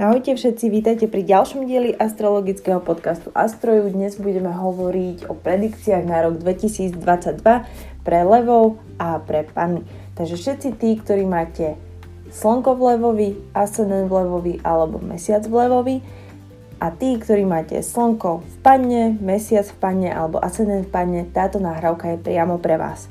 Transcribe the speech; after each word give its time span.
Ahojte 0.00 0.32
všetci, 0.32 0.72
vítajte 0.72 1.06
pri 1.12 1.28
ďalšom 1.28 1.68
dieli 1.68 1.92
astrologického 1.92 2.80
podcastu 2.80 3.28
Astroju. 3.36 3.92
Dnes 3.92 4.16
budeme 4.16 4.48
hovoriť 4.48 5.28
o 5.28 5.36
predikciách 5.36 6.08
na 6.08 6.24
rok 6.24 6.40
2022 6.40 6.96
pre 8.00 8.20
levov 8.24 8.80
a 8.96 9.20
pre 9.20 9.44
panny. 9.44 9.84
Takže 10.16 10.40
všetci 10.40 10.68
tí, 10.80 10.96
ktorí 10.96 11.28
máte 11.28 11.76
slnko 12.32 12.80
v 12.80 12.96
levovi, 12.96 13.28
ascendent 13.52 14.08
v 14.08 14.24
levovi 14.24 14.54
alebo 14.64 15.04
mesiac 15.04 15.44
v 15.44 15.68
levovi 15.68 15.96
a 16.80 16.88
tí, 16.96 17.20
ktorí 17.20 17.44
máte 17.44 17.76
slnko 17.84 18.40
v 18.40 18.54
panne, 18.64 19.20
mesiac 19.20 19.68
v 19.68 19.76
panne 19.84 20.08
alebo 20.08 20.40
ascendent 20.40 20.88
v 20.88 20.92
panne, 20.96 21.20
táto 21.28 21.60
nahrávka 21.60 22.16
je 22.16 22.24
priamo 22.24 22.56
pre 22.56 22.80
vás. 22.80 23.04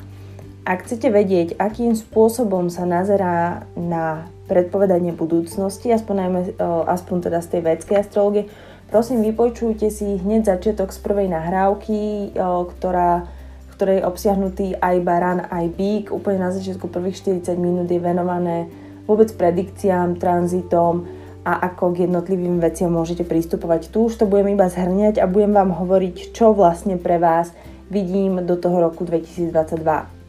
Ak 0.65 0.89
chcete 0.89 1.13
vedieť, 1.13 1.53
akým 1.61 1.93
spôsobom 1.93 2.73
sa 2.73 2.81
nazerá 2.89 3.61
na 3.77 4.25
predpovedanie 4.49 5.13
budúcnosti, 5.13 5.93
aspoň, 5.93 6.15
najmä, 6.17 6.41
aspoň 6.89 7.29
teda 7.29 7.39
z 7.45 7.47
tej 7.53 7.61
védskej 7.61 7.97
astrologie. 8.01 8.49
Prosím, 8.89 9.21
vypočujte 9.21 9.93
si 9.93 10.17
hneď 10.17 10.57
začiatok 10.57 10.89
z 10.89 10.99
prvej 11.05 11.29
nahrávky, 11.29 12.33
ktorá, 12.73 13.29
ktorej 13.77 14.01
je 14.01 14.07
obsiahnutý 14.09 14.65
aj 14.81 14.95
baran, 15.05 15.45
aj 15.45 15.69
bík. 15.77 16.09
Úplne 16.09 16.49
na 16.49 16.51
začiatku 16.51 16.89
prvých 16.89 17.21
40 17.21 17.53
minút 17.61 17.85
je 17.85 18.01
venované 18.01 18.65
vôbec 19.05 19.29
predikciám, 19.37 20.17
tranzitom 20.17 21.05
a 21.45 21.69
ako 21.69 21.93
k 21.93 22.09
jednotlivým 22.09 22.57
veciam 22.57 22.89
môžete 22.89 23.25
pristupovať. 23.29 23.93
Tu 23.93 24.09
už 24.09 24.17
to 24.17 24.25
budem 24.25 24.57
iba 24.57 24.65
zhrňať 24.65 25.21
a 25.21 25.29
budem 25.29 25.53
vám 25.53 25.69
hovoriť, 25.71 26.33
čo 26.33 26.57
vlastne 26.57 26.97
pre 26.97 27.21
vás 27.21 27.53
vidím 27.93 28.41
do 28.45 28.57
toho 28.57 28.89
roku 28.89 29.05
2022 29.05 29.53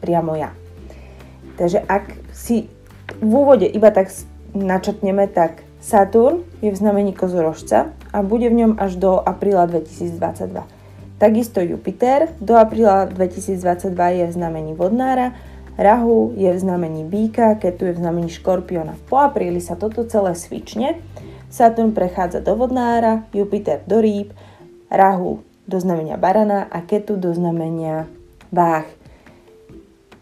priamo 0.01 0.33
ja. 0.37 0.53
Takže 1.57 1.81
ak 1.85 2.13
si 2.33 2.69
v 3.21 3.31
úvode 3.31 3.69
iba 3.69 3.93
tak 3.93 4.09
načrtneme, 4.57 5.29
tak 5.29 5.63
Saturn 5.81 6.41
je 6.61 6.73
v 6.73 6.77
znamení 6.77 7.13
kozorožca 7.13 7.93
a 8.13 8.17
bude 8.25 8.49
v 8.49 8.65
ňom 8.65 8.71
až 8.81 8.97
do 8.97 9.17
apríla 9.21 9.69
2022. 9.69 10.65
Takisto 11.21 11.61
Jupiter 11.61 12.33
do 12.41 12.57
apríla 12.57 13.05
2022 13.05 13.93
je 13.93 14.25
v 14.25 14.33
znamení 14.33 14.73
vodnára, 14.73 15.37
Rahu 15.77 16.33
je 16.35 16.51
v 16.51 16.59
znamení 16.59 17.05
býka, 17.07 17.55
Ketu 17.55 17.85
je 17.85 17.93
v 17.93 18.01
znamení 18.01 18.29
škorpiona. 18.29 18.97
Po 19.07 19.17
apríli 19.17 19.63
sa 19.63 19.79
toto 19.79 20.03
celé 20.03 20.35
svične. 20.35 20.99
Saturn 21.47 21.95
prechádza 21.95 22.43
do 22.43 22.57
vodnára, 22.57 23.25
Jupiter 23.33 23.81
do 23.87 24.01
rýb, 24.01 24.33
Rahu 24.91 25.41
do 25.65 25.77
znamenia 25.79 26.19
barana 26.19 26.67
a 26.67 26.83
Ketu 26.83 27.15
do 27.15 27.31
znamenia 27.31 28.05
váh. 28.51 28.85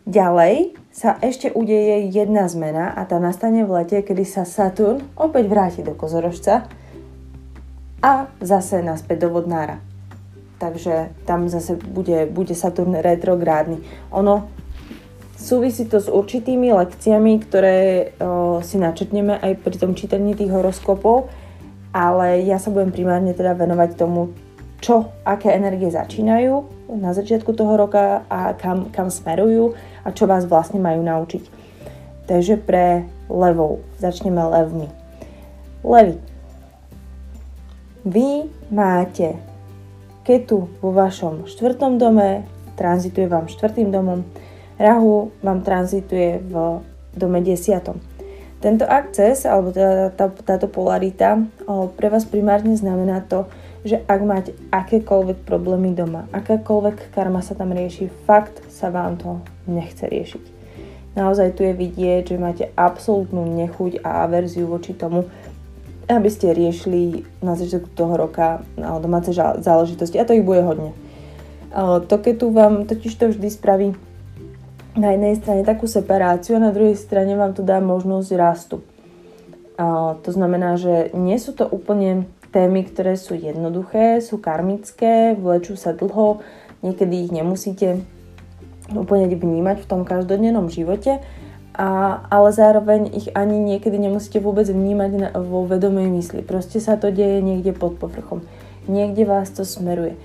Ďalej 0.05 0.77
sa 0.99 1.15
ešte 1.23 1.47
udeje 1.55 2.11
jedna 2.11 2.43
zmena 2.51 2.91
a 2.91 3.07
tá 3.07 3.23
nastane 3.23 3.63
v 3.63 3.71
lete, 3.71 4.03
kedy 4.03 4.27
sa 4.27 4.43
Saturn 4.43 4.99
opäť 5.15 5.47
vráti 5.47 5.79
do 5.79 5.95
kozorožca 5.95 6.67
a 8.03 8.27
zase 8.43 8.83
naspäť 8.83 9.23
do 9.23 9.29
vodnára. 9.31 9.79
Takže 10.59 11.15
tam 11.23 11.47
zase 11.47 11.79
bude, 11.79 12.27
bude 12.27 12.51
Saturn 12.51 12.99
retrográdny. 12.99 13.79
Ono 14.11 14.51
súvisí 15.39 15.87
to 15.87 16.03
s 16.03 16.11
určitými 16.11 16.67
lekciami, 16.75 17.31
ktoré 17.47 18.11
o, 18.19 18.59
si 18.59 18.75
načetneme 18.75 19.39
aj 19.39 19.55
pri 19.63 19.79
tom 19.79 19.95
čítaní 19.95 20.35
tých 20.35 20.51
horoskopov, 20.51 21.31
ale 21.95 22.43
ja 22.43 22.59
sa 22.59 22.75
budem 22.75 22.91
primárne 22.91 23.31
teda 23.31 23.55
venovať 23.55 23.95
tomu, 23.95 24.35
čo, 24.79 25.11
aké 25.27 25.51
energie 25.51 25.91
začínajú 25.91 26.87
na 26.95 27.11
začiatku 27.11 27.51
toho 27.53 27.75
roka 27.75 28.23
a 28.31 28.55
kam, 28.55 28.89
kam 28.89 29.11
smerujú 29.11 29.75
a 30.03 30.09
čo 30.15 30.25
vás 30.25 30.47
vlastne 30.47 30.79
majú 30.79 31.03
naučiť. 31.03 31.43
Takže 32.25 32.61
pre 32.63 33.05
levou 33.27 33.83
začneme 33.99 34.39
levmi. 34.39 34.87
Levy. 35.83 36.15
Vy 38.07 38.47
máte 38.71 39.35
ketu 40.23 40.71
vo 40.79 40.89
vašom 40.95 41.49
štvrtom 41.49 41.99
dome, 41.99 42.47
tranzituje 42.79 43.27
vám 43.27 43.51
štvrtým 43.51 43.91
domom, 43.91 44.23
rahu 44.79 45.35
vám 45.43 45.65
tranzituje 45.65 46.39
v 46.39 46.53
dome 47.17 47.43
desiatom. 47.43 47.99
Tento 48.59 48.83
akces, 48.83 49.47
alebo 49.47 49.71
teda 49.71 50.11
tá, 50.15 50.27
táto 50.31 50.67
polarita 50.67 51.39
pre 51.95 52.07
vás 52.11 52.27
primárne 52.27 52.75
znamená 52.75 53.23
to, 53.23 53.47
že 53.83 54.03
ak 54.03 54.19
máte 54.27 54.51
akékoľvek 54.75 55.47
problémy 55.47 55.95
doma, 55.95 56.27
akákoľvek 56.35 57.15
karma 57.15 57.39
sa 57.39 57.55
tam 57.55 57.71
rieši, 57.71 58.11
fakt 58.27 58.59
sa 58.67 58.91
vám 58.91 59.15
to 59.15 59.39
nechce 59.67 60.03
riešiť. 60.03 60.59
Naozaj 61.15 61.57
tu 61.57 61.63
je 61.63 61.73
vidieť, 61.73 62.35
že 62.35 62.37
máte 62.37 62.65
absolútnu 62.75 63.43
nechuť 63.55 64.03
a 64.05 64.23
averziu 64.27 64.69
voči 64.69 64.93
tomu, 64.93 65.25
aby 66.09 66.29
ste 66.29 66.53
riešili 66.53 67.25
na 67.43 67.53
začiatku 67.53 67.93
toho 67.93 68.17
roka 68.17 68.65
domáce 68.77 69.29
záležitosti. 69.35 70.17
A 70.17 70.25
to 70.25 70.33
ich 70.33 70.45
bude 70.45 70.65
hodne. 70.65 70.93
To, 71.77 72.15
keď 72.17 72.33
tu 72.33 72.49
vám 72.49 72.89
totiž 72.89 73.13
to 73.13 73.29
vždy 73.29 73.49
spraví 73.49 73.87
na 74.97 75.13
jednej 75.13 75.37
strane 75.37 75.61
takú 75.61 75.85
separáciu 75.85 76.57
a 76.57 76.65
na 76.65 76.73
druhej 76.73 76.97
strane 76.97 77.37
vám 77.37 77.53
to 77.53 77.61
dá 77.61 77.77
možnosť 77.77 78.29
rastu. 78.33 78.81
To 80.25 80.29
znamená, 80.33 80.81
že 80.81 81.13
nie 81.13 81.37
sú 81.37 81.53
to 81.53 81.69
úplne 81.69 82.25
témy, 82.49 82.85
ktoré 82.89 83.13
sú 83.15 83.37
jednoduché, 83.37 84.19
sú 84.19 84.41
karmické, 84.41 85.37
vlečú 85.37 85.77
sa 85.77 85.93
dlho, 85.93 86.41
niekedy 86.81 87.29
ich 87.29 87.31
nemusíte 87.31 88.01
úplne 88.89 89.29
vnímať 89.29 89.85
v 89.85 89.89
tom 89.89 90.01
každodennom 90.01 90.69
živote, 90.69 91.21
a, 91.79 92.19
ale 92.27 92.49
zároveň 92.51 93.07
ich 93.13 93.29
ani 93.37 93.61
niekedy 93.61 93.95
nemusíte 93.95 94.41
vôbec 94.41 94.67
vnímať 94.67 95.11
na, 95.15 95.29
vo 95.37 95.63
vedomej 95.63 96.09
mysli. 96.11 96.41
Proste 96.43 96.81
sa 96.81 96.97
to 96.97 97.13
deje 97.13 97.39
niekde 97.39 97.71
pod 97.71 97.95
povrchom. 98.01 98.43
Niekde 98.89 99.23
vás 99.23 99.53
to 99.53 99.63
smeruje. 99.63 100.17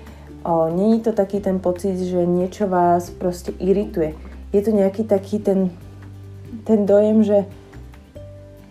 Není 0.45 1.01
to 1.01 1.13
taký 1.13 1.41
ten 1.41 1.57
pocit, 1.57 1.97
že 1.97 2.21
niečo 2.21 2.69
vás 2.69 3.09
proste 3.09 3.53
irituje. 3.57 4.13
Je 4.53 4.61
to 4.61 4.73
nejaký 4.73 5.05
taký 5.05 5.41
ten, 5.41 5.73
ten 6.69 6.85
dojem, 6.85 7.25
že 7.25 7.49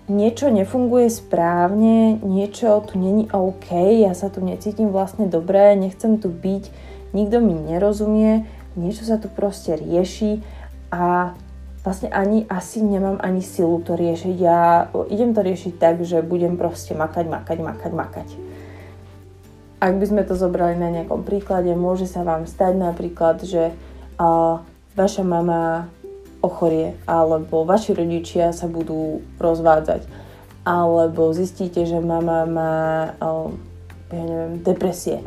niečo 0.09 0.53
nefunguje 0.53 1.09
správne, 1.09 2.21
niečo 2.21 2.85
tu 2.85 3.01
není 3.01 3.25
OK, 3.33 3.73
ja 4.05 4.13
sa 4.13 4.29
tu 4.29 4.45
necítim 4.45 4.93
vlastne 4.93 5.29
dobre, 5.29 5.73
nechcem 5.77 6.21
tu 6.21 6.29
byť, 6.29 6.65
nikto 7.17 7.41
mi 7.41 7.57
nerozumie, 7.57 8.45
niečo 8.77 9.09
sa 9.09 9.17
tu 9.17 9.33
proste 9.33 9.79
rieši 9.81 10.45
a 10.93 11.33
vlastne 11.85 12.13
ani 12.13 12.45
asi 12.49 12.81
nemám 12.81 13.21
ani 13.21 13.45
silu 13.45 13.81
to 13.81 13.97
riešiť. 13.97 14.37
Ja 14.41 14.89
idem 15.09 15.37
to 15.37 15.45
riešiť 15.45 15.77
tak, 15.77 16.01
že 16.05 16.25
budem 16.25 16.57
proste 16.57 16.97
makať, 16.97 17.29
makať, 17.29 17.59
makať, 17.61 17.93
makať. 17.93 18.29
Ak 19.85 19.93
by 20.01 20.05
sme 20.09 20.23
to 20.25 20.33
zobrali 20.33 20.81
na 20.81 20.89
nejakom 20.89 21.29
príklade, 21.29 21.69
môže 21.77 22.09
sa 22.09 22.25
vám 22.25 22.49
stať 22.49 22.73
napríklad, 22.73 23.45
že 23.45 23.77
uh, 24.17 24.65
vaša 24.97 25.23
mama 25.29 25.93
ochorie, 26.45 27.01
alebo 27.09 27.65
vaši 27.65 27.97
rodičia 27.97 28.53
sa 28.53 28.69
budú 28.69 29.25
rozvádzať, 29.41 30.05
alebo 30.69 31.33
zistíte, 31.33 31.89
že 31.89 32.05
mama 32.05 32.45
má 32.45 32.77
ja 34.13 34.25
neviem, 34.25 34.61
depresie. 34.61 35.25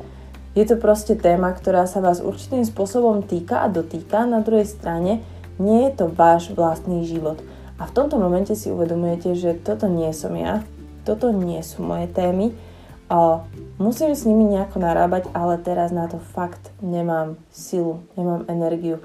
Je 0.57 0.65
to 0.65 0.77
proste 0.77 1.17
téma, 1.17 1.53
ktorá 1.53 1.85
sa 1.85 2.01
vás 2.01 2.17
určitým 2.17 2.65
spôsobom 2.65 3.21
týka 3.21 3.61
a 3.61 3.69
dotýka. 3.69 4.25
Na 4.25 4.41
druhej 4.41 4.65
strane 4.65 5.21
nie 5.61 5.85
je 5.85 5.91
to 6.01 6.05
váš 6.09 6.49
vlastný 6.49 7.05
život. 7.05 7.37
A 7.77 7.85
v 7.85 7.93
tomto 7.93 8.17
momente 8.17 8.57
si 8.57 8.73
uvedomujete, 8.73 9.37
že 9.37 9.53
toto 9.53 9.85
nie 9.85 10.09
som 10.17 10.33
ja, 10.33 10.65
toto 11.05 11.29
nie 11.29 11.61
sú 11.61 11.85
moje 11.85 12.09
témy. 12.09 12.57
A 13.05 13.45
musím 13.77 14.17
s 14.17 14.25
nimi 14.25 14.49
nejako 14.49 14.81
narábať, 14.81 15.29
ale 15.37 15.61
teraz 15.61 15.93
na 15.93 16.09
to 16.09 16.17
fakt 16.17 16.73
nemám 16.81 17.37
silu, 17.53 18.01
nemám 18.17 18.49
energiu 18.49 18.97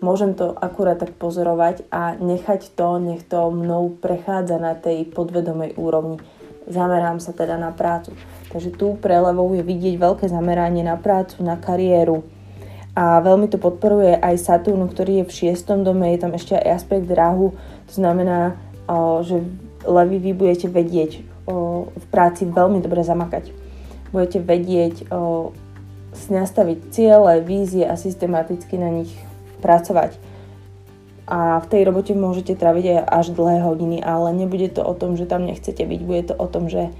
môžem 0.00 0.36
to 0.36 0.52
akurát 0.56 0.98
tak 0.98 1.16
pozorovať 1.16 1.88
a 1.92 2.16
nechať 2.16 2.72
to, 2.76 3.00
nech 3.00 3.24
to 3.28 3.52
mnou 3.52 3.94
prechádza 3.96 4.56
na 4.60 4.76
tej 4.76 5.08
podvedomej 5.08 5.76
úrovni. 5.76 6.20
Zamerám 6.68 7.20
sa 7.20 7.32
teda 7.32 7.56
na 7.56 7.72
prácu. 7.72 8.12
Takže 8.50 8.74
tu 8.74 8.98
prelevou 8.98 9.54
je 9.54 9.62
vidieť 9.62 9.96
veľké 9.96 10.26
zameranie 10.26 10.82
na 10.82 10.98
prácu, 10.98 11.40
na 11.44 11.54
kariéru. 11.54 12.26
A 12.90 13.22
veľmi 13.22 13.46
to 13.46 13.56
podporuje 13.56 14.18
aj 14.18 14.34
Saturn, 14.42 14.82
ktorý 14.90 15.22
je 15.22 15.28
v 15.30 15.36
šiestom 15.36 15.86
dome, 15.86 16.10
je 16.10 16.18
tam 16.26 16.34
ešte 16.34 16.58
aj 16.58 16.82
aspekt 16.82 17.06
Rahu. 17.06 17.54
To 17.86 17.92
znamená, 17.94 18.58
že 19.22 19.46
levy 19.86 20.18
vy 20.18 20.34
budete 20.34 20.66
vedieť 20.66 21.22
v 21.86 22.04
práci 22.10 22.50
veľmi 22.50 22.82
dobre 22.82 23.06
zamakať. 23.06 23.54
Budete 24.10 24.42
vedieť 24.42 25.06
nastaviť 26.10 26.78
ciele, 26.90 27.38
vízie 27.46 27.86
a 27.86 27.94
systematicky 27.94 28.74
na 28.74 28.90
nich 28.90 29.14
pracovať. 29.60 30.16
A 31.30 31.62
v 31.62 31.66
tej 31.70 31.86
robote 31.86 32.10
môžete 32.16 32.58
traviť 32.58 32.84
aj 32.90 33.00
až 33.06 33.26
dlhé 33.38 33.62
hodiny, 33.62 34.02
ale 34.02 34.34
nebude 34.34 34.66
to 34.72 34.82
o 34.82 34.98
tom, 34.98 35.14
že 35.14 35.30
tam 35.30 35.46
nechcete 35.46 35.86
byť, 35.86 36.00
bude 36.02 36.22
to 36.26 36.34
o 36.34 36.50
tom, 36.50 36.66
že 36.66 36.90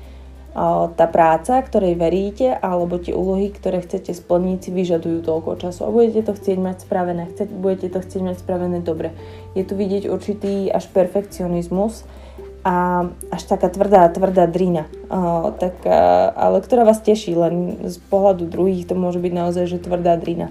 tá 0.99 1.07
práca, 1.07 1.63
ktorej 1.63 1.95
veríte, 1.95 2.51
alebo 2.59 2.99
tie 2.99 3.15
úlohy, 3.15 3.55
ktoré 3.55 3.87
chcete 3.87 4.11
splniť, 4.11 4.67
si 4.67 4.71
vyžadujú 4.75 5.23
toľko 5.23 5.63
času 5.63 5.87
a 5.87 5.95
budete 5.95 6.27
to 6.27 6.35
chcieť 6.35 6.59
mať 6.59 6.77
spravené, 6.87 7.31
chcete, 7.31 7.55
budete 7.55 7.87
to 7.95 8.03
chcieť 8.03 8.23
mať 8.23 8.37
spravené 8.43 8.83
dobre. 8.83 9.15
Je 9.55 9.63
tu 9.63 9.79
vidieť 9.79 10.11
určitý 10.11 10.67
až 10.67 10.91
perfekcionizmus 10.91 12.03
a 12.67 13.07
až 13.31 13.43
taká 13.47 13.71
tvrdá, 13.71 14.11
tvrdá 14.11 14.51
drina, 14.51 14.91
tak, 15.59 15.87
ale 16.35 16.59
ktorá 16.67 16.83
vás 16.83 16.99
teší, 16.99 17.39
len 17.39 17.87
z 17.87 18.03
pohľadu 18.11 18.51
druhých 18.51 18.91
to 18.91 18.99
môže 18.99 19.23
byť 19.23 19.31
naozaj, 19.31 19.65
že 19.71 19.79
tvrdá 19.79 20.19
drina. 20.19 20.51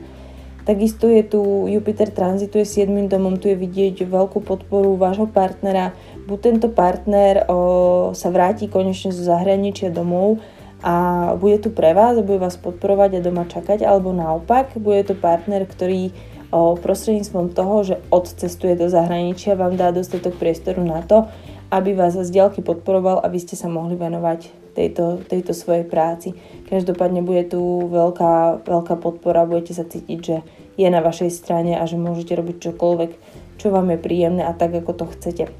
Takisto 0.70 1.10
je 1.10 1.26
tu 1.26 1.66
Jupiter 1.66 2.14
tranzituje 2.14 2.62
7. 2.62 3.10
domom, 3.10 3.42
tu 3.42 3.50
je 3.50 3.58
vidieť 3.58 4.06
veľkú 4.06 4.46
podporu 4.46 4.94
vášho 5.02 5.26
partnera. 5.26 5.98
Buď 6.30 6.38
tento 6.46 6.70
partner 6.70 7.50
o, 7.50 8.14
sa 8.14 8.30
vráti 8.30 8.70
konečne 8.70 9.10
zo 9.10 9.26
zahraničia 9.26 9.90
domov 9.90 10.38
a 10.86 11.34
bude 11.42 11.58
tu 11.58 11.74
pre 11.74 11.98
vás 11.98 12.22
a 12.22 12.26
bude 12.26 12.38
vás 12.38 12.54
podporovať 12.62 13.18
a 13.18 13.26
doma 13.26 13.50
čakať, 13.50 13.82
alebo 13.82 14.14
naopak, 14.14 14.78
bude 14.78 15.10
to 15.10 15.18
partner, 15.18 15.66
ktorý 15.66 16.14
o, 16.54 16.78
prostredníctvom 16.78 17.50
toho, 17.50 17.76
že 17.82 17.96
odcestuje 18.14 18.78
do 18.78 18.94
zahraničia, 18.94 19.58
vám 19.58 19.74
dá 19.74 19.90
dostatok 19.90 20.38
priestoru 20.38 20.86
na 20.86 21.02
to, 21.02 21.26
aby 21.74 21.98
vás 21.98 22.14
z 22.14 22.30
diaľky 22.30 22.62
podporoval, 22.62 23.26
aby 23.26 23.42
ste 23.42 23.58
sa 23.58 23.74
mohli 23.74 23.98
venovať 23.98 24.59
tejto, 24.74 25.22
tejto 25.26 25.52
svojej 25.58 25.86
práci. 25.86 26.38
Každopádne 26.70 27.26
bude 27.26 27.46
tu 27.50 27.60
veľká, 27.90 28.66
veľká 28.66 28.96
podpora, 29.02 29.50
budete 29.50 29.74
sa 29.74 29.86
cítiť, 29.86 30.20
že 30.20 30.38
je 30.80 30.88
na 30.88 31.04
vašej 31.04 31.32
strane 31.34 31.76
a 31.76 31.84
že 31.84 32.00
môžete 32.00 32.38
robiť 32.40 32.72
čokoľvek, 32.72 33.12
čo 33.60 33.68
vám 33.74 33.92
je 33.92 34.00
príjemné 34.00 34.48
a 34.48 34.56
tak, 34.56 34.72
ako 34.72 34.92
to 34.96 35.06
chcete. 35.12 35.52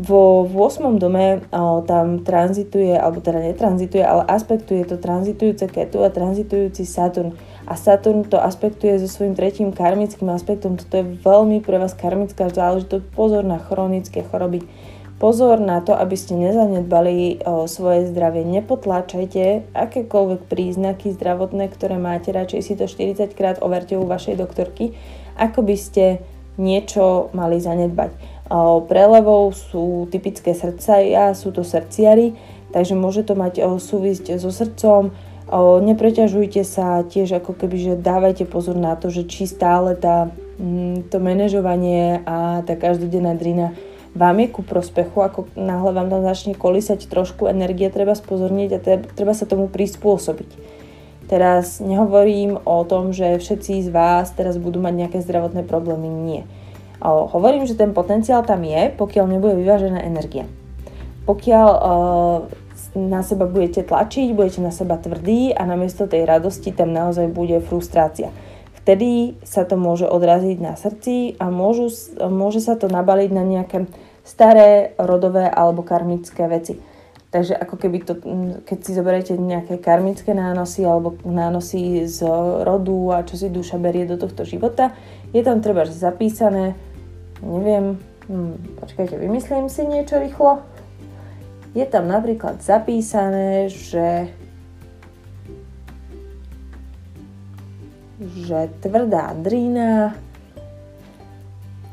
Vo 0.00 0.48
8. 0.48 0.96
dome 0.96 1.44
o, 1.52 1.84
tam 1.84 2.24
tranzituje, 2.24 2.96
alebo 2.96 3.20
teda 3.20 3.44
netranzituje, 3.52 4.00
ale 4.00 4.24
aspektuje 4.24 4.88
to 4.88 4.96
tranzitujúce 4.96 5.68
Ketu 5.68 6.00
a 6.00 6.08
tranzitujúci 6.08 6.88
Saturn. 6.88 7.36
A 7.68 7.76
Saturn 7.76 8.24
to 8.24 8.40
aspektuje 8.40 8.96
so 8.96 9.04
svojím 9.04 9.36
tretím 9.36 9.76
karmickým 9.76 10.32
aspektom. 10.32 10.80
Toto 10.80 10.94
je 10.96 11.04
veľmi 11.20 11.60
pre 11.60 11.76
vás 11.76 11.92
karmická 11.92 12.48
záležitosť. 12.48 13.12
Pozor 13.12 13.44
na 13.44 13.60
chronické 13.60 14.24
choroby 14.24 14.64
Pozor 15.20 15.60
na 15.60 15.84
to, 15.84 15.92
aby 15.92 16.16
ste 16.16 16.32
nezanedbali 16.32 17.44
o, 17.44 17.68
svoje 17.68 18.08
zdravie. 18.08 18.40
Nepotláčajte 18.40 19.68
akékoľvek 19.76 20.48
príznaky 20.48 21.12
zdravotné, 21.12 21.68
ktoré 21.68 22.00
máte. 22.00 22.32
Radšej 22.32 22.60
si 22.64 22.72
to 22.72 22.88
40 22.88 23.36
krát 23.36 23.60
overte 23.60 24.00
u 24.00 24.08
vašej 24.08 24.40
doktorky, 24.40 24.96
ako 25.36 25.60
by 25.60 25.76
ste 25.76 26.24
niečo 26.56 27.28
mali 27.36 27.60
zanedbať. 27.60 28.16
O, 28.48 28.80
prelevou 28.88 29.52
sú 29.52 30.08
typické 30.08 30.56
srdcia, 30.56 31.36
sú 31.36 31.52
to 31.52 31.68
srdciary, 31.68 32.32
takže 32.72 32.96
môže 32.96 33.20
to 33.28 33.36
mať 33.36 33.60
o, 33.60 33.76
súvisť 33.76 34.40
so 34.40 34.48
srdcom. 34.48 35.12
O, 35.52 35.84
nepreťažujte 35.84 36.64
sa 36.64 37.04
tiež 37.04 37.44
ako 37.44 37.60
keby, 37.60 37.76
že 37.76 38.00
dávajte 38.00 38.48
pozor 38.48 38.80
na 38.80 38.96
to, 38.96 39.12
že 39.12 39.28
či 39.28 39.44
stále 39.44 40.00
tá, 40.00 40.32
mm, 40.56 41.12
to 41.12 41.20
manažovanie 41.20 42.24
a 42.24 42.64
tá 42.64 42.72
každodenná 42.72 43.36
drina 43.36 43.76
vám 44.14 44.36
je 44.42 44.48
ku 44.50 44.62
prospechu, 44.66 45.22
ako 45.22 45.46
náhle 45.54 45.94
vám 45.94 46.10
tam 46.10 46.22
začne 46.26 46.58
kolísať 46.58 47.06
trošku 47.06 47.46
energie, 47.46 47.86
treba 47.94 48.18
spozorniť 48.18 48.70
a 48.74 48.82
treba 49.14 49.32
sa 49.34 49.46
tomu 49.46 49.70
prispôsobiť. 49.70 50.80
Teraz 51.30 51.78
nehovorím 51.78 52.58
o 52.66 52.82
tom, 52.82 53.14
že 53.14 53.38
všetci 53.38 53.86
z 53.86 53.88
vás 53.94 54.34
teraz 54.34 54.58
budú 54.58 54.82
mať 54.82 54.94
nejaké 55.06 55.18
zdravotné 55.22 55.62
problémy, 55.62 56.10
nie. 56.10 56.42
O, 56.98 57.30
hovorím, 57.30 57.70
že 57.70 57.78
ten 57.78 57.94
potenciál 57.94 58.42
tam 58.42 58.66
je, 58.66 58.90
pokiaľ 58.98 59.24
nebude 59.30 59.54
vyvážená 59.54 60.02
energia. 60.02 60.50
Pokiaľ 61.30 61.68
o, 61.70 61.80
na 62.98 63.22
seba 63.22 63.46
budete 63.46 63.86
tlačiť, 63.86 64.34
budete 64.34 64.58
na 64.58 64.74
seba 64.74 64.98
tvrdí 64.98 65.54
a 65.54 65.62
namiesto 65.70 66.10
tej 66.10 66.26
radosti 66.26 66.74
tam 66.74 66.90
naozaj 66.90 67.30
bude 67.30 67.62
frustrácia. 67.62 68.34
Vtedy 68.80 69.36
sa 69.44 69.68
to 69.68 69.76
môže 69.76 70.08
odraziť 70.08 70.58
na 70.58 70.72
srdci 70.72 71.36
a 71.36 71.52
môžu, 71.52 71.92
môže 72.32 72.64
sa 72.64 72.80
to 72.80 72.88
nabaliť 72.88 73.30
na 73.30 73.44
nejaké 73.44 73.84
staré 74.24 74.96
rodové 74.96 75.48
alebo 75.48 75.84
karmické 75.84 76.48
veci. 76.48 76.80
Takže 77.30 77.54
ako 77.54 77.76
keby 77.78 77.98
to, 78.02 78.18
keď 78.66 78.78
si 78.82 78.90
zoberiete 78.90 79.38
nejaké 79.38 79.78
karmické 79.78 80.34
nánosy 80.34 80.82
alebo 80.82 81.14
nánosy 81.22 82.02
z 82.10 82.26
rodu 82.66 83.14
a 83.14 83.22
čo 83.22 83.38
si 83.38 83.46
duša 83.46 83.78
berie 83.78 84.02
do 84.02 84.18
tohto 84.18 84.42
života, 84.42 84.90
je 85.30 85.38
tam 85.46 85.62
treba 85.62 85.86
zapísané, 85.86 86.74
neviem, 87.38 88.02
hm, 88.26 88.82
počkajte, 88.82 89.14
vymyslím 89.14 89.70
si 89.70 89.86
niečo 89.86 90.18
rýchlo. 90.18 90.66
Je 91.70 91.86
tam 91.86 92.10
napríklad 92.10 92.58
zapísané, 92.66 93.70
že 93.70 94.34
že 98.20 98.68
tvrdá 98.84 99.32
drina 99.32 100.12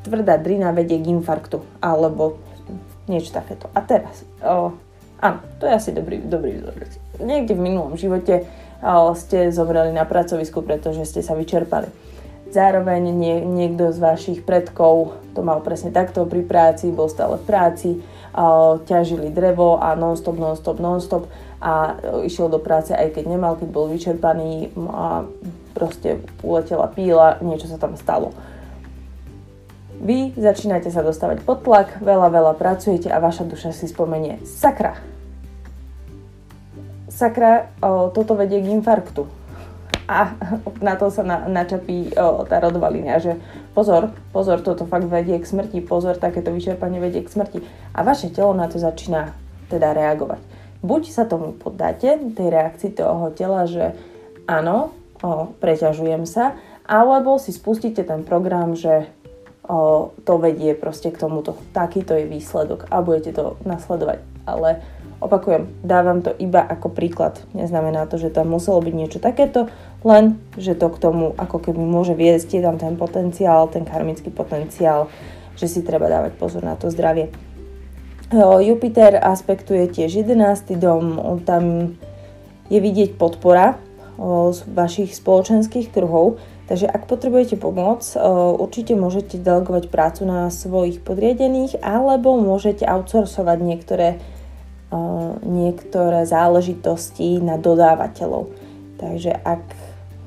tvrdá 0.07 0.39
drina 0.39 0.71
vedie 0.71 1.00
k 1.03 1.12
infarktu 1.12 1.59
alebo 1.83 2.39
niečo 3.12 3.35
takéto. 3.35 3.68
A 3.75 3.83
teraz, 3.83 4.24
o, 4.39 4.75
áno, 5.19 5.39
to 5.59 5.68
je 5.68 5.74
asi 5.75 5.89
dobrý, 5.91 6.24
dobrý 6.24 6.59
vzor. 6.59 6.75
Niekde 7.24 7.56
v 7.56 7.63
minulom 7.63 7.95
živote 8.00 8.47
o, 8.79 9.12
ste 9.15 9.51
zomreli 9.51 9.91
na 9.91 10.07
pracovisku, 10.07 10.63
pretože 10.63 11.07
ste 11.07 11.24
sa 11.24 11.35
vyčerpali. 11.35 11.88
Zároveň 12.47 13.12
nie, 13.12 13.44
niekto 13.44 13.91
z 13.91 14.00
vašich 14.00 14.39
predkov 14.47 15.19
to 15.35 15.44
mal 15.44 15.59
presne 15.59 15.91
takto 15.91 16.23
pri 16.23 16.47
práci, 16.47 16.95
bol 16.95 17.12
stále 17.12 17.35
v 17.39 17.47
práci, 17.47 17.89
o, 18.31 18.80
ťažili 18.83 19.31
drevo 19.31 19.80
a 19.80 19.95
non-stop, 19.95 20.35
non-stop, 20.35 20.80
non-stop 20.80 21.23
a 21.63 21.95
o, 21.95 22.27
išiel 22.27 22.51
do 22.51 22.59
práce 22.59 22.91
aj 22.91 23.15
keď 23.15 23.23
nemal, 23.27 23.56
keď 23.56 23.68
bol 23.71 23.88
vyčerpaný 23.88 24.71
a 24.91 25.27
proste 25.77 26.18
uletela 26.41 26.89
píla, 26.89 27.38
niečo 27.45 27.69
sa 27.69 27.77
tam 27.77 27.94
stalo. 27.94 28.33
Vy 30.01 30.33
začínate 30.33 30.89
sa 30.89 31.06
dostávať 31.06 31.45
pod 31.45 31.62
tlak, 31.62 32.01
veľa, 32.01 32.33
veľa 32.33 32.53
pracujete 32.57 33.13
a 33.13 33.21
vaša 33.21 33.45
duša 33.45 33.69
si 33.74 33.85
spomenie 33.85 34.41
sakra. 34.45 34.97
Sakra, 37.09 37.69
o, 37.81 38.09
toto 38.09 38.33
vedie 38.33 38.62
k 38.62 38.74
infarktu. 38.74 39.25
A 40.06 40.38
na 40.85 40.94
to 40.95 41.09
sa 41.09 41.25
na, 41.25 41.50
načapí 41.50 42.13
o, 42.13 42.45
tá 42.45 42.62
rodová 42.62 42.94
línia, 42.94 43.18
že 43.18 43.41
pozor, 43.73 44.13
pozor, 44.30 44.62
toto 44.62 44.85
fakt 44.85 45.09
vedie 45.09 45.38
k 45.41 45.50
smrti, 45.50 45.81
pozor, 45.81 46.18
takéto 46.18 46.53
vyčerpanie 46.53 47.01
vedie 47.01 47.25
k 47.25 47.33
smrti. 47.33 47.62
A 47.94 48.06
vaše 48.06 48.30
telo 48.30 48.53
na 48.53 48.69
to 48.69 48.77
začína 48.77 49.33
teda 49.69 49.97
reagovať. 49.97 50.41
Buď 50.85 51.01
sa 51.09 51.25
tomu 51.25 51.57
poddáte, 51.57 52.21
tej 52.38 52.47
reakcii 52.53 52.94
toho 52.94 53.33
tela, 53.33 53.65
že 53.65 53.97
áno, 54.45 54.94
o, 55.24 55.52
preťažujem 55.58 56.24
sa, 56.28 56.58
alebo 56.88 57.36
si 57.38 57.52
spustíte 57.52 58.04
ten 58.04 58.24
program, 58.24 58.74
že 58.74 59.10
o, 59.68 60.12
to 60.24 60.40
vedie 60.40 60.74
proste 60.74 61.12
k 61.12 61.19
tomuto. 61.19 61.60
Takýto 61.75 62.16
je 62.16 62.30
výsledok 62.30 62.88
a 62.88 63.04
budete 63.04 63.36
to 63.36 63.59
nasledovať. 63.68 64.24
Ale 64.47 64.80
opakujem, 65.19 65.68
dávam 65.83 66.24
to 66.24 66.31
iba 66.38 66.64
ako 66.64 66.94
príklad. 66.94 67.42
Neznamená 67.52 68.06
to, 68.07 68.16
že 68.21 68.31
tam 68.31 68.54
muselo 68.54 68.80
byť 68.80 68.94
niečo 68.95 69.19
takéto, 69.19 69.68
len 70.06 70.40
že 70.56 70.78
to 70.78 70.88
k 70.94 71.02
tomu 71.02 71.33
ako 71.36 71.57
keby 71.59 71.81
môže 71.81 72.14
viesť, 72.14 72.57
je 72.57 72.62
tam 72.64 72.78
ten 72.78 72.95
potenciál, 72.95 73.68
ten 73.68 73.83
karmický 73.83 74.30
potenciál, 74.30 75.09
že 75.57 75.66
si 75.68 75.81
treba 75.81 76.06
dávať 76.07 76.38
pozor 76.38 76.62
na 76.62 76.78
to 76.78 76.94
zdravie. 76.94 77.33
Jupiter 78.38 79.16
aspektuje 79.24 79.88
tiež 79.88 80.28
11. 80.28 80.76
dom, 80.76 81.16
tam 81.47 81.95
je 82.68 82.80
vidieť 82.83 83.16
podpora 83.16 83.80
z 84.18 84.59
vašich 84.74 85.14
spoločenských 85.14 85.94
kruhov. 85.94 86.42
Takže 86.68 86.90
ak 86.90 87.07
potrebujete 87.07 87.56
pomoc, 87.56 88.04
určite 88.59 88.92
môžete 88.97 89.40
delegovať 89.40 89.88
prácu 89.88 90.28
na 90.28 90.52
svojich 90.52 91.00
podriadených 91.00 91.80
alebo 91.80 92.36
môžete 92.36 92.83
outsourcovať 92.83 93.57
niektoré, 93.64 94.09
niektoré 95.47 96.28
záležitosti 96.28 97.40
na 97.40 97.56
dodávateľov. 97.56 98.52
Takže 99.00 99.31
ak 99.31 99.64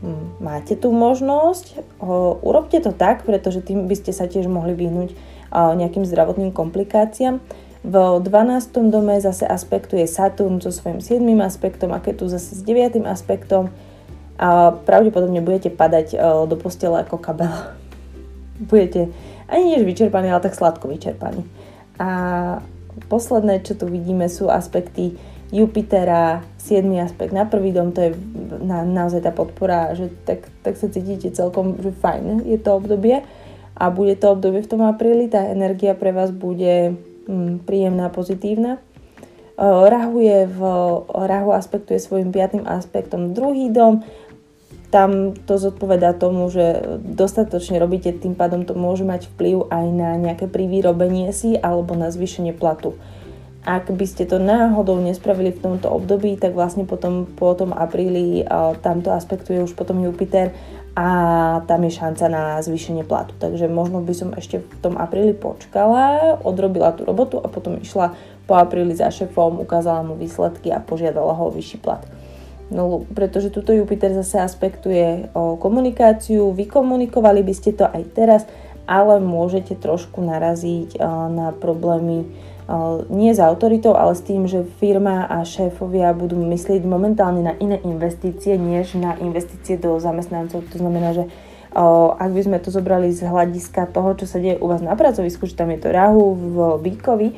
hm, 0.00 0.40
máte 0.40 0.80
tú 0.80 0.94
možnosť, 0.94 2.00
urobte 2.40 2.80
to 2.80 2.96
tak, 2.96 3.28
pretože 3.28 3.60
tým 3.60 3.84
by 3.84 3.96
ste 3.98 4.16
sa 4.16 4.24
tiež 4.24 4.48
mohli 4.48 4.72
vyhnúť 4.72 5.12
nejakým 5.50 6.06
zdravotným 6.06 6.54
komplikáciám. 6.54 7.42
V 7.80 8.20
12. 8.20 8.92
dome 8.92 9.20
zase 9.20 9.48
aspektuje 9.48 10.04
Saturn 10.04 10.60
so 10.60 10.68
svojím 10.68 11.00
7. 11.00 11.40
aspektom 11.40 11.96
a 11.96 12.00
tu 12.00 12.28
zase 12.28 12.54
s 12.54 12.62
9. 12.62 13.00
aspektom 13.08 13.72
a 14.36 14.72
pravdepodobne 14.72 15.40
budete 15.40 15.72
padať 15.72 16.06
e, 16.12 16.16
do 16.44 16.56
postele 16.60 17.00
ako 17.00 17.16
kabel. 17.16 17.52
budete 18.70 19.08
ani 19.48 19.76
než 19.76 19.84
vyčerpaní, 19.88 20.28
ale 20.28 20.44
tak 20.44 20.54
sladko 20.54 20.88
vyčerpaní. 20.88 21.44
A 21.96 22.08
posledné, 23.08 23.64
čo 23.64 23.72
tu 23.74 23.88
vidíme, 23.88 24.28
sú 24.28 24.52
aspekty 24.52 25.16
Jupitera, 25.52 26.44
7. 26.60 26.84
aspekt 27.00 27.32
na 27.32 27.48
prvý 27.48 27.72
dom, 27.72 27.96
to 27.96 28.00
je 28.00 28.10
na, 28.62 28.84
naozaj 28.84 29.24
tá 29.24 29.32
podpora, 29.32 29.96
že 29.96 30.12
tak, 30.28 30.46
tak 30.62 30.76
sa 30.76 30.86
cítite 30.92 31.32
celkom, 31.32 31.80
že 31.80 31.90
fajn 31.90 32.44
je 32.46 32.60
to 32.60 32.76
obdobie 32.76 33.24
a 33.74 33.84
bude 33.90 34.14
to 34.20 34.30
obdobie 34.30 34.62
v 34.62 34.70
tom 34.70 34.84
apríli, 34.86 35.26
tá 35.26 35.42
energia 35.48 35.98
pre 35.98 36.14
vás 36.14 36.30
bude 36.30 36.94
príjemná, 37.64 38.10
pozitívna. 38.12 38.82
Rahu 39.60 40.18
je 40.24 40.48
v 40.48 40.60
Rahu 41.12 41.52
aspektuje 41.52 42.00
svojim 42.00 42.32
piatým 42.32 42.64
aspektom 42.64 43.36
druhý 43.36 43.68
dom 43.68 44.00
tam 44.90 45.38
to 45.46 45.54
zodpoveda 45.54 46.18
tomu, 46.18 46.50
že 46.50 46.98
dostatočne 46.98 47.78
robíte, 47.78 48.10
tým 48.10 48.34
pádom 48.34 48.66
to 48.66 48.74
môže 48.74 49.06
mať 49.06 49.30
vplyv 49.34 49.70
aj 49.70 49.86
na 49.94 50.18
nejaké 50.18 50.50
privýrobenie 50.50 51.30
si 51.30 51.54
alebo 51.54 51.94
na 51.94 52.10
zvýšenie 52.10 52.50
platu. 52.50 52.98
Ak 53.62 53.86
by 53.86 54.06
ste 54.08 54.26
to 54.26 54.42
náhodou 54.42 54.98
nespravili 54.98 55.54
v 55.54 55.62
tomto 55.62 55.86
období, 55.94 56.34
tak 56.34 56.58
vlastne 56.58 56.90
potom 56.90 57.28
po 57.28 57.54
tom 57.54 57.70
apríli 57.70 58.42
tamto 58.82 59.14
aspektuje 59.14 59.62
už 59.62 59.78
potom 59.78 60.02
Jupiter 60.02 60.50
a 60.94 61.08
tam 61.70 61.80
je 61.86 61.92
šanca 61.94 62.24
na 62.26 62.44
zvýšenie 62.58 63.06
platu. 63.06 63.34
Takže 63.38 63.70
možno 63.70 64.02
by 64.02 64.14
som 64.14 64.30
ešte 64.34 64.58
v 64.58 64.74
tom 64.82 64.98
apríli 64.98 65.32
počkala, 65.32 66.36
odrobila 66.42 66.90
tú 66.92 67.06
robotu 67.06 67.38
a 67.38 67.46
potom 67.46 67.78
išla 67.78 68.14
po 68.50 68.58
apríli 68.58 68.98
za 68.98 69.10
šefom, 69.14 69.62
ukázala 69.62 70.02
mu 70.02 70.18
výsledky 70.18 70.74
a 70.74 70.82
požiadala 70.82 71.30
ho 71.38 71.48
o 71.48 71.54
vyšší 71.54 71.78
plat. 71.78 72.02
No, 72.70 73.02
pretože 73.14 73.50
tuto 73.50 73.74
Jupiter 73.74 74.14
zase 74.14 74.42
aspektuje 74.42 75.30
o 75.34 75.58
komunikáciu, 75.58 76.54
vykomunikovali 76.54 77.42
by 77.42 77.54
ste 77.54 77.74
to 77.74 77.86
aj 77.86 78.02
teraz, 78.14 78.42
ale 78.86 79.18
môžete 79.18 79.78
trošku 79.78 80.22
naraziť 80.22 80.98
na 81.30 81.54
problémy 81.54 82.26
nie 83.10 83.34
s 83.34 83.42
autoritou, 83.42 83.98
ale 83.98 84.14
s 84.14 84.22
tým, 84.22 84.46
že 84.46 84.62
firma 84.78 85.26
a 85.26 85.42
šéfovia 85.42 86.14
budú 86.14 86.38
myslieť 86.38 86.86
momentálne 86.86 87.42
na 87.42 87.54
iné 87.58 87.82
investície, 87.82 88.54
než 88.54 88.94
na 88.94 89.18
investície 89.18 89.74
do 89.74 89.98
zamestnancov. 89.98 90.62
To 90.70 90.76
znamená, 90.78 91.10
že 91.10 91.26
ak 92.18 92.30
by 92.30 92.42
sme 92.46 92.58
to 92.62 92.74
zobrali 92.74 93.14
z 93.14 93.26
hľadiska 93.26 93.90
toho, 93.94 94.18
čo 94.18 94.26
sa 94.26 94.42
deje 94.42 94.58
u 94.58 94.66
vás 94.66 94.82
na 94.82 94.94
pracovisku, 94.98 95.46
že 95.46 95.54
tam 95.54 95.70
je 95.70 95.78
to 95.82 95.94
rahu 95.94 96.34
v 96.34 96.56
Bíkovi, 96.82 97.28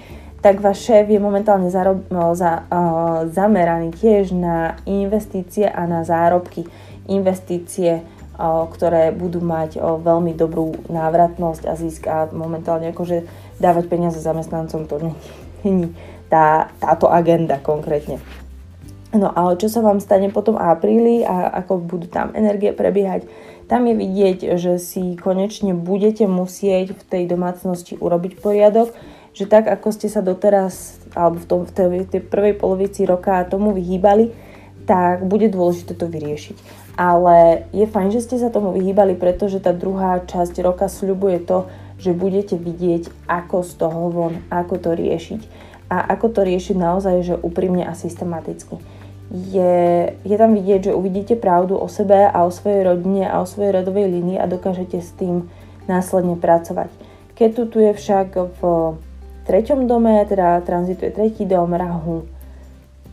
tak 0.43 0.59
váš 0.59 0.89
šéf 0.89 1.07
je 1.07 1.23
momentálne 1.23 1.71
zarob, 1.71 2.03
za, 2.35 2.67
uh, 2.67 3.31
zameraný 3.31 3.95
tiež 3.95 4.35
na 4.35 4.75
investície 4.91 5.71
a 5.71 5.87
na 5.87 6.03
zárobky. 6.03 6.67
Investície, 7.07 8.03
ktoré 8.43 9.15
budú 9.15 9.39
mať 9.39 9.79
veľmi 9.79 10.35
dobrú 10.35 10.75
návratnosť 10.91 11.63
a 11.69 11.73
zisk 11.79 12.03
a 12.11 12.27
momentálne 12.33 12.91
akože 12.91 13.23
dávať 13.63 13.87
peniaze 13.87 14.19
zamestnancom 14.19 14.91
to 14.91 15.15
není 15.63 15.95
tá, 16.27 16.75
táto 16.83 17.07
agenda 17.07 17.63
konkrétne. 17.63 18.19
No 19.13 19.29
ale 19.29 19.61
čo 19.61 19.69
sa 19.69 19.85
vám 19.85 20.01
stane 20.01 20.33
potom 20.33 20.57
v 20.57 20.65
apríli 20.73 21.17
a 21.23 21.53
ako 21.63 21.85
budú 21.85 22.09
tam 22.09 22.33
energie 22.33 22.73
prebiehať, 22.73 23.29
tam 23.69 23.85
je 23.85 23.95
vidieť, 23.95 24.39
že 24.57 24.81
si 24.81 25.15
konečne 25.21 25.77
budete 25.77 26.25
musieť 26.25 26.97
v 26.97 27.03
tej 27.05 27.23
domácnosti 27.29 28.01
urobiť 28.01 28.41
poriadok, 28.41 28.91
že 29.33 29.49
tak 29.49 29.69
ako 29.69 29.89
ste 29.93 30.09
sa 30.09 30.21
doteraz, 30.25 31.01
alebo 31.17 31.41
v, 31.41 31.47
tom, 31.49 31.61
v 31.65 31.73
tej, 31.73 31.89
tej 32.09 32.23
prvej 32.25 32.57
polovici 32.57 33.05
roka 33.05 33.45
tomu 33.49 33.73
vyhýbali, 33.73 34.33
tak 34.85 35.25
bude 35.25 35.49
dôležité 35.49 35.97
to 35.97 36.09
vyriešiť. 36.09 36.57
Ale 36.97 37.65
je 37.73 37.89
fajn, 37.89 38.13
že 38.13 38.25
ste 38.25 38.37
sa 38.37 38.53
tomu 38.53 38.77
vyhýbali, 38.77 39.17
pretože 39.17 39.61
tá 39.61 39.73
druhá 39.73 40.21
časť 40.21 40.61
roka 40.61 40.89
sľubuje 40.89 41.49
to, 41.49 41.65
že 42.03 42.11
budete 42.11 42.59
vidieť, 42.59 43.31
ako 43.31 43.63
z 43.63 43.73
toho 43.79 44.03
von, 44.11 44.35
ako 44.51 44.75
to 44.83 44.91
riešiť. 44.99 45.41
A 45.87 46.03
ako 46.19 46.35
to 46.35 46.41
riešiť 46.43 46.75
naozaj, 46.75 47.17
že 47.23 47.35
úprimne 47.39 47.87
a 47.87 47.95
systematicky. 47.95 48.75
Je, 49.31 50.13
je 50.27 50.37
tam 50.37 50.59
vidieť, 50.59 50.91
že 50.91 50.99
uvidíte 50.99 51.39
pravdu 51.39 51.79
o 51.79 51.87
sebe 51.87 52.27
a 52.27 52.43
o 52.43 52.51
svojej 52.51 52.85
rodine 52.85 53.25
a 53.31 53.41
o 53.41 53.47
svojej 53.47 53.81
rodovej 53.81 54.11
línii 54.11 54.37
a 54.37 54.51
dokážete 54.51 54.99
s 54.99 55.15
tým 55.15 55.47
následne 55.87 56.35
pracovať. 56.35 56.91
Keď 57.39 57.49
tu, 57.71 57.79
je 57.81 57.93
však 57.97 58.29
v 58.61 58.61
treťom 59.49 59.89
dome, 59.89 60.21
teda 60.29 60.61
tranzituje 60.67 61.11
tretí 61.17 61.49
dom 61.49 61.73
Rahu, 61.73 62.29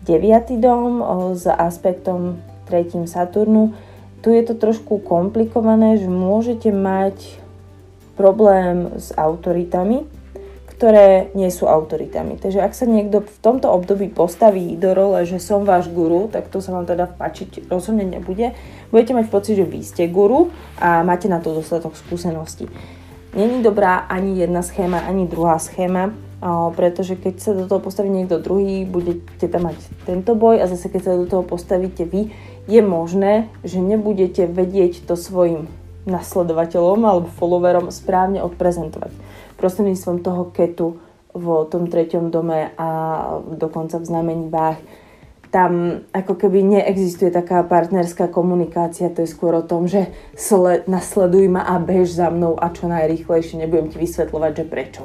deviatý 0.03 0.59
dom 0.59 0.99
s 1.37 1.47
aspektom 1.47 2.41
tretím 2.67 3.07
Saturnu. 3.07 3.71
Tu 4.19 4.35
je 4.35 4.43
to 4.43 4.59
trošku 4.59 4.99
komplikované, 4.99 5.95
že 5.95 6.11
môžete 6.11 6.75
mať 6.75 7.38
problém 8.19 8.99
s 8.99 9.15
autoritami, 9.15 10.03
ktoré 10.67 11.31
nie 11.35 11.47
sú 11.47 11.71
autoritami. 11.71 12.35
Takže 12.35 12.59
ak 12.59 12.75
sa 12.75 12.83
niekto 12.83 13.23
v 13.23 13.37
tomto 13.39 13.71
období 13.71 14.11
postaví 14.11 14.75
do 14.75 14.91
role, 14.91 15.23
že 15.23 15.39
som 15.39 15.63
váš 15.63 15.87
guru, 15.87 16.27
tak 16.27 16.51
to 16.51 16.59
sa 16.59 16.75
vám 16.75 16.83
teda 16.83 17.07
páčiť 17.07 17.71
rozhodne 17.71 18.03
nebude. 18.03 18.51
Budete 18.91 19.15
mať 19.15 19.31
pocit, 19.31 19.55
že 19.55 19.67
vy 19.67 19.79
ste 19.83 20.11
guru 20.11 20.51
a 20.79 21.03
máte 21.07 21.31
na 21.31 21.39
to 21.39 21.55
dostatok 21.55 21.95
skúseností. 21.95 22.67
Není 23.35 23.63
dobrá 23.63 24.07
ani 24.07 24.39
jedna 24.39 24.63
schéma, 24.63 25.03
ani 25.07 25.27
druhá 25.27 25.59
schéma, 25.59 26.11
pretože 26.75 27.19
keď 27.19 27.33
sa 27.39 27.51
do 27.51 27.67
toho 27.67 27.83
postaví 27.83 28.07
niekto 28.07 28.39
druhý, 28.39 28.87
budete 28.87 29.51
tam 29.51 29.67
mať 29.67 29.77
tento 30.07 30.33
boj 30.33 30.63
a 30.63 30.65
zase 30.71 30.87
keď 30.87 31.01
sa 31.03 31.13
do 31.19 31.27
toho 31.27 31.43
postavíte 31.43 32.07
vy, 32.07 32.31
je 32.71 32.81
možné, 32.81 33.51
že 33.67 33.83
nebudete 33.83 34.47
vedieť 34.47 35.05
to 35.05 35.19
svojim 35.19 35.67
nasledovateľom 36.09 36.99
alebo 37.05 37.27
followerom 37.37 37.93
správne 37.93 38.41
odprezentovať. 38.41 39.13
Prostredníctvom 39.55 40.17
toho 40.25 40.49
ketu 40.49 40.97
v 41.31 41.45
tom 41.69 41.85
treťom 41.85 42.33
dome 42.33 42.73
a 42.73 42.89
dokonca 43.53 44.01
v 44.01 44.09
znamení 44.09 44.49
váh 44.49 44.81
tam 45.49 46.05
ako 46.13 46.37
keby 46.37 46.61
neexistuje 46.61 47.33
taká 47.33 47.65
partnerská 47.65 48.29
komunikácia, 48.29 49.09
to 49.09 49.25
je 49.25 49.33
skôr 49.33 49.57
o 49.57 49.65
tom, 49.65 49.89
že 49.89 50.13
sle, 50.37 50.85
nasleduj 50.85 51.49
ma 51.49 51.65
a 51.65 51.81
bež 51.81 52.13
za 52.13 52.29
mnou 52.29 52.53
a 52.53 52.69
čo 52.69 52.85
najrýchlejšie, 52.85 53.57
nebudem 53.57 53.89
ti 53.89 53.97
vysvetľovať, 53.97 54.51
že 54.53 54.65
prečo. 54.69 55.03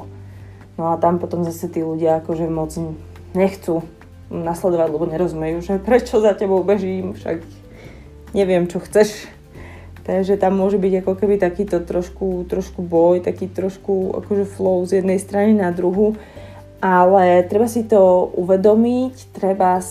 No 0.77 0.93
a 0.93 1.01
tam 1.01 1.17
potom 1.17 1.41
zase 1.41 1.65
tí 1.65 1.81
ľudia 1.81 2.21
akože 2.21 2.45
moc 2.45 2.69
nechcú 3.33 3.81
nasledovať, 4.29 4.89
lebo 4.93 5.05
nerozumejú, 5.09 5.57
že 5.65 5.73
prečo 5.81 6.21
za 6.21 6.37
tebou 6.37 6.61
bežím, 6.61 7.17
však 7.17 7.41
neviem, 8.37 8.69
čo 8.69 8.77
chceš. 8.85 9.25
Takže 10.05 10.37
tam 10.37 10.61
môže 10.61 10.77
byť 10.77 11.01
ako 11.01 11.13
keby 11.17 11.41
takýto 11.41 11.81
trošku, 11.81 12.45
trošku 12.45 12.85
boj, 12.85 13.25
taký 13.25 13.49
trošku 13.49 14.21
akože 14.21 14.45
flow 14.45 14.85
z 14.85 15.01
jednej 15.01 15.17
strany 15.17 15.57
na 15.57 15.73
druhú 15.73 16.13
ale 16.85 17.41
treba 17.49 17.65
si 17.65 17.81
to 17.89 18.29
uvedomiť, 18.37 19.33
treba 19.33 19.81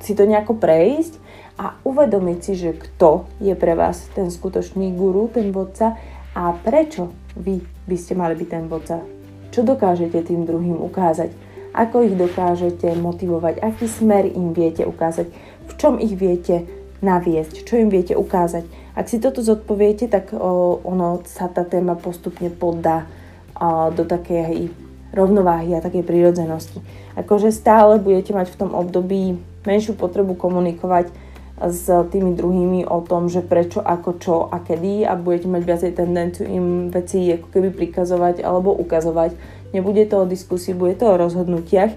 si 0.00 0.12
to 0.16 0.22
nejako 0.24 0.56
prejsť 0.56 1.20
a 1.60 1.76
uvedomiť 1.84 2.38
si, 2.40 2.52
že 2.56 2.72
kto 2.72 3.28
je 3.42 3.52
pre 3.52 3.76
vás 3.76 4.08
ten 4.16 4.32
skutočný 4.32 4.96
guru, 4.96 5.28
ten 5.28 5.52
vodca 5.52 5.98
a 6.32 6.56
prečo 6.56 7.12
vy 7.36 7.60
by 7.84 7.96
ste 8.00 8.16
mali 8.16 8.32
byť 8.38 8.48
ten 8.48 8.64
vodca. 8.70 9.04
Čo 9.52 9.60
dokážete 9.66 10.24
tým 10.24 10.48
druhým 10.48 10.80
ukázať? 10.80 11.36
Ako 11.76 12.00
ich 12.06 12.16
dokážete 12.16 12.94
motivovať? 12.96 13.60
Aký 13.60 13.92
smer 13.92 14.24
im 14.24 14.56
viete 14.56 14.88
ukázať? 14.88 15.28
V 15.68 15.72
čom 15.76 16.00
ich 16.00 16.16
viete 16.16 16.64
naviesť? 17.00 17.62
Čo 17.62 17.78
im 17.78 17.88
viete 17.90 18.18
ukázať? 18.18 18.66
Ak 18.98 19.06
si 19.06 19.22
toto 19.22 19.42
zodpoviete, 19.44 20.10
tak 20.10 20.34
o, 20.34 20.82
ono 20.82 21.22
sa 21.26 21.46
tá 21.46 21.62
téma 21.62 21.94
postupne 21.94 22.50
poddá 22.50 23.06
o, 23.54 23.94
do 23.94 24.02
takej 24.02 24.72
rovnováhy 25.14 25.72
a 25.74 25.84
takej 25.84 26.04
prírodzenosti. 26.04 26.82
Akože 27.16 27.54
stále 27.54 27.96
budete 28.02 28.36
mať 28.36 28.52
v 28.52 28.58
tom 28.60 28.70
období 28.76 29.40
menšiu 29.64 29.96
potrebu 29.96 30.36
komunikovať 30.36 31.10
s 31.58 31.90
tými 32.14 32.38
druhými 32.38 32.86
o 32.86 33.02
tom, 33.02 33.26
že 33.26 33.42
prečo, 33.42 33.82
ako, 33.82 34.10
čo 34.22 34.34
a 34.46 34.62
kedy 34.62 35.02
a 35.02 35.18
budete 35.18 35.50
mať 35.50 35.62
viacej 35.66 35.92
tendenciu 35.98 36.46
im 36.46 36.66
veci 36.94 37.34
ako 37.34 37.50
keby 37.50 37.74
prikazovať 37.74 38.46
alebo 38.46 38.70
ukazovať. 38.78 39.34
Nebude 39.74 40.06
to 40.06 40.22
o 40.22 40.30
diskusii, 40.30 40.72
bude 40.72 40.94
to 40.94 41.10
o 41.10 41.18
rozhodnutiach, 41.18 41.92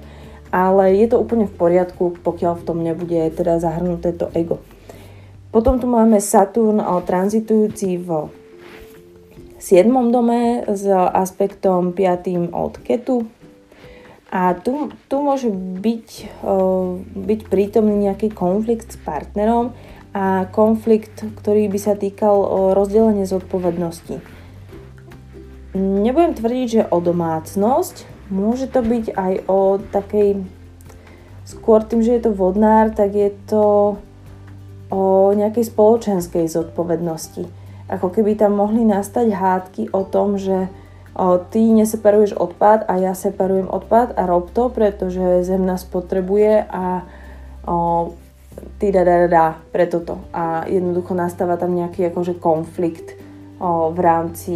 ale 0.49 0.97
je 0.97 1.07
to 1.07 1.21
úplne 1.21 1.45
v 1.45 1.55
poriadku, 1.55 2.19
pokiaľ 2.25 2.53
v 2.57 2.65
tom 2.65 2.77
nebude 2.81 3.21
teda 3.37 3.61
zahrnuté 3.61 4.17
to 4.17 4.33
ego. 4.33 4.59
Potom 5.51 5.83
tu 5.83 5.87
máme 5.87 6.23
Saturn 6.23 6.79
tranzitujúci 6.79 7.99
v 7.99 8.31
7. 9.59 9.91
dome 10.07 10.63
s 10.63 10.87
aspektom 10.87 11.91
5. 11.91 12.55
od 12.55 12.79
ketu. 12.79 13.27
A 14.31 14.55
tu, 14.55 14.95
tu 15.11 15.19
môže 15.19 15.51
byť, 15.51 16.39
byť 17.03 17.39
prítomný 17.51 18.07
nejaký 18.07 18.31
konflikt 18.31 18.95
s 18.95 18.97
partnerom 19.03 19.75
a 20.15 20.47
konflikt, 20.55 21.19
ktorý 21.43 21.67
by 21.67 21.79
sa 21.83 21.99
týkal 21.99 22.71
rozdelenie 22.71 23.27
zodpovednosti. 23.27 24.23
Nebudem 25.75 26.31
tvrdiť, 26.31 26.67
že 26.67 26.87
o 26.87 27.03
domácnosť, 27.03 28.07
môže 28.31 28.71
to 28.71 28.79
byť 28.87 29.05
aj 29.19 29.33
o 29.51 29.83
takej, 29.83 30.47
skôr 31.43 31.83
tým, 31.83 31.99
že 31.99 32.15
je 32.15 32.21
to 32.23 32.31
vodnár, 32.31 32.95
tak 32.95 33.11
je 33.11 33.35
to 33.51 33.99
o 34.91 35.31
nejakej 35.31 35.71
spoločenskej 35.71 36.51
zodpovednosti 36.51 37.61
ako 37.91 38.07
keby 38.07 38.39
tam 38.39 38.55
mohli 38.55 38.87
nastať 38.87 39.27
hádky 39.35 39.83
o 39.91 40.07
tom, 40.07 40.39
že 40.39 40.71
o, 41.11 41.43
ty 41.51 41.59
neseparuješ 41.59 42.39
odpad 42.39 42.87
a 42.87 42.95
ja 43.03 43.11
separujem 43.11 43.67
odpad 43.67 44.15
a 44.15 44.23
rob 44.23 44.47
to, 44.55 44.71
pretože 44.71 45.43
zem 45.43 45.67
nás 45.67 45.83
potrebuje 45.83 46.63
a 46.71 47.03
o, 47.67 48.15
ty 48.79 48.95
da, 48.95 49.03
da, 49.03 49.27
da, 49.27 49.27
da 49.27 49.45
pre 49.75 49.91
toto. 49.91 50.23
A 50.31 50.63
jednoducho 50.71 51.11
nastáva 51.11 51.59
tam 51.59 51.75
nejaký 51.75 52.07
akože 52.07 52.39
konflikt 52.39 53.11
o, 53.59 53.91
v 53.91 53.99
rámci 53.99 54.55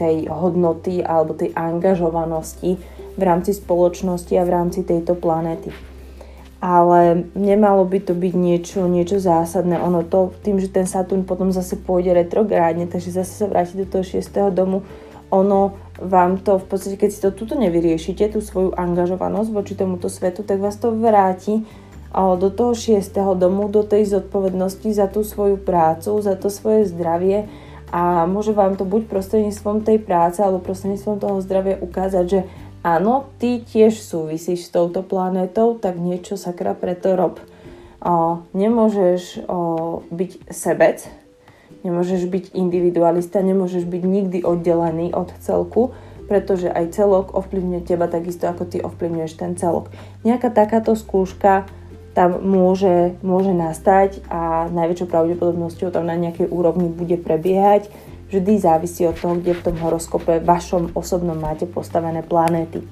tej 0.00 0.32
hodnoty 0.32 1.04
alebo 1.04 1.36
tej 1.36 1.52
angažovanosti 1.52 2.80
v 3.10 3.22
rámci 3.22 3.52
spoločnosti 3.52 4.32
a 4.40 4.46
v 4.48 4.50
rámci 4.56 4.80
tejto 4.88 5.12
planéty. 5.12 5.68
Ale 6.60 7.24
nemalo 7.32 7.88
by 7.88 8.04
to 8.04 8.12
byť 8.12 8.34
niečo, 8.36 8.84
niečo 8.84 9.16
zásadné. 9.16 9.80
Ono 9.80 10.04
to, 10.04 10.36
tým, 10.44 10.60
že 10.60 10.68
ten 10.68 10.84
Saturn 10.84 11.24
potom 11.24 11.48
zase 11.48 11.80
pôjde 11.80 12.12
retrográdne, 12.12 12.84
takže 12.84 13.16
zase 13.16 13.32
sa 13.32 13.48
vráti 13.48 13.80
do 13.80 13.88
toho 13.88 14.04
6. 14.04 14.28
domu, 14.52 14.84
ono 15.32 15.72
vám 15.96 16.42
to 16.42 16.60
v 16.60 16.66
podstate, 16.68 16.96
keď 17.00 17.10
si 17.10 17.20
to 17.24 17.30
tuto 17.32 17.56
nevyriešite, 17.56 18.34
tú 18.34 18.44
svoju 18.44 18.76
angažovanosť 18.76 19.48
voči 19.54 19.72
tomuto 19.72 20.12
svetu, 20.12 20.44
tak 20.44 20.60
vás 20.60 20.76
to 20.76 20.92
vráti 20.92 21.64
do 22.12 22.48
toho 22.50 22.74
6. 22.74 22.98
domu, 23.38 23.70
do 23.70 23.86
tej 23.86 24.10
zodpovednosti 24.10 24.90
za 24.90 25.06
tú 25.06 25.22
svoju 25.22 25.56
prácu, 25.56 26.18
za 26.18 26.34
to 26.34 26.50
svoje 26.50 26.90
zdravie 26.90 27.46
a 27.90 28.26
môže 28.26 28.50
vám 28.54 28.74
to 28.74 28.86
buď 28.86 29.06
prostredníctvom 29.06 29.82
tej 29.86 30.02
práce 30.02 30.42
alebo 30.42 30.62
prostredníctvom 30.62 31.22
toho 31.22 31.38
zdravia 31.42 31.78
ukázať, 31.78 32.24
že 32.26 32.40
áno, 32.80 33.28
ty 33.36 33.60
tiež 33.60 34.00
súvisíš 34.00 34.68
s 34.68 34.72
touto 34.72 35.04
planétou, 35.04 35.76
tak 35.76 36.00
niečo 36.00 36.40
sakra 36.40 36.72
preto 36.72 37.16
rob. 37.16 37.40
O, 38.00 38.40
nemôžeš 38.56 39.44
o, 39.44 40.00
byť 40.08 40.48
sebec, 40.48 41.04
nemôžeš 41.84 42.24
byť 42.28 42.44
individualista, 42.56 43.44
nemôžeš 43.44 43.84
byť 43.84 44.02
nikdy 44.04 44.38
oddelený 44.40 45.12
od 45.12 45.28
celku, 45.44 45.92
pretože 46.24 46.70
aj 46.70 46.96
celok 46.96 47.34
ovplyvňuje 47.36 47.82
teba 47.84 48.06
takisto, 48.08 48.48
ako 48.48 48.64
ty 48.64 48.78
ovplyvňuješ 48.80 49.32
ten 49.36 49.52
celok. 49.58 49.92
Nejaká 50.24 50.48
takáto 50.48 50.96
skúška 50.96 51.68
tam 52.14 52.42
môže, 52.42 53.14
môže 53.22 53.54
nastať 53.54 54.22
a 54.30 54.66
najväčšou 54.70 55.08
pravdepodobnosťou 55.10 55.94
tam 55.94 56.10
na 56.10 56.18
nejakej 56.18 56.50
úrovni 56.50 56.90
bude 56.90 57.18
prebiehať 57.18 57.90
vždy 58.30 58.62
závisí 58.62 59.02
od 59.04 59.18
toho, 59.18 59.36
kde 59.36 59.58
v 59.58 59.64
tom 59.66 59.76
horoskope 59.82 60.38
vašom 60.38 60.94
osobnom 60.94 61.36
máte 61.36 61.66
postavené 61.66 62.22
planéty. 62.22 62.86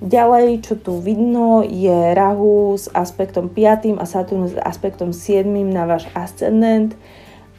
Ďalej, 0.00 0.64
čo 0.64 0.74
tu 0.80 0.96
vidno, 0.96 1.60
je 1.60 2.16
Rahu 2.16 2.72
s 2.72 2.88
aspektom 2.88 3.52
5 3.52 4.00
a 4.00 4.04
Saturn 4.08 4.48
s 4.48 4.56
aspektom 4.56 5.12
7 5.12 5.44
na 5.68 5.84
váš 5.84 6.08
ascendent. 6.16 6.96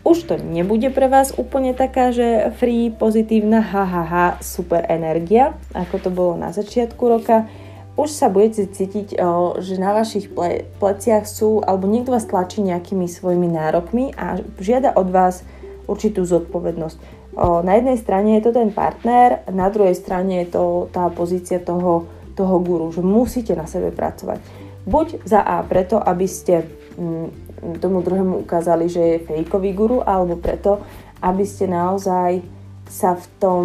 Už 0.01 0.25
to 0.25 0.41
nebude 0.41 0.89
pre 0.89 1.05
vás 1.05 1.29
úplne 1.37 1.77
taká, 1.77 2.09
že 2.09 2.49
free, 2.57 2.89
pozitívna, 2.89 3.61
ha, 3.61 4.41
super 4.41 4.81
energia, 4.89 5.53
ako 5.77 5.95
to 6.01 6.09
bolo 6.09 6.33
na 6.33 6.49
začiatku 6.49 7.03
roka. 7.05 7.45
Už 7.93 8.09
sa 8.09 8.25
budete 8.25 8.65
cítiť, 8.65 9.21
že 9.61 9.75
na 9.77 9.93
vašich 9.93 10.33
pleciach 10.81 11.29
sú, 11.29 11.61
alebo 11.61 11.85
niekto 11.85 12.17
vás 12.17 12.25
tlačí 12.25 12.65
nejakými 12.65 13.05
svojimi 13.05 13.53
nárokmi 13.53 14.17
a 14.17 14.41
žiada 14.57 14.97
od 14.97 15.13
vás 15.13 15.45
určitú 15.91 16.23
zodpovednosť. 16.23 16.97
Na 17.39 17.75
jednej 17.75 17.99
strane 17.99 18.39
je 18.39 18.47
to 18.47 18.51
ten 18.55 18.71
partner, 18.71 19.43
na 19.51 19.67
druhej 19.67 19.95
strane 19.95 20.43
je 20.43 20.55
to 20.55 20.63
tá 20.91 21.11
pozícia 21.11 21.59
toho, 21.59 22.07
toho 22.35 22.55
guru, 22.63 22.91
že 22.95 23.03
musíte 23.03 23.55
na 23.55 23.67
sebe 23.67 23.91
pracovať. 23.91 24.39
Buď 24.87 25.21
za 25.27 25.43
A 25.43 25.61
preto, 25.61 26.01
aby 26.01 26.25
ste 26.25 26.65
mm, 26.97 27.77
tomu 27.77 28.01
druhému 28.01 28.41
ukázali, 28.41 28.89
že 28.89 29.01
je 29.01 29.25
fejkový 29.29 29.71
guru, 29.77 30.01
alebo 30.01 30.35
preto, 30.35 30.81
aby 31.21 31.45
ste 31.45 31.69
naozaj 31.69 32.41
sa 32.89 33.13
v 33.15 33.25
tom, 33.37 33.63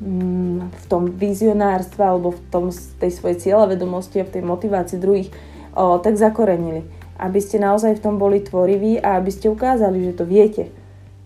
mm, 0.00 0.70
v 0.70 0.84
tom 0.86 1.10
vizionárstve 1.10 2.00
alebo 2.00 2.32
v 2.32 2.40
tom, 2.48 2.70
tej 2.72 3.10
svojej 3.12 3.36
cieľavedomosti 3.42 4.22
a 4.22 4.28
v 4.28 4.34
tej 4.38 4.42
motivácii 4.46 5.02
druhých 5.02 5.28
o, 5.76 5.98
tak 5.98 6.16
zakorenili. 6.16 6.86
Aby 7.20 7.40
ste 7.42 7.60
naozaj 7.60 8.00
v 8.00 8.04
tom 8.04 8.16
boli 8.16 8.40
tvoriví 8.40 9.02
a 9.02 9.18
aby 9.18 9.28
ste 9.28 9.52
ukázali, 9.52 10.04
že 10.06 10.16
to 10.16 10.24
viete 10.24 10.72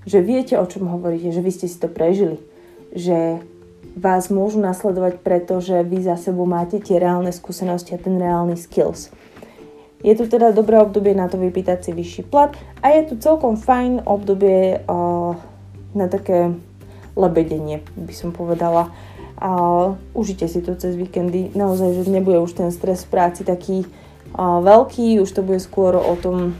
že 0.09 0.25
viete, 0.25 0.57
o 0.57 0.64
čom 0.64 0.88
hovoríte, 0.88 1.33
že 1.33 1.45
vy 1.45 1.50
ste 1.52 1.66
si 1.69 1.76
to 1.76 1.88
prežili, 1.88 2.40
že 2.92 3.40
vás 3.97 4.30
môžu 4.30 4.62
nasledovať, 4.62 5.21
pretože 5.21 5.75
vy 5.83 6.07
za 6.07 6.16
sebou 6.16 6.47
máte 6.47 6.78
tie 6.78 6.97
reálne 7.02 7.35
skúsenosti 7.35 7.97
a 7.97 8.02
ten 8.02 8.16
reálny 8.16 8.57
skills. 8.57 9.11
Je 10.00 10.16
tu 10.16 10.25
teda 10.25 10.57
dobré 10.57 10.80
obdobie 10.80 11.12
na 11.12 11.28
to 11.28 11.37
vypýtať 11.37 11.85
si 11.85 11.90
vyšší 11.92 12.23
plat 12.33 12.57
a 12.80 12.97
je 12.97 13.12
tu 13.12 13.14
celkom 13.21 13.61
fajn 13.61 14.09
obdobie 14.09 14.80
uh, 14.80 15.37
na 15.92 16.07
také 16.09 16.57
lebedenie, 17.12 17.85
by 18.00 18.14
som 18.16 18.33
povedala. 18.33 18.88
Uh, 19.37 20.00
užite 20.16 20.49
si 20.49 20.64
to 20.64 20.73
cez 20.76 20.97
víkendy, 20.97 21.52
naozaj, 21.52 22.00
že 22.00 22.12
nebude 22.12 22.40
už 22.40 22.57
ten 22.57 22.73
stres 22.73 23.04
v 23.04 23.12
práci 23.12 23.45
taký 23.45 23.84
uh, 23.84 24.65
veľký, 24.65 25.21
už 25.21 25.28
to 25.28 25.45
bude 25.45 25.60
skôr 25.60 25.97
o 26.00 26.17
tom, 26.17 26.56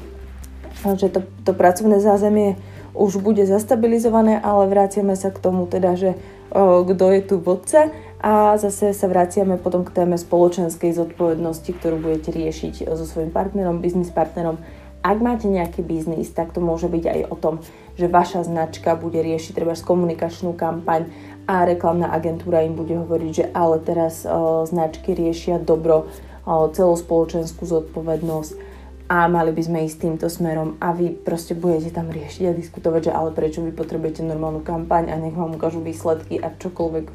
že 0.85 1.09
to, 1.09 1.25
to 1.45 1.57
pracovné 1.57 1.97
zázemie 2.01 2.61
už 2.95 3.23
bude 3.23 3.47
zastabilizované, 3.47 4.41
ale 4.43 4.67
vraciame 4.67 5.15
sa 5.15 5.31
k 5.31 5.39
tomu 5.39 5.67
teda, 5.67 5.95
že 5.95 6.11
o, 6.51 6.83
kto 6.83 7.05
je 7.15 7.21
tu 7.23 7.37
vodca 7.39 7.91
a 8.21 8.59
zase 8.59 8.93
sa 8.93 9.07
vraciame 9.07 9.57
potom 9.57 9.87
k 9.87 9.95
téme 9.95 10.19
spoločenskej 10.19 10.93
zodpovednosti, 10.93 11.71
ktorú 11.71 12.03
budete 12.03 12.35
riešiť 12.35 12.91
so 12.93 13.05
svojím 13.07 13.31
partnerom, 13.33 13.81
biznis 13.81 14.13
partnerom. 14.13 14.59
Ak 15.01 15.17
máte 15.25 15.49
nejaký 15.49 15.81
biznis, 15.81 16.29
tak 16.29 16.53
to 16.53 16.61
môže 16.61 16.85
byť 16.85 17.05
aj 17.09 17.21
o 17.33 17.37
tom, 17.39 17.55
že 17.97 18.05
vaša 18.05 18.45
značka 18.45 19.01
bude 19.01 19.17
riešiť 19.17 19.57
treba 19.57 19.73
komunikačnú 19.73 20.53
kampaň 20.53 21.09
a 21.49 21.65
reklamná 21.65 22.13
agentúra 22.13 22.63
im 22.69 22.77
bude 22.77 22.93
hovoriť, 23.01 23.33
že 23.33 23.45
ale 23.57 23.81
teraz 23.81 24.29
o, 24.29 24.69
značky 24.69 25.17
riešia 25.17 25.57
dobro, 25.57 26.05
o, 26.45 26.69
celospoločenskú 26.69 27.65
zodpovednosť 27.65 28.70
a 29.11 29.27
mali 29.27 29.51
by 29.51 29.63
sme 29.67 29.79
ísť 29.91 30.07
týmto 30.07 30.31
smerom 30.31 30.79
a 30.79 30.95
vy 30.95 31.11
proste 31.11 31.59
budete 31.59 31.91
tam 31.91 32.15
riešiť 32.15 32.47
a 32.47 32.55
diskutovať, 32.55 33.11
že 33.11 33.13
ale 33.13 33.35
prečo 33.35 33.59
vy 33.59 33.75
potrebujete 33.75 34.23
normálnu 34.23 34.63
kampaň 34.63 35.11
a 35.11 35.19
nech 35.19 35.35
vám 35.35 35.59
ukážu 35.59 35.83
výsledky 35.83 36.39
a 36.39 36.55
čokoľvek, 36.55 37.11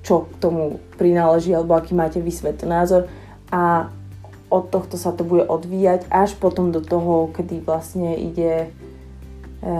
čo 0.00 0.24
k 0.24 0.34
tomu 0.40 0.80
prináleží 0.96 1.52
alebo 1.52 1.76
aký 1.76 1.92
máte 1.92 2.24
vy 2.24 2.32
názor 2.64 3.12
a 3.52 3.92
od 4.48 4.64
tohto 4.72 4.96
sa 4.96 5.12
to 5.12 5.28
bude 5.28 5.44
odvíjať 5.44 6.08
až 6.08 6.32
potom 6.40 6.72
do 6.72 6.80
toho, 6.80 7.28
kedy 7.36 7.60
vlastne 7.60 8.16
ide 8.16 8.68
e, 9.60 9.72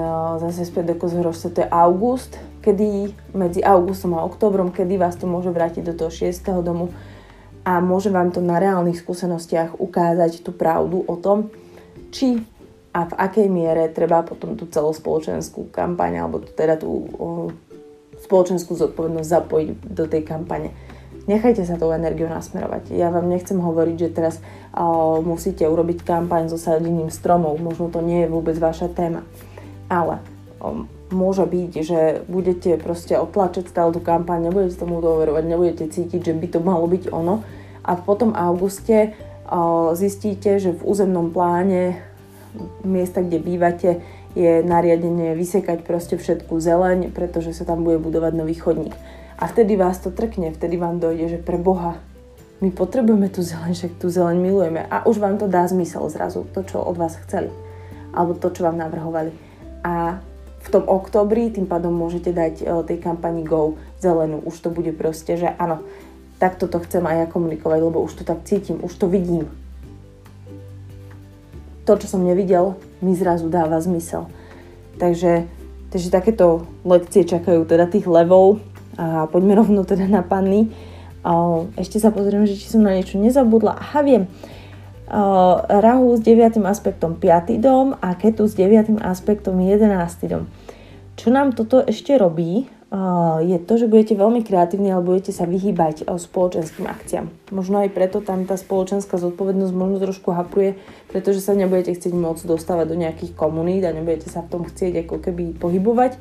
zase 0.45 0.69
späť 0.69 0.93
do 0.93 0.95
Kozhorožca, 1.01 1.49
to 1.49 1.63
je 1.65 1.69
august, 1.73 2.37
kedy 2.61 3.17
medzi 3.33 3.65
augustom 3.65 4.19
a 4.19 4.27
oktobrom, 4.27 4.75
kedy 4.75 5.01
vás 5.01 5.17
to 5.17 5.25
môže 5.25 5.49
vrátiť 5.49 5.89
do 5.89 5.95
toho 5.97 6.13
6. 6.13 6.37
domu, 6.61 6.93
a 7.64 7.81
môže 7.81 8.12
vám 8.12 8.29
to 8.29 8.44
na 8.44 8.61
reálnych 8.61 9.00
skúsenostiach 9.00 9.81
ukázať 9.81 10.44
tú 10.44 10.53
pravdu 10.53 11.00
o 11.09 11.16
tom, 11.16 11.48
či 12.12 12.44
a 12.94 13.11
v 13.11 13.14
akej 13.18 13.48
miere 13.50 13.90
treba 13.90 14.22
potom 14.22 14.55
tú 14.55 14.70
celospoločenskú 14.70 15.74
kampaň 15.74 16.22
alebo 16.22 16.38
teda 16.38 16.79
tú 16.79 17.11
o, 17.18 17.50
spoločenskú 18.22 18.79
zodpovednosť 18.79 19.29
zapojiť 19.35 19.68
do 19.90 20.05
tej 20.07 20.22
kampane. 20.22 20.70
Nechajte 21.27 21.66
sa 21.66 21.74
tou 21.74 21.90
energiou 21.90 22.31
nasmerovať. 22.31 22.94
Ja 22.94 23.11
vám 23.11 23.27
nechcem 23.27 23.59
hovoriť, 23.59 23.96
že 23.98 24.14
teraz 24.14 24.38
o, 24.70 25.18
musíte 25.27 25.66
urobiť 25.66 26.07
kampaň 26.07 26.46
so 26.46 26.55
sadením 26.55 27.11
stromov. 27.11 27.59
Možno 27.59 27.90
to 27.90 27.98
nie 27.98 28.22
je 28.22 28.31
vôbec 28.31 28.55
vaša 28.62 28.87
téma. 28.94 29.27
Ale 29.90 30.22
o, 30.62 30.87
môže 31.14 31.46
byť, 31.46 31.72
že 31.81 32.00
budete 32.27 32.77
proste 32.83 33.14
otlačať 33.14 33.70
stále 33.70 33.94
tú 33.94 34.03
kampaň, 34.03 34.50
nebudete 34.50 34.77
tomu 34.77 34.98
dôverovať, 34.98 35.44
nebudete 35.46 35.85
cítiť, 35.88 36.20
že 36.20 36.35
by 36.35 36.46
to 36.50 36.59
malo 36.61 36.85
byť 36.90 37.14
ono. 37.14 37.46
A 37.87 37.94
potom 37.96 38.35
auguste 38.35 39.14
zistíte, 39.94 40.59
že 40.59 40.74
v 40.74 40.83
územnom 40.83 41.31
pláne 41.31 42.00
miesta, 42.83 43.22
kde 43.22 43.38
bývate, 43.38 43.90
je 44.35 44.66
nariadenie 44.66 45.38
vysekať 45.38 45.87
proste 45.87 46.18
všetku 46.18 46.59
zeleň, 46.59 47.14
pretože 47.14 47.55
sa 47.55 47.62
tam 47.62 47.87
bude 47.87 48.03
budovať 48.03 48.33
nový 48.35 48.59
chodník. 48.59 48.94
A 49.38 49.46
vtedy 49.46 49.79
vás 49.79 50.03
to 50.03 50.11
trkne, 50.11 50.50
vtedy 50.50 50.74
vám 50.74 50.98
dojde, 50.98 51.38
že 51.38 51.38
pre 51.38 51.55
Boha, 51.55 52.03
my 52.59 52.70
potrebujeme 52.70 53.31
tú 53.31 53.46
zeleň, 53.46 53.74
však 53.77 53.92
tú 54.00 54.11
zeleň 54.11 54.38
milujeme. 54.40 54.81
A 54.90 55.07
už 55.07 55.22
vám 55.22 55.38
to 55.38 55.46
dá 55.46 55.66
zmysel 55.68 56.07
zrazu, 56.11 56.46
to, 56.50 56.66
čo 56.66 56.83
od 56.83 56.96
vás 56.98 57.14
chceli. 57.27 57.50
Alebo 58.14 58.38
to, 58.38 58.50
čo 58.50 58.66
vám 58.66 58.79
navrhovali. 58.79 59.31
A 59.85 60.22
v 60.64 60.68
tom 60.72 60.85
oktobri 60.88 61.53
tým 61.53 61.68
pádom 61.68 61.92
môžete 61.92 62.33
dať 62.33 62.55
e, 62.61 62.64
tej 62.88 62.98
kampani 63.05 63.44
Go 63.44 63.77
zelenú. 64.00 64.40
Už 64.48 64.64
to 64.64 64.72
bude 64.72 64.96
proste, 64.96 65.37
že 65.37 65.53
áno, 65.61 65.85
takto 66.40 66.64
to 66.64 66.81
chcem 66.88 67.05
aj 67.05 67.16
ja 67.20 67.27
komunikovať, 67.29 67.81
lebo 67.85 68.00
už 68.00 68.20
to 68.20 68.24
tak 68.24 68.48
cítim, 68.48 68.81
už 68.81 68.96
to 68.96 69.05
vidím. 69.05 69.53
To, 71.85 72.00
čo 72.00 72.09
som 72.09 72.24
nevidel, 72.24 72.81
mi 73.05 73.12
zrazu 73.12 73.53
dáva 73.53 73.77
zmysel. 73.77 74.24
Takže, 74.96 75.44
takže 75.92 76.09
takéto 76.09 76.64
lekcie 76.81 77.29
čakajú 77.29 77.68
teda 77.68 77.85
tých 77.85 78.09
levov 78.09 78.64
a 78.96 79.29
poďme 79.29 79.61
rovno 79.61 79.85
teda 79.85 80.09
na 80.09 80.24
panny. 80.24 80.72
Ešte 81.77 82.00
sa 82.00 82.09
pozriem, 82.09 82.48
že 82.48 82.57
či 82.57 82.72
som 82.72 82.81
na 82.81 82.96
niečo 82.96 83.20
nezabudla. 83.20 83.77
Aha, 83.77 84.00
viem. 84.00 84.33
Rahu 85.05 86.17
s 86.17 86.21
9. 86.25 86.64
aspektom 86.64 87.21
5. 87.21 87.61
dom 87.61 87.93
a 88.01 88.17
Ketu 88.17 88.49
s 88.49 88.57
9. 88.57 89.05
aspektom 89.05 89.61
11. 89.61 89.85
dom. 90.33 90.49
Čo 91.14 91.29
nám 91.29 91.53
toto 91.53 91.85
ešte 91.85 92.17
robí, 92.17 92.64
je 93.43 93.59
to, 93.59 93.75
že 93.75 93.90
budete 93.90 94.14
veľmi 94.14 94.47
kreatívni, 94.47 94.95
ale 94.95 95.03
budete 95.03 95.35
sa 95.35 95.45
vyhýbať 95.51 96.07
spoločenským 96.09 96.87
akciám. 96.87 97.27
Možno 97.51 97.83
aj 97.83 97.90
preto 97.90 98.23
tam 98.23 98.47
tá 98.47 98.55
spoločenská 98.55 99.19
zodpovednosť 99.19 99.75
možno 99.75 99.99
trošku 99.99 100.31
hapruje, 100.31 100.79
pretože 101.11 101.43
sa 101.43 101.59
nebudete 101.59 101.93
chcieť 101.93 102.14
môcť 102.14 102.47
dostávať 102.47 102.95
do 102.95 102.97
nejakých 102.97 103.35
komunít 103.35 103.83
a 103.85 103.93
nebudete 103.93 104.31
sa 104.31 104.47
v 104.47 104.51
tom 104.57 104.62
chcieť 104.64 105.05
ako 105.05 105.21
keby 105.21 105.59
pohybovať, 105.59 106.17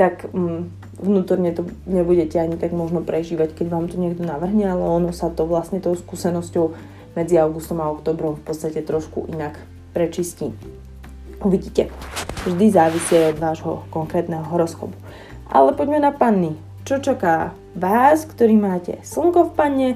tak 0.00 0.26
mm, 0.32 0.72
vnútorne 0.96 1.52
to 1.52 1.68
nebudete 1.84 2.40
ani 2.40 2.56
tak 2.56 2.72
možno 2.72 3.04
prežívať, 3.04 3.52
keď 3.52 3.66
vám 3.68 3.86
to 3.92 4.00
niekto 4.00 4.24
navrhne, 4.24 4.64
ale 4.64 4.80
ono 4.80 5.12
sa 5.12 5.28
to 5.28 5.44
vlastne 5.44 5.78
tou 5.78 5.92
skúsenosťou 5.92 6.97
medzi 7.12 7.38
augustom 7.38 7.80
a 7.80 7.92
oktobrom 7.92 8.36
v 8.36 8.44
podstate 8.44 8.84
trošku 8.84 9.28
inak 9.30 9.56
prečistí. 9.92 10.52
Uvidíte. 11.38 11.88
Vždy 12.46 12.66
závisí 12.70 13.14
od 13.14 13.38
vášho 13.38 13.86
konkrétneho 13.94 14.42
horoskopu. 14.42 14.94
Ale 15.48 15.72
poďme 15.72 16.02
na 16.02 16.10
panny. 16.10 16.58
Čo 16.82 16.98
čaká 16.98 17.52
vás, 17.76 18.24
ktorý 18.26 18.58
máte 18.58 18.98
slnko 19.04 19.52
v 19.52 19.54
panne, 19.54 19.88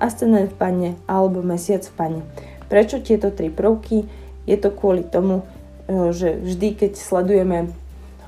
ascendent 0.00 0.52
v 0.52 0.56
panne 0.56 0.90
alebo 1.04 1.44
mesiac 1.44 1.84
v 1.84 1.94
panne. 1.94 2.22
Prečo 2.68 3.04
tieto 3.04 3.30
tri 3.30 3.52
prvky? 3.52 4.08
Je 4.48 4.56
to 4.56 4.72
kvôli 4.72 5.04
tomu, 5.04 5.44
e, 5.86 6.10
že 6.10 6.40
vždy, 6.40 6.68
keď 6.74 6.92
sledujeme 6.96 7.70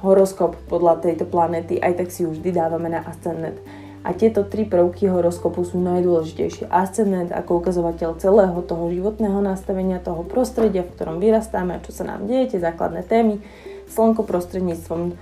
horoskop 0.03 0.59
podľa 0.67 1.01
tejto 1.01 1.25
planéty, 1.25 1.79
aj 1.79 1.99
tak 1.99 2.09
si 2.11 2.27
ju 2.27 2.35
vždy 2.35 2.51
dávame 2.53 2.91
na 2.91 3.01
ascendent. 3.07 3.57
A 4.03 4.11
tieto 4.19 4.43
tri 4.43 4.67
prvky 4.67 5.07
horoskopu 5.07 5.62
sú 5.62 5.79
najdôležitejšie. 5.79 6.67
Ascendent 6.67 7.31
ako 7.31 7.62
ukazovateľ 7.62 8.19
celého 8.19 8.59
toho 8.67 8.91
životného 8.91 9.38
nastavenia, 9.38 10.03
toho 10.03 10.27
prostredia, 10.27 10.83
v 10.83 10.93
ktorom 10.99 11.23
vyrastáme 11.23 11.79
čo 11.87 11.95
sa 11.95 12.05
nám 12.07 12.27
deje, 12.27 12.55
tie 12.57 12.61
základné 12.61 13.07
témy. 13.07 13.38
Slnko 13.87 14.27
prostredníctvom 14.27 15.15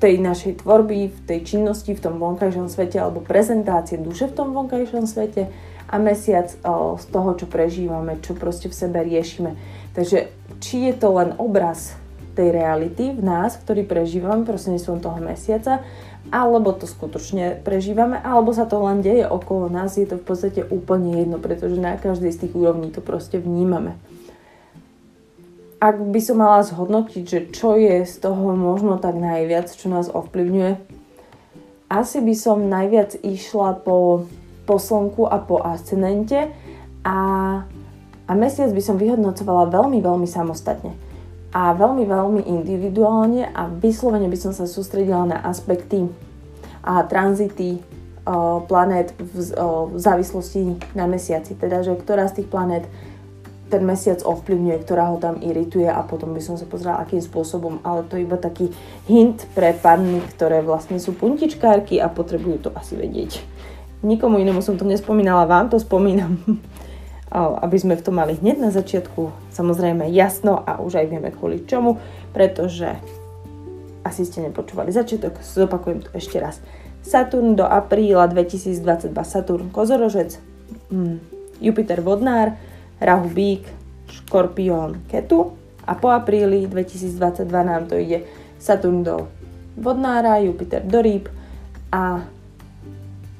tej 0.00 0.16
našej 0.16 0.64
tvorby, 0.64 1.12
v 1.12 1.20
tej 1.28 1.40
činnosti, 1.44 1.92
v 1.92 2.00
tom 2.00 2.16
vonkajšom 2.16 2.72
svete 2.72 2.96
alebo 2.96 3.20
prezentácie 3.20 4.00
duše 4.00 4.32
v 4.32 4.36
tom 4.36 4.56
vonkajšom 4.56 5.04
svete 5.04 5.52
a 5.92 5.94
mesiac 6.00 6.48
o, 6.64 6.96
z 6.96 7.04
toho, 7.12 7.36
čo 7.36 7.44
prežívame, 7.44 8.16
čo 8.24 8.32
proste 8.32 8.72
v 8.72 8.78
sebe 8.80 9.04
riešime. 9.04 9.60
Takže 9.92 10.32
či 10.64 10.88
je 10.88 10.94
to 10.96 11.12
len 11.12 11.36
obraz 11.36 12.00
tej 12.32 12.56
reality 12.56 13.12
v 13.12 13.20
nás, 13.20 13.60
ktorý 13.60 13.84
prežívame 13.84 14.48
prostredníctvom 14.48 14.98
toho 15.04 15.18
mesiaca, 15.20 15.84
alebo 16.30 16.72
to 16.72 16.86
skutočne 16.86 17.60
prežívame, 17.60 18.18
alebo 18.22 18.54
sa 18.54 18.64
to 18.64 18.78
len 18.80 19.02
deje 19.02 19.26
okolo 19.26 19.66
nás, 19.68 19.98
je 19.98 20.06
to 20.06 20.16
v 20.16 20.24
podstate 20.24 20.60
úplne 20.66 21.20
jedno, 21.20 21.42
pretože 21.42 21.76
na 21.76 21.98
každej 21.98 22.30
z 22.32 22.40
tých 22.46 22.54
úrovní 22.54 22.94
to 22.94 23.02
proste 23.02 23.42
vnímame. 23.42 23.98
Ak 25.80 25.96
by 25.96 26.20
som 26.22 26.38
mala 26.38 26.62
zhodnotiť, 26.62 27.24
že 27.24 27.40
čo 27.50 27.74
je 27.74 28.04
z 28.04 28.14
toho 28.20 28.52
možno 28.52 29.00
tak 29.00 29.16
najviac, 29.16 29.68
čo 29.72 29.88
nás 29.88 30.12
ovplyvňuje, 30.12 30.76
asi 31.90 32.18
by 32.22 32.34
som 32.38 32.70
najviac 32.70 33.18
išla 33.20 33.82
po 33.82 34.28
po 34.70 34.78
slnku 34.78 35.26
a 35.26 35.42
po 35.42 35.58
ascendente 35.58 36.46
a, 37.02 37.18
a 38.30 38.32
mesiac 38.38 38.70
by 38.70 38.78
som 38.78 38.94
vyhodnocovala 38.94 39.66
veľmi, 39.66 39.98
veľmi 39.98 40.30
samostatne 40.30 40.94
a 41.50 41.74
veľmi, 41.74 42.06
veľmi 42.06 42.42
individuálne 42.46 43.50
a 43.50 43.66
vyslovene 43.66 44.30
by 44.30 44.38
som 44.38 44.52
sa 44.54 44.70
sústredila 44.70 45.26
na 45.26 45.38
aspekty 45.42 46.06
a 46.86 47.02
tranzity 47.04 47.82
planét 48.70 49.16
v 49.18 49.96
závislosti 49.98 50.94
na 50.94 51.10
mesiaci, 51.10 51.58
teda 51.58 51.82
že 51.82 51.98
ktorá 51.98 52.28
z 52.30 52.42
tých 52.42 52.48
planét 52.52 52.84
ten 53.70 53.86
mesiac 53.86 54.18
ovplyvňuje, 54.26 54.76
ktorá 54.82 55.14
ho 55.14 55.16
tam 55.22 55.38
irituje 55.38 55.86
a 55.86 56.02
potom 56.02 56.34
by 56.34 56.42
som 56.42 56.58
sa 56.58 56.66
pozrela, 56.66 56.98
akým 56.98 57.22
spôsobom, 57.22 57.78
ale 57.86 58.02
to 58.10 58.18
je 58.18 58.26
iba 58.26 58.34
taký 58.34 58.66
hint 59.06 59.46
pre 59.54 59.70
panny, 59.78 60.18
ktoré 60.34 60.58
vlastne 60.58 60.98
sú 60.98 61.14
puntičkárky 61.14 62.02
a 62.02 62.10
potrebujú 62.10 62.66
to 62.66 62.70
asi 62.74 62.98
vedieť. 62.98 63.38
Nikomu 64.02 64.42
inému 64.42 64.58
som 64.58 64.74
to 64.74 64.82
nespomínala, 64.82 65.46
vám 65.46 65.70
to 65.70 65.78
spomínam, 65.78 66.34
aby 67.30 67.76
sme 67.78 67.94
v 67.94 68.02
tom 68.02 68.18
mali 68.18 68.34
hneď 68.34 68.58
na 68.58 68.70
začiatku 68.74 69.54
samozrejme 69.54 70.10
jasno 70.10 70.58
a 70.66 70.82
už 70.82 70.98
aj 70.98 71.06
vieme 71.06 71.30
kvôli 71.30 71.62
čomu, 71.62 72.02
pretože 72.34 72.98
asi 74.02 74.26
ste 74.26 74.42
nepočúvali 74.42 74.90
začiatok, 74.90 75.38
zopakujem 75.38 76.02
to 76.02 76.10
ešte 76.16 76.42
raz. 76.42 76.58
Saturn 77.00 77.54
do 77.56 77.64
apríla 77.64 78.28
2022, 78.28 79.14
Saturn 79.24 79.70
kozorožec, 79.70 80.36
mm, 80.90 81.16
Jupiter 81.62 82.02
vodnár, 82.02 82.56
Rahu 83.00 83.28
bík, 83.30 83.64
Škorpión 84.10 85.06
ketu 85.06 85.54
a 85.86 85.94
po 85.94 86.10
apríli 86.10 86.66
2022 86.66 87.46
nám 87.62 87.86
to 87.86 87.94
ide 87.94 88.26
Saturn 88.58 89.06
do 89.06 89.30
vodnára, 89.78 90.42
Jupiter 90.42 90.82
do 90.82 90.98
rýb 91.00 91.30
a 91.94 92.26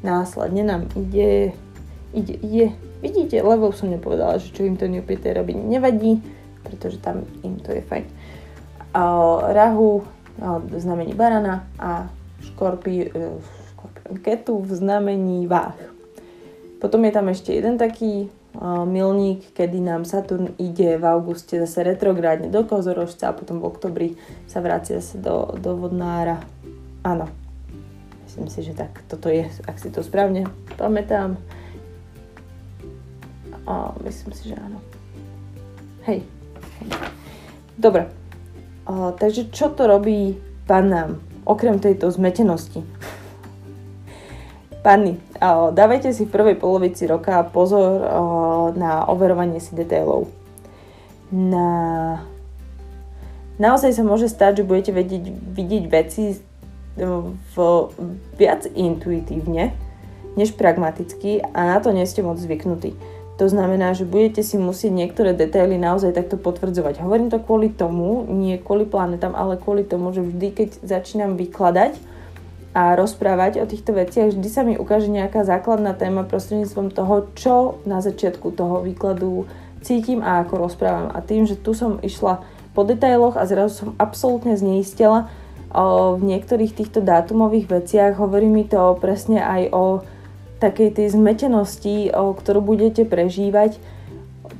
následne 0.00 0.64
nám 0.64 0.82
ide, 0.96 1.52
ide, 2.14 2.34
ide, 2.40 2.66
vidíte, 3.02 3.42
lebo 3.42 3.72
som 3.72 3.90
nepovedala, 3.90 4.38
že 4.38 4.52
čo 4.52 4.64
im 4.64 4.76
ten 4.76 4.94
Jupiter 4.94 5.36
robí, 5.36 5.56
nevadí, 5.56 6.20
pretože 6.64 7.00
tam 7.00 7.24
im 7.42 7.60
to 7.60 7.72
je 7.72 7.82
fajn. 7.84 8.04
A, 8.94 9.02
rahu 9.52 10.04
v 10.40 10.72
znamení 10.80 11.12
barana 11.12 11.68
a 11.76 12.08
škorpi, 12.40 13.12
e, 13.12 13.36
škorpion 13.74 14.16
ketu 14.24 14.60
v 14.60 14.70
znamení 14.72 15.44
váh. 15.46 15.76
Potom 16.80 17.04
je 17.04 17.12
tam 17.12 17.28
ešte 17.28 17.52
jeden 17.52 17.76
taký 17.76 18.32
milník, 18.88 19.54
kedy 19.54 19.78
nám 19.78 20.02
Saturn 20.02 20.58
ide 20.58 20.98
v 20.98 21.04
auguste 21.06 21.60
zase 21.60 21.86
retrográdne 21.86 22.50
do 22.50 22.66
kozorožca 22.66 23.30
a 23.30 23.36
potom 23.36 23.62
v 23.62 23.68
oktobri 23.68 24.08
sa 24.50 24.58
vracia 24.58 24.98
zase 24.98 25.22
do, 25.22 25.54
do 25.54 25.76
vodnára. 25.78 26.42
Áno, 27.06 27.30
Myslím 28.30 28.46
si, 28.46 28.62
že 28.62 28.78
tak 28.78 28.94
toto 29.10 29.26
je, 29.26 29.42
ak 29.66 29.74
si 29.82 29.90
to 29.90 30.06
správne 30.06 30.46
pamätám. 30.78 31.34
A 33.70 33.94
myslím 34.02 34.34
si, 34.34 34.50
že 34.50 34.58
áno. 34.58 34.82
Hej. 36.10 36.26
Dobre. 37.78 38.10
A, 38.90 39.14
takže 39.14 39.54
čo 39.54 39.70
to 39.70 39.86
robí 39.86 40.34
panám, 40.66 41.22
okrem 41.46 41.78
tejto 41.78 42.10
zmetenosti? 42.10 42.82
Panny, 44.80 45.20
dávajte 45.76 46.08
si 46.10 46.24
v 46.24 46.32
prvej 46.32 46.56
polovici 46.56 47.04
roka 47.04 47.44
pozor 47.44 48.00
na 48.74 49.04
overovanie 49.12 49.60
si 49.60 49.76
detailov. 49.76 50.32
Na... 51.28 51.68
Naozaj 53.60 53.92
sa 53.92 54.02
môže 54.08 54.32
stať, 54.32 54.64
že 54.64 54.68
budete 54.68 54.96
vedieť, 54.96 55.24
vidieť 55.52 55.84
veci 55.84 56.40
v, 56.96 57.54
viac 58.40 58.64
intuitívne 58.72 59.76
než 60.40 60.56
pragmaticky 60.56 61.44
a 61.44 61.76
na 61.76 61.78
to 61.84 61.92
nie 61.92 62.08
ste 62.08 62.24
moc 62.24 62.40
zvyknutí. 62.40 62.96
To 63.40 63.48
znamená, 63.48 63.96
že 63.96 64.04
budete 64.04 64.44
si 64.44 64.60
musieť 64.60 64.92
niektoré 64.92 65.32
detaily 65.32 65.80
naozaj 65.80 66.12
takto 66.12 66.36
potvrdzovať. 66.36 67.00
Hovorím 67.00 67.32
to 67.32 67.40
kvôli 67.40 67.72
tomu, 67.72 68.28
nie 68.28 68.60
kvôli 68.60 68.84
planetám, 68.84 69.32
ale 69.32 69.56
kvôli 69.56 69.80
tomu, 69.88 70.12
že 70.12 70.20
vždy, 70.20 70.48
keď 70.52 70.68
začínam 70.84 71.40
vykladať 71.40 71.96
a 72.76 72.92
rozprávať 73.00 73.64
o 73.64 73.66
týchto 73.66 73.96
veciach, 73.96 74.36
vždy 74.36 74.48
sa 74.52 74.60
mi 74.60 74.76
ukáže 74.76 75.08
nejaká 75.08 75.48
základná 75.48 75.96
téma 75.96 76.28
prostredníctvom 76.28 76.92
toho, 76.92 77.32
čo 77.32 77.54
na 77.88 78.04
začiatku 78.04 78.52
toho 78.52 78.84
výkladu 78.84 79.48
cítim 79.80 80.20
a 80.20 80.44
ako 80.44 80.68
rozprávam. 80.68 81.08
A 81.08 81.24
tým, 81.24 81.48
že 81.48 81.56
tu 81.56 81.72
som 81.72 81.96
išla 82.04 82.44
po 82.76 82.84
detailoch 82.84 83.40
a 83.40 83.48
zrazu 83.48 83.72
som 83.72 83.90
absolútne 83.96 84.52
zneistela, 84.52 85.32
v 85.70 86.22
niektorých 86.26 86.74
týchto 86.74 86.98
dátumových 86.98 87.70
veciach. 87.70 88.18
Hovorí 88.18 88.50
mi 88.50 88.66
to 88.66 88.98
presne 88.98 89.38
aj 89.38 89.70
o 89.70 90.02
takej 90.60 91.00
tej 91.00 91.16
zmetenosti, 91.16 92.12
ktorú 92.12 92.60
budete 92.60 93.08
prežívať, 93.08 93.80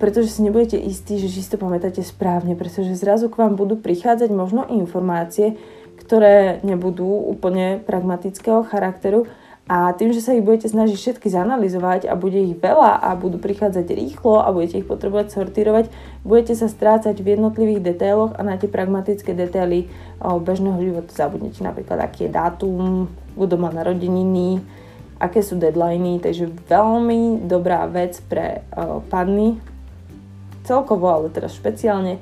pretože 0.01 0.33
si 0.33 0.41
nebudete 0.41 0.81
istí, 0.81 1.21
že 1.21 1.29
si 1.29 1.45
to 1.45 1.61
pamätáte 1.61 2.01
správne, 2.01 2.57
pretože 2.57 2.97
zrazu 2.97 3.29
k 3.29 3.37
vám 3.37 3.61
budú 3.61 3.77
prichádzať 3.77 4.33
možno 4.33 4.65
informácie, 4.65 5.61
ktoré 6.01 6.65
nebudú 6.65 7.07
úplne 7.07 7.85
pragmatického 7.85 8.65
charakteru, 8.65 9.29
a 9.71 9.95
tým, 9.95 10.11
že 10.11 10.19
sa 10.19 10.35
ich 10.35 10.43
budete 10.43 10.67
snažiť 10.67 10.99
všetky 10.99 11.31
zanalizovať 11.31 12.11
a 12.11 12.19
bude 12.19 12.43
ich 12.43 12.59
veľa 12.59 13.07
a 13.07 13.15
budú 13.15 13.39
prichádzať 13.39 13.87
rýchlo 13.95 14.43
a 14.43 14.51
budete 14.51 14.83
ich 14.83 14.89
potrebovať 14.91 15.31
sortírovať, 15.31 15.95
budete 16.27 16.59
sa 16.59 16.67
strácať 16.67 17.15
v 17.23 17.39
jednotlivých 17.39 17.95
detailoch 17.95 18.35
a 18.35 18.43
na 18.43 18.59
tie 18.59 18.67
pragmatické 18.67 19.31
detaily 19.31 19.87
bežného 20.19 20.75
života 20.83 21.15
zabudnete. 21.15 21.63
Napríklad, 21.63 22.03
aký 22.03 22.27
je 22.27 22.35
dátum, 22.35 23.07
kto 23.39 23.55
má 23.63 23.71
narodeniny, 23.71 24.59
aké 25.21 25.45
sú 25.45 25.61
deadliny, 25.61 26.19
takže 26.19 26.49
veľmi 26.67 27.45
dobrá 27.45 27.85
vec 27.85 28.19
pre 28.25 28.65
panny, 29.13 29.61
celkovo, 30.65 31.13
ale 31.13 31.29
teraz 31.29 31.53
špeciálne, 31.53 32.17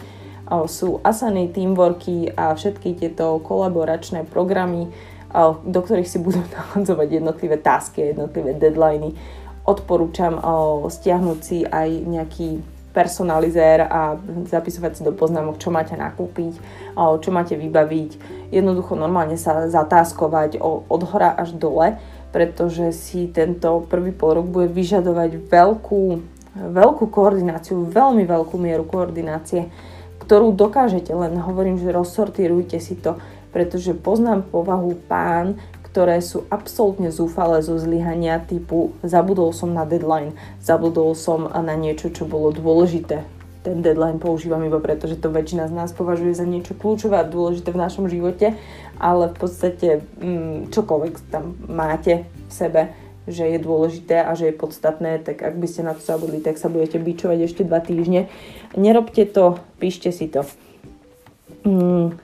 sú 0.67 0.99
Asany, 1.05 1.53
Teamworky 1.53 2.33
a 2.33 2.57
všetky 2.57 2.97
tieto 2.97 3.39
kolaboračné 3.45 4.25
programy, 4.25 4.89
do 5.63 5.81
ktorých 5.85 6.09
si 6.09 6.19
budú 6.19 6.41
nahodzovať 6.57 7.09
jednotlivé 7.23 7.57
tasky, 7.61 8.17
jednotlivé 8.17 8.57
deadliny. 8.57 9.15
Odporúčam 9.69 10.41
stiahnuť 10.89 11.39
si 11.45 11.61
aj 11.63 11.89
nejaký 12.09 12.65
personalizér 12.97 13.85
a 13.85 14.17
zapisovať 14.49 14.93
si 14.97 15.03
do 15.05 15.13
poznámok, 15.13 15.61
čo 15.61 15.69
máte 15.69 15.93
nakúpiť, 15.93 16.57
čo 16.97 17.31
máte 17.31 17.53
vybaviť. 17.55 18.11
Jednoducho 18.49 18.97
normálne 18.97 19.37
sa 19.37 19.69
zatáskovať 19.69 20.59
od 20.65 21.03
hora 21.13 21.37
až 21.37 21.53
dole, 21.53 22.01
pretože 22.31 22.93
si 22.93 23.29
tento 23.29 23.85
prvý 23.88 24.12
pol 24.12 24.43
rok 24.43 24.47
bude 24.47 24.69
vyžadovať 24.69 25.49
veľkú, 25.49 26.03
veľkú 26.59 27.05
koordináciu, 27.09 27.88
veľmi 27.88 28.29
veľkú 28.29 28.57
mieru 28.61 28.85
koordinácie, 28.85 29.73
ktorú 30.21 30.53
dokážete, 30.53 31.14
len 31.17 31.41
hovorím, 31.41 31.81
že 31.81 31.88
rozsortírujte 31.88 32.77
si 32.79 33.01
to 33.01 33.17
pretože 33.53 33.97
poznám 33.97 34.45
povahu 34.45 34.97
pán, 35.09 35.57
ktoré 35.88 36.21
sú 36.21 36.45
absolútne 36.53 37.09
zúfale 37.09 37.64
zo 37.64 37.81
zlyhania 37.81 38.38
typu 38.45 38.93
zabudol 39.01 39.57
som 39.57 39.73
na 39.73 39.88
deadline, 39.88 40.37
zabudol 40.61 41.17
som 41.17 41.49
na 41.49 41.75
niečo, 41.75 42.12
čo 42.12 42.29
bolo 42.29 42.53
dôležité. 42.53 43.25
Ten 43.67 43.83
deadline 43.83 44.23
používam 44.23 44.62
iba 44.62 44.79
preto, 44.79 45.11
že 45.11 45.19
to 45.19 45.35
väčšina 45.35 45.67
z 45.67 45.75
nás 45.75 45.91
považuje 45.91 46.31
za 46.37 46.47
niečo 46.47 46.79
kľúčové 46.79 47.19
a 47.19 47.27
dôležité 47.27 47.75
v 47.75 47.83
našom 47.83 48.07
živote, 48.07 48.55
ale 48.99 49.31
v 49.31 49.37
podstate 49.39 49.89
mm, 50.19 50.75
čokoľvek 50.75 51.15
tam 51.31 51.55
máte 51.71 52.27
v 52.27 52.53
sebe, 52.53 52.83
že 53.29 53.45
je 53.45 53.59
dôležité 53.61 54.25
a 54.25 54.33
že 54.35 54.51
je 54.51 54.61
podstatné, 54.61 55.23
tak 55.23 55.45
ak 55.45 55.55
by 55.55 55.67
ste 55.69 55.87
na 55.87 55.95
to 55.95 56.03
zabudli, 56.03 56.43
tak 56.43 56.57
sa 56.57 56.73
budete 56.73 56.99
bičovať 56.99 57.39
ešte 57.45 57.63
dva 57.63 57.79
týždne. 57.79 58.27
Nerobte 58.75 59.29
to, 59.29 59.61
píšte 59.79 60.11
si 60.11 60.27
to. 60.27 60.43
Mm, 61.63 62.17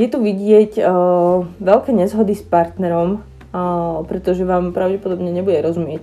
je 0.00 0.06
tu 0.08 0.18
vidieť 0.18 0.80
uh, 0.80 1.44
veľké 1.60 1.92
nezhody 1.92 2.32
s 2.32 2.42
partnerom, 2.42 3.20
uh, 3.20 4.00
pretože 4.08 4.48
vám 4.48 4.72
pravdepodobne 4.72 5.28
nebude 5.28 5.60
rozumieť, 5.60 6.02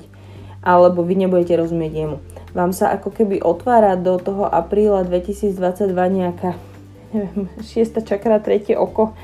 alebo 0.61 1.01
vy 1.01 1.25
nebudete 1.25 1.57
rozumieť 1.57 1.93
jemu. 1.93 2.17
Vám 2.53 2.71
sa 2.73 2.93
ako 2.93 3.09
keby 3.13 3.41
otvára 3.41 3.97
do 3.97 4.17
toho 4.21 4.45
apríla 4.45 5.05
2022 5.05 5.89
nejaká 5.91 6.53
neviem, 7.13 7.49
šiesta 7.65 8.05
čakra, 8.05 8.37
tretie 8.37 8.77
oko, 8.77 9.17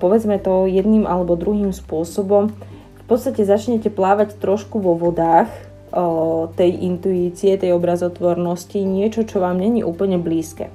povedzme 0.00 0.40
to 0.40 0.64
jedným 0.64 1.04
alebo 1.04 1.36
druhým 1.36 1.76
spôsobom. 1.76 2.48
V 2.96 3.04
podstate 3.04 3.44
začnete 3.44 3.92
plávať 3.92 4.40
trošku 4.40 4.80
vo 4.80 4.96
vodách 4.96 5.52
tej 6.56 6.70
intuície, 6.84 7.56
tej 7.56 7.76
obrazotvornosti, 7.76 8.80
niečo, 8.84 9.28
čo 9.28 9.44
vám 9.44 9.60
není 9.60 9.84
úplne 9.84 10.16
blízke. 10.16 10.72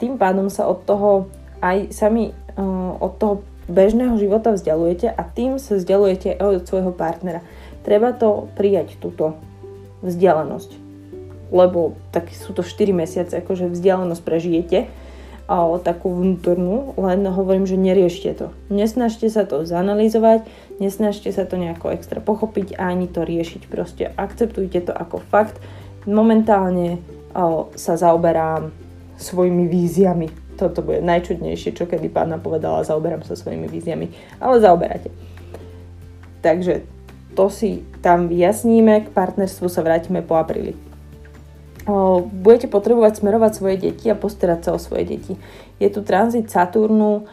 Tým 0.00 0.16
pádom 0.16 0.48
sa 0.48 0.68
od 0.68 0.84
toho 0.84 1.28
aj 1.60 1.92
sami 1.92 2.32
od 3.00 3.12
toho 3.16 3.40
bežného 3.70 4.18
života 4.20 4.52
vzdialujete 4.52 5.08
a 5.08 5.22
tým 5.24 5.56
sa 5.56 5.80
vzdialujete 5.80 6.36
od 6.36 6.68
svojho 6.68 6.92
partnera. 6.92 7.40
Treba 7.80 8.12
to 8.12 8.52
prijať, 8.52 9.00
túto 9.00 9.40
vzdialenosť. 10.04 10.76
Lebo 11.48 11.96
tak 12.12 12.28
sú 12.32 12.52
to 12.52 12.60
4 12.60 12.92
mesiace, 12.92 13.32
akože 13.40 13.72
vzdialenosť 13.72 14.22
prežijete, 14.24 14.78
a 15.52 15.68
takú 15.84 16.08
vnútornú, 16.16 16.96
len 16.96 17.28
hovorím, 17.28 17.68
že 17.68 17.76
neriešte 17.76 18.32
to. 18.32 18.56
Nesnažte 18.72 19.28
sa 19.28 19.44
to 19.44 19.68
zanalizovať, 19.68 20.48
nesnažte 20.80 21.28
sa 21.28 21.44
to 21.44 21.60
nejako 21.60 21.92
extra 21.92 22.24
pochopiť 22.24 22.80
a 22.80 22.88
ani 22.88 23.04
to 23.04 23.20
riešiť. 23.20 23.68
Proste 23.68 24.08
akceptujte 24.16 24.88
to 24.88 24.92
ako 24.96 25.20
fakt. 25.28 25.60
Momentálne 26.08 27.04
o, 27.36 27.68
sa 27.76 28.00
zaoberám 28.00 28.72
svojimi 29.20 29.68
víziami, 29.68 30.56
toto 30.56 30.80
bude 30.80 31.04
najčudnejšie, 31.04 31.76
čo 31.76 31.84
kedy 31.84 32.08
pána 32.08 32.40
povedala, 32.40 32.80
zaoberám 32.88 33.20
sa 33.20 33.36
svojimi 33.36 33.68
víziami, 33.68 34.08
ale 34.40 34.56
zaoberáte. 34.56 35.12
Takže 36.40 36.88
to 37.36 37.52
si 37.52 37.84
tam 38.00 38.26
vyjasníme, 38.26 39.04
k 39.04 39.08
partnerstvu 39.12 39.68
sa 39.68 39.84
vrátime 39.84 40.24
po 40.24 40.40
apríli. 40.40 40.91
Budete 42.30 42.70
potrebovať 42.70 43.24
smerovať 43.24 43.52
svoje 43.58 43.76
deti 43.78 44.06
a 44.06 44.14
postarať 44.14 44.60
sa 44.62 44.70
o 44.74 44.78
svoje 44.78 45.04
deti. 45.18 45.34
Je 45.82 45.90
tu 45.90 46.06
tranzit 46.06 46.46
Saturnu 46.46 47.26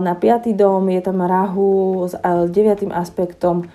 na 0.00 0.14
5. 0.16 0.52
dom, 0.56 0.88
je 0.88 1.00
tam 1.04 1.20
Rahu 1.20 2.08
s 2.08 2.16
9. 2.20 2.88
aspektom, 2.92 3.68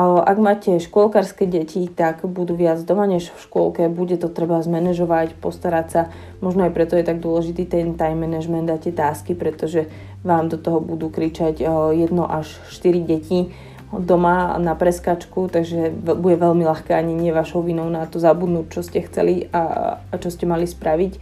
ak 0.00 0.38
máte 0.38 0.78
škôlkarské 0.78 1.50
deti, 1.50 1.90
tak 1.90 2.22
budú 2.22 2.54
viac 2.54 2.78
doma 2.86 3.10
než 3.10 3.34
v 3.34 3.42
škôlke, 3.42 3.90
bude 3.90 4.14
to 4.22 4.30
treba 4.30 4.62
zmanéžovať, 4.62 5.34
postarať 5.42 5.86
sa. 5.90 6.02
Možno 6.38 6.62
aj 6.62 6.72
preto 6.72 6.94
je 6.94 7.02
tak 7.02 7.18
dôležitý 7.18 7.66
ten 7.66 7.98
time 7.98 8.22
management 8.22 8.70
a 8.70 8.78
tie 8.78 8.94
tásky, 8.94 9.34
pretože 9.34 9.90
vám 10.22 10.46
do 10.46 10.62
toho 10.62 10.78
budú 10.78 11.10
kričať 11.10 11.64
jedno 11.96 12.22
až 12.30 12.48
4 12.70 13.02
deti 13.02 13.50
doma 13.90 14.54
na 14.62 14.78
preskačku, 14.78 15.50
takže 15.50 15.90
bude 15.90 16.38
veľmi 16.38 16.62
ľahké 16.62 16.94
ani 16.94 17.10
nie 17.10 17.34
vašou 17.34 17.66
vinou 17.66 17.90
na 17.90 18.06
to 18.06 18.22
zabudnúť, 18.22 18.66
čo 18.70 18.80
ste 18.86 19.02
chceli 19.02 19.50
a, 19.50 19.98
a 19.98 20.14
čo 20.14 20.30
ste 20.30 20.46
mali 20.46 20.62
spraviť. 20.62 21.12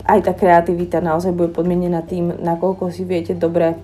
Aj 0.00 0.18
tá 0.22 0.32
kreativita 0.32 1.02
naozaj 1.02 1.34
bude 1.34 1.50
podmienená 1.50 2.06
tým, 2.06 2.38
nakoľko 2.38 2.94
si 2.94 3.02
viete 3.02 3.34
dobre 3.34 3.74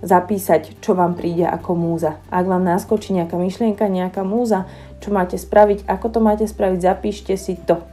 zapísať, 0.00 0.80
čo 0.80 0.96
vám 0.96 1.12
príde 1.12 1.44
ako 1.44 1.76
múza. 1.76 2.16
Ak 2.32 2.48
vám 2.48 2.64
naskočí 2.64 3.12
nejaká 3.12 3.36
myšlienka, 3.36 3.84
nejaká 3.84 4.24
múza, 4.24 4.64
čo 5.04 5.12
máte 5.12 5.36
spraviť, 5.36 5.84
ako 5.84 6.06
to 6.08 6.18
máte 6.24 6.44
spraviť, 6.48 6.80
zapíšte 6.80 7.36
si 7.36 7.60
to. 7.60 7.84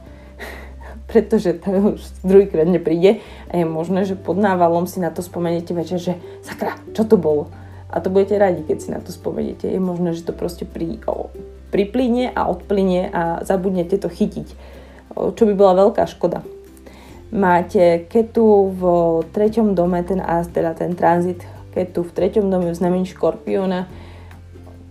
Pretože 1.12 1.60
to 1.60 2.00
už 2.00 2.00
druhýkrát 2.24 2.64
nepríde 2.64 3.20
a 3.52 3.60
je 3.60 3.64
možné, 3.68 4.08
že 4.08 4.16
pod 4.16 4.40
návalom 4.40 4.88
si 4.88 5.04
na 5.04 5.12
to 5.12 5.20
spomeniete 5.20 5.76
večer, 5.76 6.00
že 6.00 6.16
sakra, 6.40 6.80
čo 6.96 7.04
to 7.04 7.20
bolo. 7.20 7.52
A 7.88 8.04
to 8.04 8.12
budete 8.12 8.36
radi, 8.36 8.62
keď 8.64 8.76
si 8.80 8.88
na 8.92 9.00
to 9.00 9.12
spomeniete. 9.12 9.64
Je 9.64 9.80
možné, 9.80 10.12
že 10.12 10.28
to 10.28 10.36
proste 10.36 10.68
pri, 10.68 11.00
o, 11.08 11.32
priplyne 11.72 12.28
a 12.32 12.48
odplyne 12.48 13.08
a 13.08 13.22
zabudnete 13.44 13.96
to 13.96 14.12
chytiť. 14.12 14.48
Čo 15.16 15.42
by 15.48 15.54
bola 15.56 15.88
veľká 15.88 16.04
škoda. 16.04 16.44
Máte 17.28 18.08
ketu 18.08 18.72
v 18.72 18.82
treťom 19.32 19.76
dome, 19.76 20.00
ten, 20.04 20.20
teda 20.52 20.72
ten 20.72 20.96
tranzit 20.96 21.44
ketu 21.76 22.04
v 22.04 22.14
treťom 22.16 22.48
dome 22.48 22.72
v 22.72 22.78
znamení 22.78 23.04
škorpiona. 23.04 23.84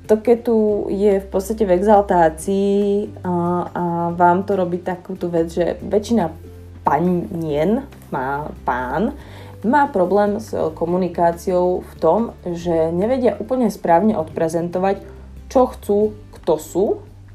To 0.07 0.21
ketu 0.21 0.87
je 0.87 1.19
v 1.19 1.27
podstate 1.27 1.67
v 1.67 1.75
exaltácii 1.75 3.11
a, 3.25 3.33
a 3.67 3.83
vám 4.15 4.47
to 4.47 4.55
robí 4.55 4.79
takúto 4.79 5.27
vec, 5.27 5.51
že 5.51 5.75
väčšina 5.83 6.31
panien, 6.87 7.83
má 8.07 8.47
pán, 8.63 9.11
má 9.67 9.91
problém 9.91 10.39
s 10.39 10.55
komunikáciou 10.73 11.83
v 11.83 11.93
tom, 11.99 12.19
že 12.47 12.89
nevedia 12.95 13.35
úplne 13.35 13.67
správne 13.67 14.15
odprezentovať, 14.15 15.03
čo 15.51 15.67
chcú, 15.67 15.99
kto 16.39 16.53
sú, 16.55 16.85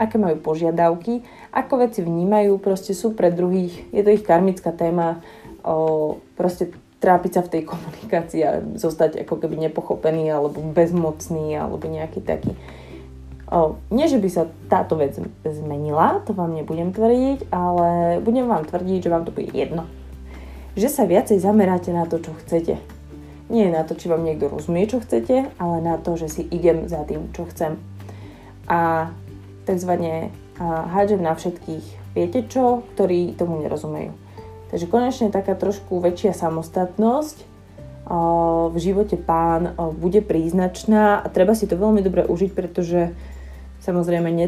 aké 0.01 0.17
majú 0.17 0.41
požiadavky, 0.41 1.23
ako 1.53 1.85
veci 1.85 2.01
vnímajú, 2.01 2.59
proste 2.59 2.97
sú 2.97 3.13
pre 3.13 3.29
druhých, 3.29 3.93
je 3.93 4.03
to 4.03 4.11
ich 4.11 4.25
karmická 4.25 4.73
téma, 4.73 5.21
o, 5.63 6.19
proste 6.35 6.73
trápiť 6.99 7.31
sa 7.37 7.43
v 7.45 7.53
tej 7.53 7.63
komunikácii 7.73 8.41
a 8.43 8.53
zostať 8.81 9.23
ako 9.23 9.39
keby 9.39 9.69
nepochopený 9.69 10.33
alebo 10.33 10.65
bezmocný 10.65 11.55
alebo 11.55 11.85
nejaký 11.87 12.25
taký. 12.25 12.57
O, 13.53 13.77
nie, 13.93 14.09
že 14.09 14.17
by 14.17 14.29
sa 14.33 14.49
táto 14.73 14.97
vec 14.97 15.13
zmenila, 15.45 16.25
to 16.25 16.33
vám 16.33 16.57
nebudem 16.57 16.97
tvrdiť, 16.97 17.53
ale 17.53 18.17
budem 18.25 18.49
vám 18.49 18.65
tvrdiť, 18.65 18.99
že 19.05 19.13
vám 19.13 19.29
to 19.29 19.35
bude 19.37 19.53
jedno. 19.53 19.85
Že 20.73 20.89
sa 20.89 21.05
viacej 21.05 21.37
zameráte 21.39 21.93
na 21.93 22.09
to, 22.09 22.17
čo 22.23 22.33
chcete. 22.45 22.81
Nie 23.53 23.69
na 23.69 23.85
to, 23.85 23.93
či 23.93 24.09
vám 24.09 24.25
niekto 24.25 24.49
rozumie, 24.49 24.89
čo 24.89 25.05
chcete, 25.05 25.53
ale 25.61 25.77
na 25.85 26.01
to, 26.01 26.17
že 26.17 26.33
si 26.33 26.43
idem 26.49 26.89
za 26.89 27.05
tým, 27.05 27.29
čo 27.37 27.45
chcem. 27.53 27.77
A 28.65 29.13
takzvané 29.69 30.33
hádžem 30.63 31.21
na 31.21 31.37
všetkých, 31.37 32.17
viete 32.17 32.41
čo, 32.49 32.83
ktorí 32.97 33.37
tomu 33.37 33.61
nerozumejú. 33.61 34.17
Takže 34.73 34.89
konečne 34.89 35.29
taká 35.29 35.53
trošku 35.53 36.01
väčšia 36.01 36.33
samostatnosť 36.33 37.53
v 38.73 38.77
živote 38.81 39.21
pán 39.21 39.77
bude 40.01 40.25
príznačná 40.25 41.23
a 41.23 41.27
treba 41.29 41.55
si 41.55 41.69
to 41.69 41.77
veľmi 41.77 42.01
dobre 42.01 42.25
užiť, 42.27 42.51
pretože 42.57 43.13
samozrejme 43.83 44.31
ne, 44.31 44.47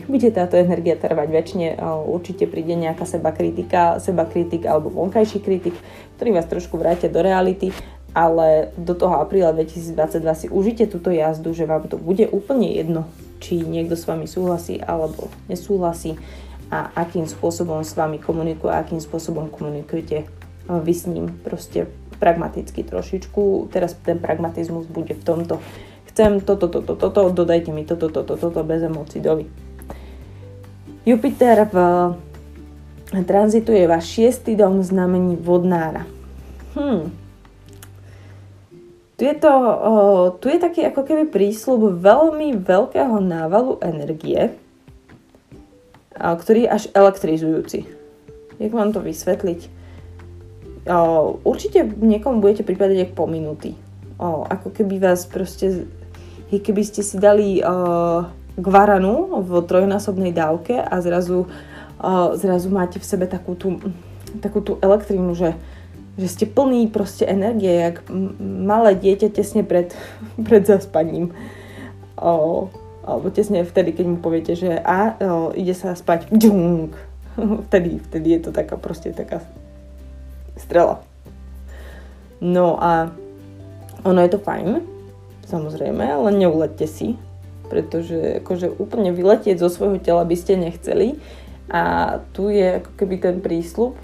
nebude 0.00 0.32
táto 0.32 0.56
energia 0.56 0.96
trvať 0.96 1.28
väčšine. 1.28 1.66
Určite 2.08 2.48
príde 2.48 2.74
nejaká 2.74 3.04
seba 3.04 3.30
kritika, 3.30 4.00
seba 4.00 4.24
kritik 4.24 4.64
alebo 4.64 4.88
vonkajší 4.88 5.38
kritik, 5.44 5.76
ktorý 6.16 6.40
vás 6.40 6.48
trošku 6.48 6.80
vrátia 6.80 7.12
do 7.12 7.20
reality, 7.20 7.70
ale 8.16 8.74
do 8.74 8.96
toho 8.96 9.20
apríla 9.20 9.54
2022 9.54 9.94
si 10.34 10.46
užite 10.50 10.88
túto 10.90 11.14
jazdu, 11.14 11.54
že 11.54 11.68
vám 11.68 11.86
to 11.86 12.00
bude 12.00 12.26
úplne 12.32 12.72
jedno, 12.72 13.06
či 13.38 13.62
niekto 13.62 13.94
s 13.94 14.08
vami 14.08 14.26
súhlasí 14.26 14.82
alebo 14.82 15.30
nesúhlasí 15.46 16.18
a 16.72 16.90
akým 16.98 17.28
spôsobom 17.28 17.86
s 17.86 17.94
vami 17.94 18.18
komunikuje, 18.18 18.72
akým 18.72 18.98
spôsobom 18.98 19.46
komunikujete 19.52 20.26
vy 20.66 20.94
s 20.94 21.06
ním. 21.06 21.30
Proste 21.42 21.86
pragmaticky 22.18 22.84
trošičku. 22.84 23.72
Teraz 23.72 23.96
ten 24.06 24.20
pragmatizmus 24.20 24.86
bude 24.86 25.16
v 25.16 25.22
tomto. 25.24 25.58
Chcem 26.10 26.42
toto, 26.42 26.66
toto, 26.66 26.98
toto, 26.98 27.30
dodajte 27.30 27.70
mi 27.70 27.86
toto, 27.86 28.10
toto, 28.10 28.34
toto, 28.34 28.60
bez 28.66 28.82
emócií, 28.82 29.22
dovi. 29.22 29.46
Jupiter 31.06 31.64
v 31.70 31.76
tranzituje 33.10 33.86
váš 33.90 34.18
šiestý 34.18 34.54
dom 34.54 34.82
v 34.82 34.86
znamení 34.86 35.34
vodnára. 35.38 36.06
Hmm. 36.74 37.10
Tu 39.18 39.28
je, 39.28 39.36
to, 39.36 39.52
uh, 39.52 40.24
tu 40.38 40.48
je 40.48 40.56
taký 40.56 40.86
ako 40.86 41.04
keby 41.04 41.28
prísľub 41.28 42.00
veľmi 42.00 42.56
veľkého 42.56 43.20
návalu 43.20 43.76
energie, 43.84 44.54
ktorý 46.16 46.64
je 46.64 46.70
až 46.70 46.84
elektrizujúci. 46.96 47.78
Jak 48.60 48.72
vám 48.72 48.92
to 48.92 49.04
vysvetliť? 49.04 49.60
Určite 51.44 51.84
niekomu 51.84 52.40
budete 52.40 52.64
pripadať 52.64 53.08
ako 53.08 53.14
pominutý. 53.16 53.76
Ako 54.20 54.72
keby 54.72 55.00
vás 55.00 55.28
proste, 55.28 55.84
keby 56.58 56.82
ste 56.82 57.06
si 57.06 57.14
dali 57.20 57.62
gvaranu 58.60 59.40
v 59.40 59.50
trojnásobnej 59.64 60.34
dávke 60.34 60.76
a 60.76 60.98
zrazu, 61.00 61.46
zrazu 62.36 62.68
máte 62.68 62.98
v 62.98 63.06
sebe 63.06 63.30
takú 63.30 63.54
tú, 63.54 63.78
takú 64.42 64.60
tú 64.60 64.76
elektrínu, 64.82 65.32
že, 65.32 65.56
že 66.18 66.26
ste 66.28 66.44
plný 66.50 66.90
proste 66.92 67.24
energie, 67.24 67.70
jak 67.70 68.04
malé 68.42 68.98
dieťa 68.98 69.32
tesne 69.32 69.62
pred, 69.62 69.94
pred 70.46 70.62
zaspaním. 70.66 71.32
O, 72.20 72.68
alebo 73.00 73.32
tesne 73.32 73.64
vtedy, 73.64 73.96
keď 73.96 74.06
mu 74.06 74.16
poviete, 74.20 74.52
že 74.52 74.76
a 74.76 75.16
o, 75.16 75.56
ide 75.56 75.72
sa 75.72 75.96
spať, 75.96 76.28
džung. 76.34 76.92
Vtedy, 77.70 78.02
vtedy 78.10 78.36
je 78.36 78.40
to 78.42 78.50
taká 78.52 78.76
proste 78.76 79.14
taká 79.16 79.40
strela. 80.60 81.00
No 82.42 82.76
a 82.76 83.08
ono 84.04 84.20
je 84.20 84.30
to 84.34 84.42
fajn, 84.42 84.99
samozrejme, 85.50 86.06
ale 86.06 86.30
neuleďte 86.38 86.86
si, 86.86 87.08
pretože 87.66 88.40
akože 88.40 88.70
úplne 88.78 89.10
vyletieť 89.10 89.58
zo 89.58 89.66
svojho 89.66 89.98
tela 89.98 90.22
by 90.22 90.36
ste 90.38 90.54
nechceli 90.54 91.18
a 91.70 92.18
tu 92.30 92.50
je 92.50 92.82
ako 92.82 92.90
keby 92.94 93.16
ten 93.18 93.36
prísľub, 93.42 93.98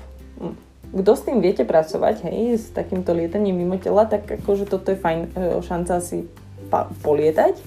kto 0.95 1.11
s 1.13 1.23
tým 1.27 1.43
viete 1.43 1.67
pracovať, 1.67 2.31
hej, 2.31 2.63
s 2.63 2.67
takýmto 2.71 3.11
lietaním 3.11 3.59
mimo 3.59 3.77
tela, 3.77 4.07
tak 4.07 4.27
akože 4.31 4.71
toto 4.71 4.95
je 4.95 4.99
fajn 5.03 5.21
e, 5.27 5.29
šanca 5.61 5.99
si 5.99 6.31
pa- 6.71 6.87
polietať. 7.03 7.59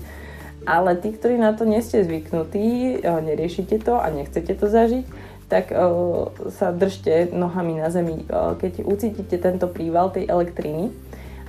Ale 0.64 0.96
tí, 1.00 1.12
ktorí 1.12 1.36
na 1.40 1.52
to 1.52 1.68
nie 1.68 1.84
ste 1.84 2.08
zvyknutí, 2.08 3.00
e, 3.00 3.04
neriešite 3.04 3.84
to 3.84 4.00
a 4.00 4.08
nechcete 4.08 4.56
to 4.56 4.72
zažiť, 4.72 5.06
tak 5.50 5.74
uh, 5.74 6.30
sa 6.54 6.70
držte 6.70 7.34
nohami 7.34 7.82
na 7.82 7.90
zemi. 7.90 8.22
Uh, 8.30 8.54
keď 8.54 8.86
ucítite 8.86 9.42
tento 9.42 9.66
príval 9.66 10.14
tej 10.14 10.30
elektriny 10.30 10.94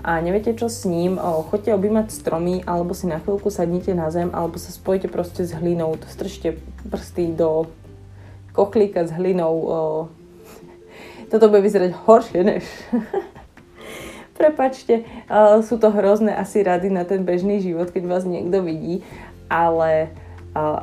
a 0.01 0.17
neviete 0.21 0.57
čo 0.57 0.73
s 0.73 0.89
ním, 0.89 1.21
choďte 1.21 1.77
objímať 1.77 2.07
stromy 2.09 2.65
alebo 2.65 2.97
si 2.97 3.05
na 3.05 3.21
chvíľku 3.21 3.53
sadnite 3.53 3.93
na 3.93 4.09
zem 4.09 4.33
alebo 4.33 4.57
sa 4.57 4.73
spojite 4.73 5.13
proste 5.13 5.45
s 5.45 5.53
hlinou, 5.53 5.97
strčte 6.09 6.57
prsty 6.89 7.37
do 7.37 7.69
kochlíka 8.57 9.05
s 9.07 9.13
hlinou. 9.13 9.55
Toto 11.31 11.47
bude 11.47 11.63
vyzerať 11.63 11.95
horšie 12.09 12.41
než... 12.43 12.65
Prepačte, 14.41 15.05
sú 15.69 15.77
to 15.77 15.93
hrozné 15.93 16.33
asi 16.33 16.65
rady 16.65 16.89
na 16.89 17.05
ten 17.05 17.29
bežný 17.29 17.61
život, 17.61 17.93
keď 17.93 18.09
vás 18.09 18.25
niekto 18.25 18.65
vidí, 18.65 19.05
ale 19.53 20.17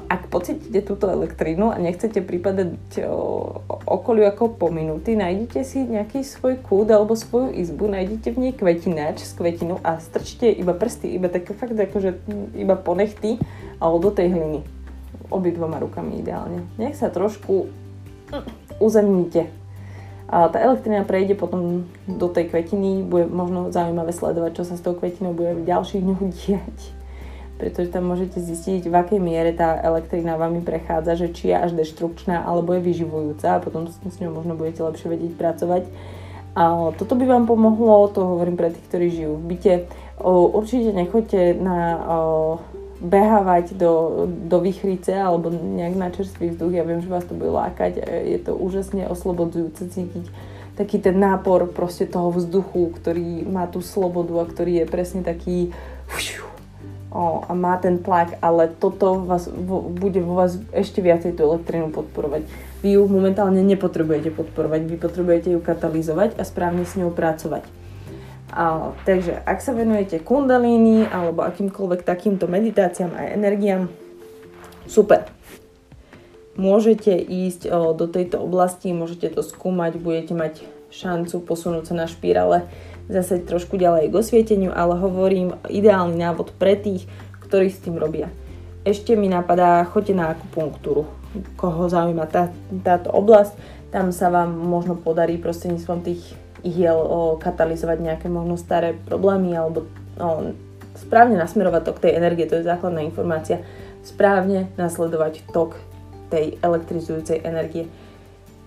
ak 0.08 0.32
pocítite 0.32 0.80
túto 0.80 1.12
elektrínu 1.12 1.76
a 1.76 1.78
nechcete 1.78 2.24
pripadať 2.24 3.04
uh, 3.04 3.60
okoliu 3.84 4.24
ako 4.24 4.56
pominutý, 4.56 5.20
nájdete 5.20 5.60
si 5.68 5.84
nejaký 5.84 6.24
svoj 6.24 6.64
kúd 6.64 6.88
alebo 6.88 7.20
svoju 7.20 7.52
izbu, 7.52 7.92
nájdete 7.92 8.32
v 8.32 8.42
nej 8.48 8.54
kvetináč 8.56 9.28
z 9.28 9.36
kvetinu 9.36 9.84
a 9.84 10.00
strčte 10.00 10.48
iba 10.48 10.72
prsty, 10.72 11.12
iba 11.12 11.28
také 11.28 11.52
fakt 11.52 11.76
akože 11.76 12.16
iba 12.56 12.80
ponechty 12.80 13.36
do 13.80 14.10
tej 14.10 14.32
hliny. 14.32 14.64
Obidvoma 15.28 15.84
rukami 15.84 16.24
ideálne. 16.24 16.64
Nech 16.80 16.96
sa 16.96 17.12
trošku 17.12 17.68
uzemnite 18.80 19.52
a 20.28 20.52
tá 20.52 20.60
elektrina 20.60 21.08
prejde 21.08 21.40
potom 21.40 21.88
do 22.04 22.28
tej 22.28 22.52
kvetiny, 22.52 23.08
bude 23.08 23.32
možno 23.32 23.72
zaujímavé 23.72 24.12
sledovať, 24.12 24.60
čo 24.60 24.64
sa 24.68 24.76
s 24.76 24.84
tou 24.84 24.92
kvetinou 24.92 25.32
bude 25.32 25.56
v 25.56 25.64
ďalších 25.64 26.04
dňoch 26.04 26.22
diať. 26.44 26.78
Pretože 27.58 27.90
tam 27.90 28.06
môžete 28.06 28.38
zistiť, 28.38 28.86
v 28.86 28.94
akej 28.94 29.18
miere 29.18 29.50
tá 29.50 29.82
elektrina 29.82 30.38
vami 30.38 30.62
prechádza, 30.62 31.18
že 31.18 31.34
či 31.34 31.50
je 31.50 31.58
až 31.58 31.74
deštrukčná 31.74 32.46
alebo 32.46 32.78
je 32.78 32.86
vyživujúca 32.86 33.58
a 33.58 33.62
potom 33.62 33.90
s 33.90 34.18
ňou 34.22 34.30
možno 34.30 34.54
budete 34.54 34.86
lepšie 34.86 35.10
vedieť 35.10 35.34
pracovať. 35.34 35.90
A 36.58 36.94
toto 36.94 37.14
by 37.18 37.26
vám 37.26 37.46
pomohlo, 37.50 38.14
to 38.14 38.22
hovorím 38.22 38.58
pre 38.58 38.74
tých, 38.74 38.86
ktorí 38.90 39.06
žijú 39.10 39.34
v 39.38 39.46
byte. 39.54 39.74
Určite 40.26 40.90
nechoďte 40.94 41.58
na 41.58 41.80
behávať 42.98 43.78
do, 43.78 44.26
do 44.26 44.58
vychrice 44.58 45.14
alebo 45.14 45.54
nejak 45.54 45.94
na 45.94 46.10
čerstvý 46.10 46.58
vzduch. 46.58 46.74
Ja 46.74 46.82
viem, 46.82 47.02
že 47.02 47.14
vás 47.14 47.30
to 47.30 47.38
bude 47.38 47.54
lákať. 47.54 48.02
Je 48.26 48.42
to 48.42 48.58
úžasne 48.58 49.06
oslobodzujúce 49.06 49.86
cítiť 49.86 50.26
taký 50.78 51.02
ten 51.02 51.18
nápor 51.18 51.74
proste 51.74 52.06
toho 52.06 52.30
vzduchu, 52.30 52.94
ktorý 53.02 53.50
má 53.50 53.66
tú 53.66 53.82
slobodu 53.82 54.34
a 54.42 54.50
ktorý 54.50 54.82
je 54.82 54.86
presne 54.86 55.22
taký 55.26 55.74
o, 57.18 57.42
a 57.42 57.52
má 57.58 57.82
ten 57.82 57.98
tlak, 57.98 58.38
ale 58.46 58.70
toto 58.70 59.26
vás, 59.26 59.50
vo, 59.50 59.90
bude 59.90 60.22
vo 60.22 60.38
vás 60.38 60.62
ešte 60.70 61.02
viacej 61.02 61.34
tú 61.34 61.50
elektrínu 61.50 61.90
podporovať. 61.90 62.46
Vy 62.86 62.94
ju 62.94 63.10
momentálne 63.10 63.66
nepotrebujete 63.66 64.30
podporovať, 64.30 64.86
vy 64.86 64.96
potrebujete 65.02 65.50
ju 65.58 65.60
katalizovať 65.60 66.38
a 66.38 66.46
správne 66.46 66.86
s 66.86 66.94
ňou 66.94 67.10
pracovať. 67.10 67.66
A, 68.54 68.94
takže 69.02 69.42
ak 69.44 69.60
sa 69.66 69.74
venujete 69.74 70.22
kundalíny 70.22 71.10
alebo 71.10 71.42
akýmkoľvek 71.42 72.06
takýmto 72.06 72.46
meditáciám 72.46 73.18
a 73.18 73.34
energiám, 73.34 73.90
super. 74.86 75.26
Môžete 76.54 77.18
ísť 77.18 77.66
o, 77.74 77.98
do 77.98 78.06
tejto 78.06 78.46
oblasti, 78.46 78.94
môžete 78.94 79.34
to 79.34 79.42
skúmať, 79.42 79.98
budete 79.98 80.38
mať 80.38 80.54
šancu 80.94 81.44
posunúť 81.44 81.92
sa 81.92 81.96
na 81.98 82.08
špirále 82.08 82.70
zase 83.08 83.40
trošku 83.44 83.80
ďalej 83.80 84.12
k 84.12 84.18
osvieteniu, 84.20 84.72
ale 84.76 85.00
hovorím 85.00 85.56
ideálny 85.68 86.20
návod 86.20 86.56
pre 86.60 86.76
tých, 86.76 87.08
ktorí 87.48 87.72
s 87.72 87.80
tým 87.84 87.96
robia. 87.96 88.28
Ešte 88.84 89.16
mi 89.16 89.28
napadá, 89.28 89.84
choďte 89.88 90.16
na 90.16 90.32
akupunktúru, 90.32 91.08
koho 91.60 91.92
zaujíma 91.92 92.28
tá, 92.28 92.52
táto 92.84 93.12
oblasť, 93.12 93.56
tam 93.92 94.12
sa 94.12 94.28
vám 94.28 94.52
možno 94.52 95.00
podarí 95.00 95.40
prostredníctvom 95.40 96.00
tých 96.04 96.24
ihiel 96.64 97.00
katalizovať 97.40 97.98
nejaké 98.04 98.28
možno 98.28 98.60
staré 98.60 98.96
problémy 99.08 99.56
alebo 99.56 99.88
o, 100.20 100.52
správne 100.98 101.40
nasmerovať 101.40 101.82
tok 101.88 102.04
tej 102.04 102.18
energie, 102.20 102.50
to 102.50 102.60
je 102.60 102.68
základná 102.68 103.06
informácia, 103.06 103.64
správne 104.04 104.68
nasledovať 104.76 105.48
tok 105.56 105.80
tej 106.28 106.60
elektrizujúcej 106.60 107.44
energie. 107.48 107.88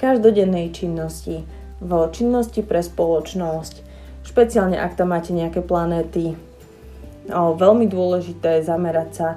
Každodennej 0.01 0.73
činnosti, 0.73 1.45
v 1.81 1.93
činnosti 2.13 2.65
pre 2.65 2.81
spoločnosť, 2.81 3.90
špeciálne 4.31 4.79
ak 4.79 4.95
tam 4.95 5.11
máte 5.11 5.35
nejaké 5.35 5.59
planéty. 5.59 6.39
O, 7.31 7.59
veľmi 7.59 7.91
dôležité 7.91 8.63
je 8.63 8.69
zamerať 8.71 9.11
sa 9.11 9.29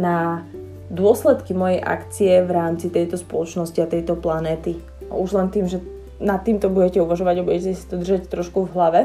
na 0.00 0.44
dôsledky 0.90 1.52
mojej 1.52 1.78
akcie 1.78 2.42
v 2.42 2.50
rámci 2.50 2.88
tejto 2.88 3.20
spoločnosti 3.20 3.78
a 3.78 3.90
tejto 3.90 4.16
planéty. 4.16 4.80
Už 5.12 5.36
len 5.36 5.52
tým, 5.52 5.68
že 5.68 5.78
nad 6.18 6.42
týmto 6.42 6.68
budete 6.72 7.00
uvažovať 7.00 7.34
a 7.40 7.46
budete 7.46 7.72
si 7.76 7.84
to 7.86 8.00
držať 8.00 8.28
trošku 8.28 8.68
v 8.68 8.72
hlave, 8.74 9.00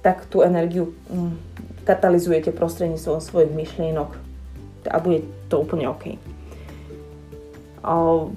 tak 0.00 0.24
tú 0.28 0.40
energiu 0.40 0.96
mm, 1.08 1.32
katalizujete 1.84 2.52
prostredníctvom 2.52 3.20
svojich 3.20 3.52
myšlienok 3.52 4.10
a 4.88 4.96
bude 5.00 5.28
to 5.52 5.60
úplne 5.60 5.88
OK. 5.88 6.16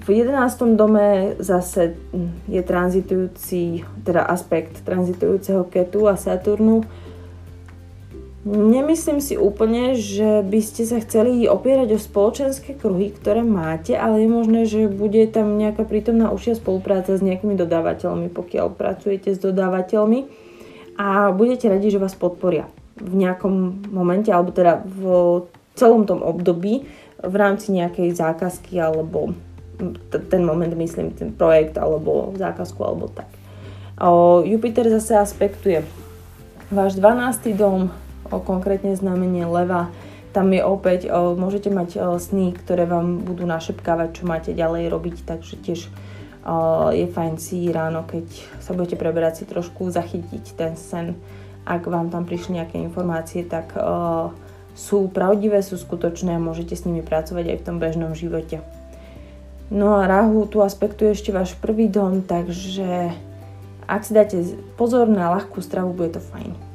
V 0.00 0.08
11. 0.08 0.40
dome 0.72 1.36
zase 1.36 1.92
mm, 1.92 2.48
je 2.48 2.62
tranzitujúci, 2.64 3.84
teda 4.00 4.24
aspekt 4.24 4.80
tranzitujúceho 4.88 5.68
Ketu 5.68 6.08
a 6.08 6.16
Saturnu, 6.16 6.80
Nemyslím 8.44 9.24
si 9.24 9.40
úplne, 9.40 9.96
že 9.96 10.44
by 10.44 10.60
ste 10.60 10.84
sa 10.84 11.00
chceli 11.00 11.48
opierať 11.48 11.96
o 11.96 11.98
spoločenské 11.98 12.76
kruhy, 12.76 13.08
ktoré 13.08 13.40
máte, 13.40 13.96
ale 13.96 14.20
je 14.20 14.28
možné, 14.28 14.60
že 14.68 14.84
bude 14.84 15.24
tam 15.32 15.56
nejaká 15.56 15.88
prítomná 15.88 16.28
užšia 16.28 16.60
spolupráca 16.60 17.16
s 17.16 17.24
nejakými 17.24 17.56
dodávateľmi, 17.56 18.28
pokiaľ 18.28 18.76
pracujete 18.76 19.32
s 19.32 19.40
dodávateľmi 19.40 20.28
a 21.00 21.32
budete 21.32 21.72
radi, 21.72 21.88
že 21.88 21.96
vás 21.96 22.12
podporia 22.12 22.68
v 23.00 23.16
nejakom 23.16 23.88
momente, 23.88 24.28
alebo 24.28 24.52
teda 24.52 24.84
v 24.92 25.02
celom 25.72 26.04
tom 26.04 26.20
období 26.20 26.84
v 27.24 27.34
rámci 27.34 27.72
nejakej 27.72 28.14
zákazky 28.14 28.76
alebo 28.78 29.34
ten 30.30 30.42
moment, 30.46 30.70
myslím, 30.76 31.10
ten 31.10 31.34
projekt 31.34 31.78
alebo 31.78 32.32
zákazku 32.38 32.80
alebo 32.84 33.10
tak. 33.10 33.26
O, 33.98 34.42
Jupiter 34.42 34.90
zase 34.90 35.18
aspektuje 35.18 35.86
váš 36.70 36.98
12. 36.98 37.54
dom, 37.54 37.90
o, 38.30 38.36
konkrétne 38.42 38.94
znamenie 38.94 39.46
leva. 39.46 39.90
Tam 40.34 40.50
je 40.50 40.62
opäť, 40.66 41.10
o, 41.10 41.38
môžete 41.38 41.70
mať 41.70 41.90
o, 41.98 42.18
sny, 42.18 42.54
ktoré 42.58 42.86
vám 42.90 43.22
budú 43.22 43.46
našepkávať, 43.46 44.08
čo 44.18 44.22
máte 44.26 44.50
ďalej 44.50 44.90
robiť, 44.90 45.16
takže 45.26 45.54
tiež 45.62 45.80
o, 46.42 46.90
je 46.90 47.06
fajn 47.06 47.34
si 47.38 47.70
ráno, 47.70 48.02
keď 48.06 48.26
sa 48.58 48.74
budete 48.74 48.98
preberať, 48.98 49.42
si 49.42 49.44
trošku 49.46 49.90
zachytiť 49.90 50.44
ten 50.58 50.74
sen. 50.74 51.14
Ak 51.64 51.86
vám 51.86 52.10
tam 52.10 52.26
prišli 52.26 52.58
nejaké 52.58 52.82
informácie, 52.82 53.46
tak 53.46 53.78
o, 53.78 54.34
sú 54.74 55.06
pravdivé, 55.08 55.62
sú 55.62 55.78
skutočné 55.78 56.36
a 56.36 56.42
môžete 56.42 56.74
s 56.74 56.86
nimi 56.86 57.00
pracovať 57.00 57.54
aj 57.54 57.56
v 57.62 57.66
tom 57.66 57.76
bežnom 57.78 58.12
živote. 58.12 58.62
No 59.72 59.96
a 59.98 60.06
Rahu 60.06 60.44
tu 60.50 60.60
aspektuje 60.60 61.14
ešte 61.14 61.32
váš 61.32 61.56
prvý 61.56 61.88
dom, 61.88 62.20
takže 62.20 63.14
ak 63.88 64.02
si 64.04 64.12
dáte 64.12 64.36
pozor 64.76 65.08
na 65.08 65.32
ľahkú 65.34 65.62
stravu, 65.64 65.96
bude 65.96 66.14
to 66.14 66.20
fajn 66.20 66.74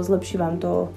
zlepší 0.00 0.38
vám 0.38 0.58
to 0.58 0.88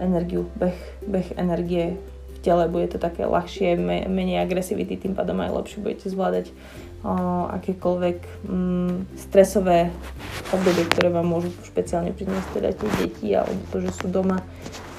energiu, 0.00 0.46
beh, 0.56 0.78
beh 1.06 1.28
energie 1.36 1.98
v 2.34 2.38
tele, 2.40 2.70
bude 2.70 2.88
to 2.88 2.98
také 2.98 3.26
ľahšie, 3.26 3.74
menej 4.06 4.42
agresivity, 4.42 4.96
tým 4.96 5.14
pádom 5.18 5.42
aj 5.42 5.50
lepšie 5.50 5.78
budete 5.82 6.06
zvládať 6.10 6.46
akékoľvek 7.58 8.46
mm, 8.46 9.18
stresové 9.18 9.90
obdobie, 10.54 10.86
ktoré 10.86 11.10
vám 11.10 11.26
môžu 11.26 11.50
špeciálne 11.66 12.14
priniesť 12.14 12.62
teda 12.62 12.70
tie 12.78 12.90
deti 13.02 13.34
alebo 13.34 13.58
to, 13.74 13.82
že 13.82 13.90
sú 13.90 14.06
doma 14.06 14.38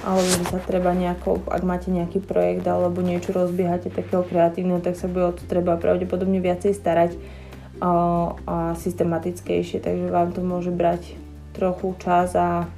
alebo 0.04 0.28
že 0.28 0.44
sa 0.52 0.60
treba 0.60 0.92
nejako, 0.92 1.48
ak 1.48 1.62
máte 1.64 1.88
nejaký 1.88 2.20
projekt 2.20 2.68
alebo 2.68 3.00
niečo 3.00 3.32
rozbiehate 3.32 3.88
takého 3.88 4.20
kreatívneho, 4.20 4.84
tak 4.84 5.00
sa 5.00 5.08
bude 5.08 5.32
o 5.32 5.36
to 5.36 5.48
treba 5.48 5.80
pravdepodobne 5.80 6.44
viacej 6.44 6.76
starať 6.76 7.16
a 7.82 8.78
systematickejšie, 8.78 9.82
takže 9.82 10.06
vám 10.12 10.30
to 10.30 10.40
môže 10.46 10.70
brať 10.70 11.18
trochu 11.56 11.94
čas 11.98 12.32
a 12.38 12.70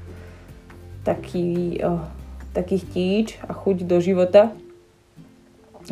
taký, 1.04 1.80
o, 1.84 2.00
taký 2.56 2.80
chtíč 2.80 3.36
a 3.44 3.52
chuť 3.52 3.84
do 3.84 4.00
života. 4.00 4.56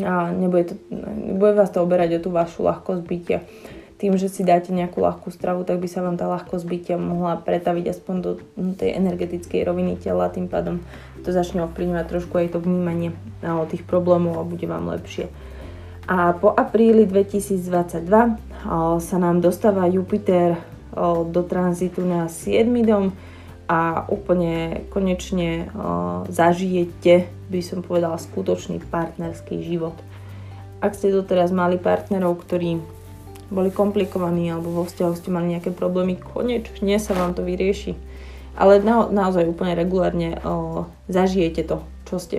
A 0.02 0.34
nebude, 0.34 0.74
to, 0.74 0.74
nebude 0.90 1.54
vás 1.54 1.70
to 1.70 1.84
oberať 1.84 2.18
o 2.18 2.22
tú 2.26 2.30
vašu 2.34 2.66
ľahkosť 2.66 3.02
bytia. 3.04 3.38
Tým, 4.04 4.20
že 4.20 4.28
si 4.28 4.44
dáte 4.44 4.68
nejakú 4.68 5.00
ľahkú 5.00 5.32
stravu, 5.32 5.64
tak 5.64 5.80
by 5.80 5.88
sa 5.88 6.04
vám 6.04 6.20
tá 6.20 6.28
ľahkosť 6.28 6.68
bytia 6.68 7.00
mohla 7.00 7.40
pretaviť 7.40 7.88
aspoň 7.88 8.16
do 8.20 8.36
tej 8.76 9.00
energetickej 9.00 9.64
roviny 9.64 9.96
tela, 9.96 10.28
tým 10.28 10.44
pádom 10.44 10.84
to 11.24 11.32
začne 11.32 11.64
ovplyvňovať 11.64 12.04
trošku 12.12 12.36
aj 12.36 12.52
to 12.52 12.60
vnímanie 12.60 13.16
tých 13.72 13.80
problémov 13.88 14.36
a 14.36 14.44
bude 14.44 14.68
vám 14.68 14.92
lepšie. 14.92 15.32
A 16.04 16.36
po 16.36 16.52
apríli 16.52 17.08
2022 17.08 17.64
sa 19.00 19.16
nám 19.16 19.40
dostáva 19.40 19.88
Jupiter 19.88 20.60
do 21.32 21.40
tranzitu 21.48 22.04
na 22.04 22.28
7. 22.28 22.68
dom 22.84 23.16
a 23.72 24.04
úplne 24.12 24.84
konečne 24.92 25.72
zažijete, 26.28 27.24
by 27.48 27.60
som 27.64 27.80
povedala, 27.80 28.20
skutočný 28.20 28.84
partnerský 28.84 29.64
život. 29.64 29.96
Ak 30.84 30.92
ste 30.92 31.08
doteraz 31.08 31.48
mali 31.56 31.80
partnerov, 31.80 32.44
ktorí 32.44 32.93
boli 33.54 33.70
komplikovaní 33.70 34.50
alebo 34.50 34.82
vo 34.82 34.84
vzťahu 34.84 35.12
ste 35.14 35.30
mali 35.30 35.54
nejaké 35.54 35.70
problémy, 35.70 36.18
konečne 36.18 36.98
sa 36.98 37.14
vám 37.14 37.38
to 37.38 37.46
vyrieši. 37.46 37.94
Ale 38.58 38.82
na, 38.82 39.06
naozaj 39.06 39.50
úplne 39.50 39.78
regulárne 39.78 40.38
o, 40.42 40.86
zažijete 41.06 41.62
to, 41.66 41.82
čo 42.06 42.16
ste 42.18 42.38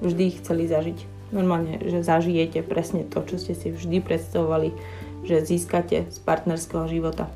vždy 0.00 0.40
chceli 0.40 0.68
zažiť 0.68 0.98
normálne, 1.32 1.78
že 1.80 2.02
zažijete 2.02 2.64
presne 2.66 3.06
to, 3.06 3.22
čo 3.24 3.38
ste 3.38 3.54
si 3.54 3.70
vždy 3.70 4.02
predstavovali, 4.02 4.74
že 5.24 5.44
získate 5.44 6.10
z 6.10 6.18
partnerského 6.24 6.88
života. 6.90 7.30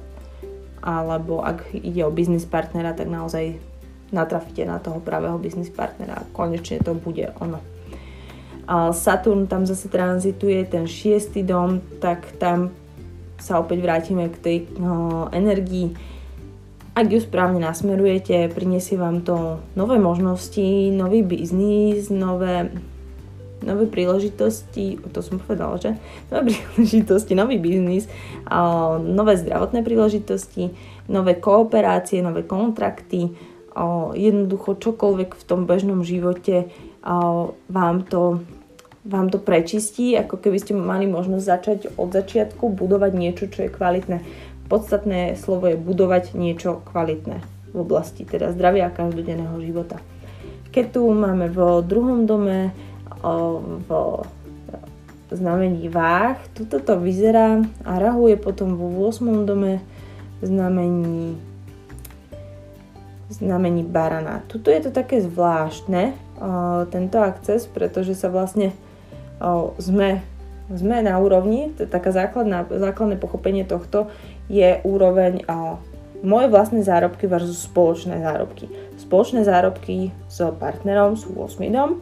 Alebo 0.84 1.40
ak 1.40 1.72
ide 1.72 2.04
o 2.04 2.12
biznis 2.12 2.44
partnera, 2.44 2.92
tak 2.92 3.08
naozaj 3.08 3.56
natrafíte 4.12 4.68
na 4.68 4.78
toho 4.78 5.00
pravého 5.00 5.40
biznis 5.40 5.72
partnera 5.72 6.20
a 6.20 6.28
konečne 6.36 6.82
to 6.82 6.92
bude 6.92 7.32
ono. 7.40 7.60
A 8.64 8.96
Saturn 8.96 9.44
tam 9.44 9.68
zase 9.68 9.92
tranzituje, 9.92 10.64
ten 10.64 10.88
šiestý 10.88 11.44
dom, 11.44 11.84
tak 12.00 12.24
tam 12.40 12.72
sa 13.44 13.60
opäť 13.60 13.84
vrátime 13.84 14.32
k 14.32 14.36
tej 14.40 14.56
no, 14.80 15.28
energii. 15.28 15.92
Ak 16.96 17.12
ju 17.12 17.20
správne 17.20 17.60
nasmerujete, 17.60 18.48
prinesie 18.56 18.96
vám 18.96 19.20
to 19.20 19.60
nové 19.76 20.00
možnosti, 20.00 20.88
nový 20.94 21.20
biznis, 21.20 22.08
nové 22.08 22.72
nové 23.64 23.88
príležitosti, 23.88 25.00
to 25.00 25.24
som 25.24 25.40
povedala, 25.40 25.80
že? 25.80 25.96
Nové 26.28 26.52
príležitosti, 26.52 27.32
nový 27.32 27.56
biznis, 27.56 28.04
nové 29.00 29.40
zdravotné 29.40 29.80
príležitosti, 29.80 30.76
nové 31.08 31.40
kooperácie, 31.40 32.20
nové 32.20 32.44
kontrakty, 32.44 33.32
jednoducho 34.14 34.78
čokoľvek 34.78 35.30
v 35.34 35.44
tom 35.48 35.66
bežnom 35.66 36.06
živote 36.06 36.70
vám 37.68 37.96
to, 38.06 38.44
vám 39.04 39.28
to 39.28 39.36
prečistí, 39.36 40.16
ako 40.16 40.40
keby 40.40 40.58
ste 40.58 40.72
mali 40.72 41.04
možnosť 41.04 41.44
začať 41.44 41.78
od 42.00 42.10
začiatku 42.10 42.72
budovať 42.72 43.12
niečo, 43.12 43.44
čo 43.52 43.68
je 43.68 43.70
kvalitné. 43.70 44.24
Podstatné 44.72 45.36
slovo 45.36 45.68
je 45.68 45.76
budovať 45.76 46.32
niečo 46.32 46.80
kvalitné 46.88 47.44
v 47.70 47.76
oblasti 47.76 48.24
teda 48.24 48.50
zdravia 48.56 48.88
a 48.88 48.96
každodenného 48.96 49.60
života. 49.60 50.00
Keď 50.72 50.84
tu 50.96 51.04
máme 51.12 51.52
v 51.52 51.84
druhom 51.84 52.24
dome 52.24 52.72
v 53.84 53.88
znamení 55.34 55.88
váh. 55.88 56.38
Tuto 56.54 56.78
to 56.78 56.94
vyzerá 57.00 57.58
a 57.82 57.98
Rahu 57.98 58.30
je 58.30 58.38
potom 58.38 58.78
vo 58.78 58.86
8. 59.08 59.42
dome 59.42 59.82
znamení 60.38 61.34
znamení 63.34 63.82
barana. 63.82 64.46
Tuto 64.46 64.70
je 64.70 64.78
to 64.86 64.90
také 64.94 65.18
zvláštne, 65.18 66.14
tento 66.94 67.18
akces, 67.18 67.66
pretože 67.66 68.14
sa 68.14 68.30
vlastne 68.30 68.70
sme, 69.76 70.24
sme 70.72 70.96
na 71.04 71.20
úrovni, 71.20 71.72
taká 71.76 72.10
základná, 72.10 72.64
základné 72.68 73.20
pochopenie 73.20 73.68
tohto 73.68 74.08
je 74.48 74.80
úroveň 74.84 75.44
moje 76.24 76.46
vlastné 76.48 76.80
zárobky 76.80 77.28
versus 77.28 77.68
spoločné 77.68 78.24
zárobky. 78.24 78.66
Spoločné 78.96 79.44
zárobky 79.44 80.08
s 80.24 80.40
partnerom 80.56 81.20
sú 81.20 81.36
8 81.36 81.60
dom, 81.68 82.00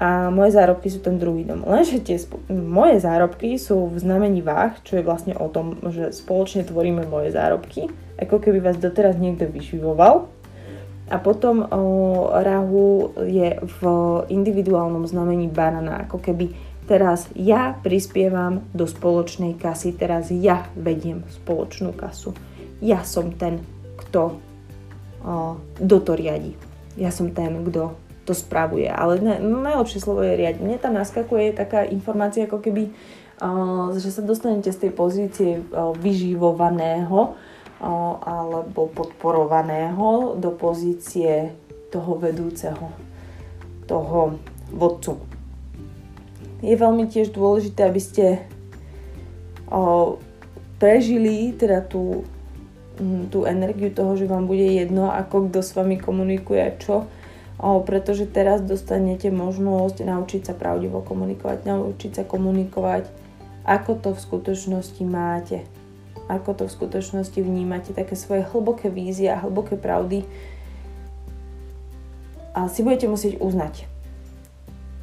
a 0.00 0.32
moje 0.32 0.56
zárobky 0.56 0.88
sú 0.88 1.04
ten 1.04 1.20
druhý 1.20 1.44
dom. 1.44 1.60
Lenže 1.60 2.00
tie 2.00 2.16
spo- 2.16 2.40
moje 2.48 3.04
zárobky 3.04 3.60
sú 3.60 3.92
v 3.92 4.00
znamení 4.00 4.40
váh, 4.40 4.72
čo 4.80 4.96
je 4.96 5.04
vlastne 5.04 5.36
o 5.36 5.52
tom, 5.52 5.76
že 5.92 6.08
spoločne 6.08 6.64
tvoríme 6.64 7.04
moje 7.04 7.36
zárobky, 7.36 7.84
ako 8.16 8.40
keby 8.40 8.64
vás 8.64 8.80
doteraz 8.80 9.20
niekto 9.20 9.44
vyživoval. 9.44 10.24
A 11.10 11.18
potom 11.18 11.66
o, 11.66 11.66
Rahu 12.30 13.18
je 13.26 13.58
v 13.58 13.80
individuálnom 14.30 15.02
znamení 15.10 15.50
banana, 15.50 16.06
ako 16.06 16.22
keby 16.22 16.54
teraz 16.86 17.26
ja 17.34 17.74
prispievam 17.82 18.62
do 18.70 18.86
spoločnej 18.86 19.58
kasy, 19.58 19.98
teraz 19.98 20.30
ja 20.30 20.70
vediem 20.78 21.26
spoločnú 21.26 21.98
kasu. 21.98 22.30
Ja 22.78 23.02
som 23.02 23.34
ten, 23.34 23.58
kto 23.98 24.38
o, 25.26 25.58
do 25.82 25.98
to 25.98 26.14
riadi. 26.14 26.54
Ja 26.94 27.10
som 27.10 27.34
ten, 27.34 27.66
kto 27.66 27.98
to 28.30 28.32
spravuje. 28.36 28.86
Ale 28.86 29.18
ne, 29.18 29.42
najlepšie 29.42 29.98
slovo 29.98 30.22
je 30.22 30.38
riadiť. 30.38 30.62
Mne 30.62 30.78
tam 30.78 30.94
naskakuje 30.94 31.58
taká 31.58 31.82
informácia, 31.82 32.46
ako 32.46 32.62
keby, 32.62 32.94
uh, 33.42 33.90
že 33.98 34.14
sa 34.14 34.22
dostanete 34.22 34.70
z 34.70 34.86
tej 34.86 34.92
pozície 34.94 35.50
uh, 35.58 35.90
vyživovaného 35.98 37.34
alebo 37.80 38.92
podporovaného 38.92 40.36
do 40.36 40.52
pozície 40.52 41.56
toho 41.88 42.20
vedúceho, 42.20 42.92
toho 43.88 44.36
vodcu. 44.70 45.16
Je 46.60 46.76
veľmi 46.76 47.08
tiež 47.08 47.32
dôležité, 47.32 47.88
aby 47.88 48.00
ste 48.00 48.44
prežili 50.76 51.56
teda 51.56 51.80
tú, 51.80 52.28
tú 53.32 53.48
energiu 53.48 53.88
toho, 53.90 54.12
že 54.14 54.28
vám 54.28 54.44
bude 54.44 54.68
jedno, 54.68 55.08
ako 55.08 55.48
kto 55.48 55.64
s 55.64 55.72
vami 55.72 55.96
komunikuje 55.96 56.76
čo 56.84 57.08
pretože 57.60 58.24
teraz 58.24 58.64
dostanete 58.64 59.28
možnosť 59.28 60.00
naučiť 60.00 60.42
sa 60.48 60.54
pravdivo 60.56 61.04
komunikovať, 61.04 61.68
naučiť 61.68 62.10
sa 62.16 62.24
komunikovať, 62.24 63.04
ako 63.68 64.00
to 64.00 64.10
v 64.16 64.24
skutočnosti 64.24 65.02
máte, 65.04 65.68
ako 66.38 66.50
to 66.54 66.64
v 66.70 66.76
skutočnosti 66.78 67.38
vnímate, 67.42 67.90
také 67.90 68.14
svoje 68.14 68.46
hlboké 68.46 68.86
vízie 68.86 69.26
a 69.26 69.42
hlboké 69.42 69.74
pravdy 69.74 70.22
a 72.54 72.70
si 72.70 72.86
budete 72.86 73.10
musieť 73.10 73.38
uznať. 73.42 73.86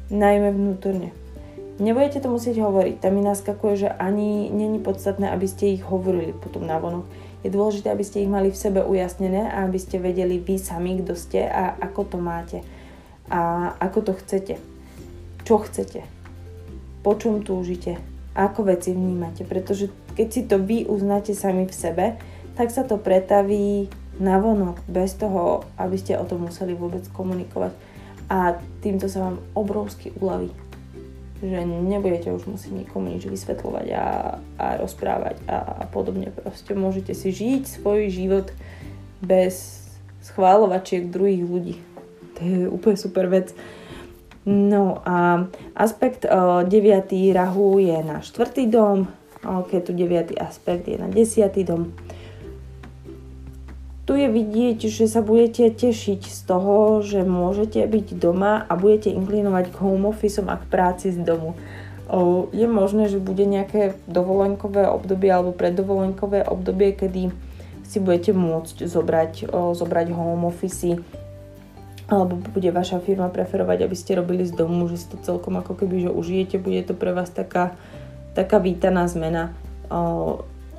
Najmä 0.08 0.56
vnútorne. 0.56 1.12
Nebudete 1.78 2.18
to 2.24 2.32
musieť 2.32 2.58
hovoriť. 2.64 3.04
Tam 3.04 3.12
mi 3.14 3.22
naskakuje, 3.22 3.74
že 3.86 3.88
ani 3.92 4.50
není 4.50 4.82
podstatné, 4.82 5.30
aby 5.30 5.46
ste 5.46 5.78
ich 5.78 5.84
hovorili 5.84 6.34
potom 6.34 6.64
na 6.64 6.80
vonok 6.80 7.06
je 7.46 7.50
dôležité, 7.54 7.94
aby 7.94 8.02
ste 8.02 8.26
ich 8.26 8.30
mali 8.30 8.50
v 8.50 8.58
sebe 8.58 8.82
ujasnené 8.82 9.46
a 9.46 9.62
aby 9.62 9.78
ste 9.78 10.02
vedeli 10.02 10.42
vy 10.42 10.58
sami, 10.58 10.98
kto 10.98 11.14
ste 11.14 11.46
a 11.46 11.78
ako 11.78 12.02
to 12.02 12.18
máte. 12.18 12.58
A 13.30 13.72
ako 13.78 14.10
to 14.10 14.12
chcete. 14.18 14.58
Čo 15.46 15.62
chcete. 15.62 16.02
Po 17.06 17.14
čom 17.14 17.46
túžite. 17.46 18.00
Ako 18.34 18.66
veci 18.66 18.90
vnímate. 18.90 19.46
Pretože 19.46 19.92
keď 20.18 20.28
si 20.34 20.42
to 20.50 20.58
vy 20.58 20.82
uznáte 20.90 21.30
sami 21.30 21.70
v 21.70 21.74
sebe, 21.74 22.06
tak 22.58 22.74
sa 22.74 22.82
to 22.82 22.98
pretaví 22.98 23.86
na 24.18 24.42
vonok 24.42 24.82
bez 24.90 25.14
toho, 25.14 25.62
aby 25.78 25.94
ste 25.94 26.18
o 26.18 26.26
tom 26.26 26.50
museli 26.50 26.74
vôbec 26.74 27.06
komunikovať. 27.14 27.70
A 28.26 28.58
týmto 28.82 29.06
sa 29.06 29.30
vám 29.30 29.38
obrovsky 29.54 30.10
uľaví 30.18 30.50
že 31.38 31.62
nebudete 31.64 32.34
už 32.34 32.50
musieť 32.50 32.74
nikomu 32.74 33.14
nič 33.14 33.30
vysvetľovať 33.30 33.86
a, 33.94 34.06
a 34.58 34.66
rozprávať 34.82 35.38
a, 35.46 35.58
a 35.80 35.84
podobne. 35.86 36.34
Proste 36.34 36.74
môžete 36.74 37.14
si 37.14 37.30
žiť 37.30 37.78
svoj 37.78 38.10
život 38.10 38.50
bez 39.22 39.86
schváľovačiek 40.26 41.06
druhých 41.06 41.46
ľudí. 41.46 41.74
To 42.38 42.40
je 42.42 42.58
úplne 42.66 42.98
super 42.98 43.30
vec. 43.30 43.54
No 44.48 44.98
a 45.06 45.46
aspekt 45.78 46.26
uh, 46.26 46.66
9. 46.66 47.06
rahu 47.30 47.78
je 47.78 47.98
na 48.02 48.18
4. 48.18 48.66
dom, 48.66 49.06
keď 49.44 49.80
tu 49.86 49.92
9. 49.94 50.34
aspekt 50.38 50.88
je 50.90 50.98
na 50.98 51.08
10. 51.10 51.50
dom 51.62 51.94
tu 54.08 54.16
je 54.16 54.24
vidieť, 54.24 54.88
že 54.88 55.04
sa 55.04 55.20
budete 55.20 55.68
tešiť 55.68 56.32
z 56.32 56.40
toho, 56.48 57.04
že 57.04 57.28
môžete 57.28 57.84
byť 57.84 58.16
doma 58.16 58.64
a 58.64 58.72
budete 58.72 59.12
inklinovať 59.12 59.68
k 59.68 59.80
home 59.84 60.08
office 60.08 60.40
a 60.40 60.56
k 60.56 60.64
práci 60.64 61.12
z 61.12 61.20
domu. 61.20 61.52
Je 62.56 62.64
možné, 62.64 63.12
že 63.12 63.20
bude 63.20 63.44
nejaké 63.44 64.00
dovolenkové 64.08 64.88
obdobie 64.88 65.28
alebo 65.28 65.52
preddovolenkové 65.52 66.48
obdobie, 66.48 66.96
kedy 66.96 67.28
si 67.84 68.00
budete 68.00 68.32
môcť 68.32 68.88
zobrať, 68.88 69.52
zobrať 69.52 70.06
home 70.16 70.48
office 70.48 70.96
alebo 72.08 72.40
bude 72.40 72.72
vaša 72.72 73.04
firma 73.04 73.28
preferovať, 73.28 73.84
aby 73.84 73.92
ste 73.92 74.16
robili 74.16 74.48
z 74.48 74.56
domu, 74.56 74.88
že 74.88 74.96
si 74.96 75.12
to 75.12 75.20
celkom 75.20 75.60
ako 75.60 75.76
keby, 75.76 76.08
že 76.08 76.10
užijete, 76.16 76.56
bude 76.56 76.80
to 76.88 76.96
pre 76.96 77.12
vás 77.12 77.28
taká, 77.28 77.76
taká 78.38 78.62
vítaná 78.62 79.10
zmena. 79.10 79.50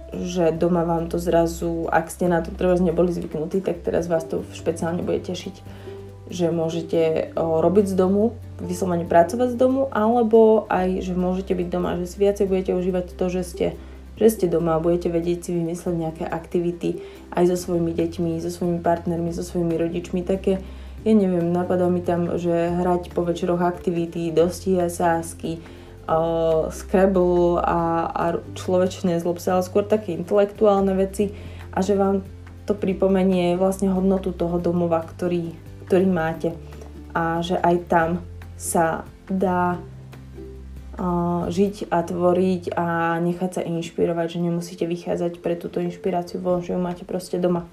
Že 0.09 0.55
doma 0.57 0.87
vám 0.87 1.11
to 1.11 1.19
zrazu, 1.19 1.85
ak 1.91 2.07
ste 2.09 2.31
na 2.31 2.39
to 2.39 2.49
treba 2.55 2.73
neboli 2.79 3.13
zvyknutí, 3.13 3.61
tak 3.61 3.83
teraz 3.83 4.07
vás 4.07 4.25
to 4.25 4.47
špeciálne 4.57 5.05
bude 5.05 5.21
tešiť, 5.21 5.61
že 6.33 6.49
môžete 6.49 7.33
robiť 7.37 7.85
z 7.91 7.95
domu, 7.99 8.33
vyslovene 8.57 9.05
pracovať 9.05 9.53
z 9.53 9.57
domu, 9.61 9.85
alebo 9.93 10.65
aj, 10.65 11.05
že 11.05 11.13
môžete 11.13 11.53
byť 11.53 11.67
doma, 11.69 11.93
že 12.01 12.09
si 12.09 12.17
viacej 12.25 12.49
budete 12.49 12.71
užívať 12.73 13.05
to, 13.13 13.25
že 13.29 13.41
ste, 13.45 13.67
že 14.17 14.27
ste 14.33 14.45
doma 14.49 14.77
a 14.77 14.83
budete 14.83 15.13
vedieť 15.13 15.45
si 15.45 15.51
vymysleť 15.53 15.95
nejaké 15.95 16.25
aktivity 16.25 17.05
aj 17.29 17.53
so 17.53 17.69
svojimi 17.69 17.93
deťmi, 17.93 18.41
so 18.41 18.49
svojimi 18.49 18.81
partnermi, 18.81 19.29
so 19.29 19.45
svojimi 19.45 19.77
rodičmi, 19.77 20.25
také, 20.25 20.57
ja 21.05 21.13
neviem, 21.13 21.53
napadá 21.53 21.85
mi 21.85 22.01
tam, 22.01 22.33
že 22.41 22.51
hrať 22.73 23.13
po 23.13 23.21
večeroch 23.21 23.61
aktivity, 23.61 24.33
dostihy 24.33 24.89
sásky, 24.89 25.61
uh, 26.09 26.73
Scrabble 26.73 27.61
a, 27.61 28.09
a 28.09 28.23
človečné 28.57 29.21
zlob 29.21 29.37
sa, 29.37 29.57
ale 29.57 29.63
skôr 29.63 29.85
také 29.85 30.17
intelektuálne 30.17 30.97
veci 30.97 31.31
a 31.69 31.85
že 31.85 31.93
vám 31.93 32.25
to 32.65 32.73
pripomenie 32.73 33.57
vlastne 33.57 33.93
hodnotu 33.93 34.33
toho 34.33 34.57
domova, 34.57 35.05
ktorý, 35.05 35.53
ktorý 35.85 36.05
máte 36.09 36.53
a 37.13 37.41
že 37.41 37.57
aj 37.57 37.75
tam 37.89 38.09
sa 38.57 39.05
dá 39.29 39.77
žiť 41.47 41.87
a 41.87 42.03
tvoriť 42.03 42.63
a 42.75 43.15
nechať 43.23 43.51
sa 43.55 43.61
inšpirovať, 43.63 44.35
že 44.35 44.43
nemusíte 44.43 44.85
vychádzať 44.85 45.39
pre 45.39 45.55
túto 45.55 45.79
inšpiráciu 45.79 46.43
von, 46.43 46.59
že 46.59 46.75
ju 46.75 46.79
máte 46.79 47.07
proste 47.07 47.39
doma. 47.39 47.63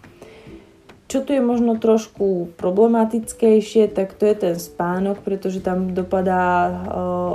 Čo 1.07 1.23
tu 1.23 1.31
je 1.31 1.39
možno 1.39 1.79
trošku 1.79 2.51
problematickejšie, 2.59 3.95
tak 3.95 4.19
to 4.19 4.27
je 4.27 4.35
ten 4.43 4.59
spánok, 4.59 5.23
pretože 5.23 5.63
tam 5.63 5.95
dopadá 5.95 6.67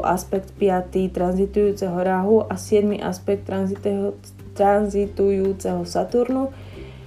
aspekt 0.03 0.51
5. 0.59 0.91
tranzitujúceho 1.15 1.95
rahu 1.95 2.43
a 2.43 2.59
7. 2.59 2.99
aspekt 2.99 3.47
tranzitujúceho 4.59 5.87
Saturnu, 5.87 6.51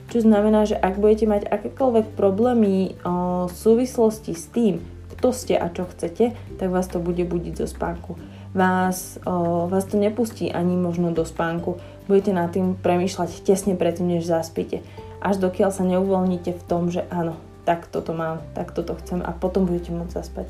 čo 0.09 0.25
znamená, 0.25 0.65
že 0.65 0.81
ak 0.81 0.97
budete 0.97 1.29
mať 1.29 1.53
akékoľvek 1.53 2.17
problémy 2.17 2.97
v 3.45 3.53
súvislosti 3.53 4.33
s 4.33 4.49
tým, 4.49 4.81
kto 5.12 5.37
ste 5.37 5.61
a 5.61 5.69
čo 5.69 5.85
chcete, 5.85 6.33
tak 6.57 6.69
vás 6.73 6.89
to 6.89 6.97
bude 6.97 7.29
budiť 7.29 7.61
zo 7.61 7.69
spánku. 7.69 8.17
Vás, 8.57 9.21
vás 9.69 9.85
to 9.85 10.01
nepustí 10.01 10.49
ani 10.49 10.81
možno 10.81 11.12
do 11.12 11.29
spánku. 11.29 11.77
Budete 12.09 12.33
nad 12.33 12.49
tým 12.57 12.73
premýšľať 12.73 13.45
tesne 13.45 13.77
predtým, 13.77 14.17
než 14.17 14.25
zaspíte 14.25 14.81
až 15.25 15.41
dokiaľ 15.41 15.70
sa 15.72 15.89
neuvoľníte 15.89 16.53
v 16.53 16.62
tom, 16.68 16.93
že 16.93 17.09
áno, 17.09 17.41
tak 17.64 17.89
toto 17.89 18.12
mám, 18.12 18.45
tak 18.53 18.77
toto 18.77 18.93
chcem 19.01 19.25
a 19.25 19.33
potom 19.33 19.64
budete 19.64 19.89
môcť 19.89 20.12
zaspať. 20.12 20.47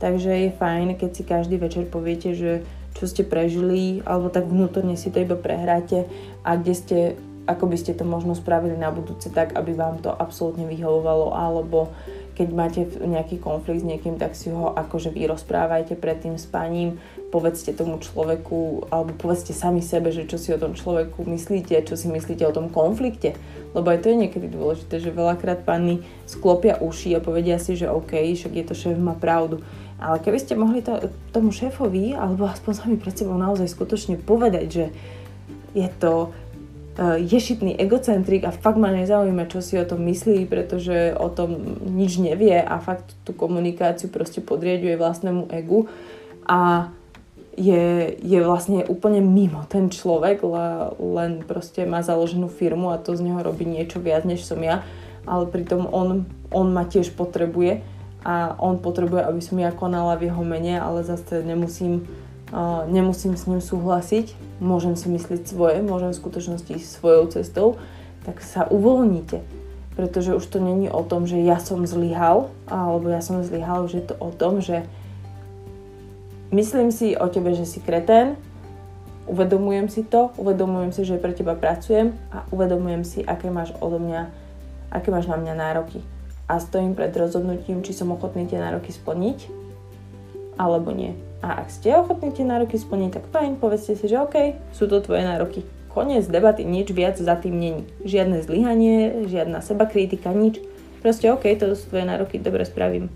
Takže 0.00 0.48
je 0.48 0.56
fajn, 0.56 0.96
keď 0.96 1.10
si 1.12 1.22
každý 1.22 1.60
večer 1.60 1.84
poviete, 1.84 2.32
že 2.32 2.64
čo 2.96 3.04
ste 3.04 3.22
prežili, 3.22 4.00
alebo 4.08 4.32
tak 4.32 4.48
vnútorne 4.48 4.96
si 4.96 5.12
to 5.12 5.20
iba 5.20 5.36
prehráte 5.36 6.08
a 6.40 6.56
kde 6.56 6.74
ste, 6.74 6.98
ako 7.44 7.68
by 7.68 7.76
ste 7.76 7.92
to 7.92 8.08
možno 8.08 8.32
spravili 8.32 8.80
na 8.80 8.88
budúce 8.88 9.28
tak, 9.28 9.52
aby 9.52 9.76
vám 9.76 10.00
to 10.00 10.08
absolútne 10.08 10.64
vyhovovalo, 10.64 11.36
alebo 11.36 11.92
keď 12.34 12.48
máte 12.50 12.82
nejaký 12.98 13.38
konflikt 13.38 13.86
s 13.86 13.86
niekým, 13.86 14.18
tak 14.18 14.34
si 14.34 14.50
ho 14.50 14.74
akože 14.74 15.14
vy 15.14 15.30
rozprávajte 15.30 15.94
pred 15.94 16.18
tým 16.18 16.34
spaním, 16.34 16.98
povedzte 17.30 17.70
tomu 17.74 18.02
človeku, 18.02 18.90
alebo 18.90 19.14
povedzte 19.14 19.54
sami 19.54 19.82
sebe, 19.82 20.10
že 20.10 20.26
čo 20.26 20.38
si 20.38 20.50
o 20.50 20.58
tom 20.58 20.74
človeku 20.74 21.22
myslíte, 21.22 21.78
čo 21.86 21.94
si 21.94 22.10
myslíte 22.10 22.42
o 22.46 22.54
tom 22.54 22.70
konflikte. 22.74 23.38
Lebo 23.74 23.90
aj 23.90 24.06
to 24.06 24.14
je 24.14 24.20
niekedy 24.22 24.46
dôležité, 24.48 25.02
že 25.02 25.10
veľakrát 25.10 25.66
panny 25.66 26.00
sklopia 26.24 26.78
uši 26.78 27.18
a 27.18 27.24
povedia 27.24 27.58
si, 27.58 27.74
že 27.74 27.90
OK, 27.90 28.14
však 28.14 28.54
je 28.54 28.64
to 28.64 28.74
šéf, 28.74 28.96
má 28.96 29.18
pravdu. 29.18 29.60
Ale 29.98 30.22
keby 30.22 30.38
ste 30.38 30.54
mohli 30.54 30.80
to, 30.80 31.10
tomu 31.34 31.50
šéfovi, 31.50 32.14
alebo 32.14 32.46
aspoň 32.46 32.72
sami 32.72 32.96
pred 32.96 33.14
sebou 33.18 33.34
naozaj 33.34 33.66
skutočne 33.66 34.22
povedať, 34.22 34.66
že 34.70 34.84
je 35.74 35.88
to 35.98 36.30
Eh, 36.94 37.18
ješitný 37.26 37.74
egocentrik 37.74 38.46
a 38.46 38.54
fakt 38.54 38.78
ma 38.78 38.86
nezaujíma, 38.94 39.50
čo 39.50 39.58
si 39.58 39.74
o 39.74 39.82
tom 39.82 40.06
myslí, 40.06 40.46
pretože 40.46 41.10
o 41.18 41.26
tom 41.26 41.58
nič 41.90 42.22
nevie 42.22 42.54
a 42.54 42.78
fakt 42.78 43.18
tú 43.26 43.34
komunikáciu 43.34 44.06
proste 44.14 44.38
podriaduje 44.38 44.94
vlastnému 44.94 45.50
egu 45.50 45.90
a 46.46 46.94
je, 47.54 48.14
je 48.18 48.38
vlastne 48.42 48.84
úplne 48.86 49.22
mimo 49.22 49.64
ten 49.70 49.90
človek, 49.90 50.42
le, 50.42 50.94
len 50.98 51.32
proste 51.46 51.86
má 51.86 52.02
založenú 52.02 52.50
firmu 52.50 52.90
a 52.90 53.00
to 53.00 53.14
z 53.14 53.24
neho 53.24 53.40
robí 53.40 53.64
niečo 53.64 54.02
viac, 54.02 54.26
než 54.26 54.44
som 54.44 54.60
ja, 54.60 54.82
ale 55.24 55.48
pritom 55.48 55.88
on, 55.88 56.28
on 56.50 56.66
ma 56.74 56.84
tiež 56.84 57.14
potrebuje 57.14 57.80
a 58.24 58.56
on 58.58 58.80
potrebuje, 58.80 59.22
aby 59.24 59.40
som 59.40 59.56
ja 59.60 59.70
konala 59.70 60.16
v 60.18 60.32
jeho 60.32 60.42
mene, 60.42 60.80
ale 60.80 61.06
zase 61.06 61.44
nemusím 61.44 62.08
nemusím 62.86 63.34
s 63.34 63.46
ním 63.46 63.58
súhlasiť, 63.58 64.60
môžem 64.62 64.94
si 64.94 65.10
myslieť 65.10 65.48
svoje, 65.48 65.82
môžem 65.82 66.14
v 66.14 66.20
skutočnosti 66.22 66.70
ísť 66.70 66.88
svojou 67.00 67.24
cestou, 67.32 67.68
tak 68.22 68.40
sa 68.44 68.68
uvoľnite. 68.68 69.42
Pretože 69.94 70.34
už 70.34 70.44
to 70.50 70.58
není 70.58 70.90
o 70.90 71.06
tom, 71.06 71.26
že 71.26 71.38
ja 71.38 71.62
som 71.62 71.86
zlyhal, 71.86 72.50
alebo 72.66 73.10
ja 73.10 73.22
som 73.22 73.42
zlyhal, 73.46 73.86
už 73.86 73.92
je 73.94 74.04
to 74.10 74.14
o 74.18 74.30
tom, 74.34 74.58
že 74.58 74.86
myslím 76.54 76.94
si 76.94 77.18
o 77.18 77.26
tebe, 77.26 77.50
že 77.58 77.66
si 77.66 77.82
kretén, 77.82 78.38
uvedomujem 79.26 79.90
si 79.90 80.06
to, 80.06 80.30
uvedomujem 80.38 80.94
si, 80.94 81.02
že 81.02 81.18
pre 81.18 81.34
teba 81.34 81.58
pracujem 81.58 82.14
a 82.30 82.46
uvedomujem 82.54 83.02
si, 83.02 83.20
aké 83.26 83.50
máš 83.50 83.74
odo 83.82 83.98
mňa, 83.98 84.30
aké 84.94 85.10
máš 85.10 85.26
na 85.26 85.34
mňa 85.34 85.54
nároky. 85.58 85.98
A 86.46 86.60
stojím 86.60 86.94
pred 86.94 87.10
rozhodnutím, 87.16 87.80
či 87.82 87.96
som 87.96 88.12
ochotný 88.12 88.44
tie 88.46 88.60
nároky 88.60 88.92
splniť, 88.92 89.48
alebo 90.60 90.94
nie. 90.94 91.16
A 91.42 91.60
ak 91.60 91.68
ste 91.72 91.92
ochotní 91.96 92.32
tie 92.32 92.44
nároky 92.46 92.76
splniť, 92.78 93.10
tak 93.20 93.24
fajn, 93.32 93.60
povedzte 93.60 93.96
si, 93.96 94.06
že 94.08 94.20
OK, 94.20 94.56
sú 94.72 94.88
to 94.88 95.00
tvoje 95.00 95.24
nároky. 95.24 95.64
Koniec 95.92 96.26
debaty, 96.26 96.66
nič 96.66 96.90
viac 96.90 97.16
za 97.16 97.36
tým 97.38 97.54
není. 97.54 97.82
Žiadne 98.02 98.42
zlyhanie, 98.42 99.24
žiadna 99.30 99.62
seba 99.62 99.86
kritika, 99.86 100.34
nič. 100.34 100.60
Proste 101.00 101.30
OK, 101.30 101.46
to 101.56 101.76
sú 101.76 101.92
tvoje 101.92 102.04
nároky, 102.08 102.40
dobre 102.40 102.64
spravím. 102.64 103.12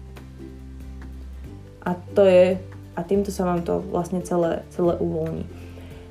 A 1.85 1.97
to 2.13 2.29
je, 2.29 2.61
a 2.99 3.07
týmto 3.07 3.31
sa 3.31 3.47
vám 3.47 3.63
to 3.63 3.79
vlastne 3.79 4.19
celé, 4.27 4.67
celé 4.75 4.99
uvoľní. 4.99 5.47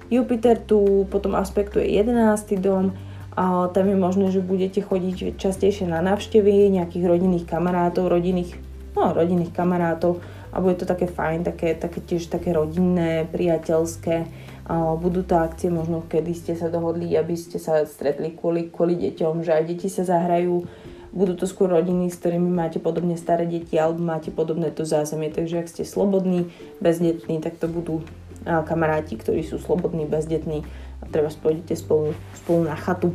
Jupiter 0.08 0.56
tu 0.56 1.04
potom 1.12 1.36
aspektuje 1.36 1.84
11. 1.84 2.16
dom, 2.64 2.96
a 3.38 3.68
tam 3.70 3.86
je 3.92 3.98
možné, 4.00 4.32
že 4.32 4.42
budete 4.42 4.82
chodiť 4.82 5.38
častejšie 5.38 5.86
na 5.86 6.00
návštevy 6.00 6.74
nejakých 6.74 7.06
rodinných 7.06 7.46
kamarátov, 7.46 8.10
rodinných, 8.10 8.56
no, 8.98 9.14
rodinných 9.14 9.54
kamarátov, 9.54 10.24
a 10.50 10.58
bude 10.58 10.80
to 10.80 10.90
také 10.90 11.06
fajn, 11.06 11.46
také, 11.46 11.78
také 11.78 12.02
tiež 12.02 12.34
také 12.34 12.50
rodinné, 12.56 13.30
priateľské. 13.30 14.26
Budú 14.98 15.22
to 15.22 15.38
akcie 15.38 15.70
možno, 15.70 16.02
kedy 16.08 16.34
ste 16.34 16.54
sa 16.58 16.72
dohodli, 16.72 17.14
aby 17.14 17.38
ste 17.38 17.62
sa 17.62 17.86
stretli 17.86 18.34
kvôli, 18.34 18.74
kvôli 18.74 18.98
deťom, 18.98 19.46
že 19.46 19.54
aj 19.54 19.64
deti 19.70 19.86
sa 19.92 20.02
zahrajú. 20.08 20.66
Budú 21.16 21.36
to 21.40 21.48
skôr 21.48 21.72
rodiny, 21.72 22.12
s 22.12 22.20
ktorými 22.20 22.52
máte 22.52 22.78
podobne 22.78 23.16
staré 23.16 23.48
deti 23.48 23.80
alebo 23.80 24.04
máte 24.04 24.30
podobné 24.30 24.72
to 24.72 24.84
zázemie. 24.84 25.32
Takže 25.32 25.64
ak 25.64 25.72
ste 25.72 25.84
slobodní, 25.88 26.52
bezdetní, 26.84 27.40
tak 27.40 27.58
to 27.58 27.72
budú 27.72 28.04
kamaráti, 28.48 29.20
ktorí 29.20 29.44
sú 29.44 29.60
slobodní, 29.60 30.08
bezdetní 30.08 30.64
a 31.02 31.06
treba 31.12 31.28
spôjdete 31.28 31.76
spolu, 31.76 32.16
spolu 32.36 32.68
na 32.68 32.76
chatu. 32.80 33.12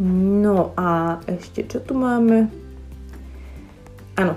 No 0.00 0.76
a 0.76 1.20
ešte 1.24 1.64
čo 1.64 1.80
tu 1.80 1.96
máme? 1.96 2.52
Áno, 4.16 4.32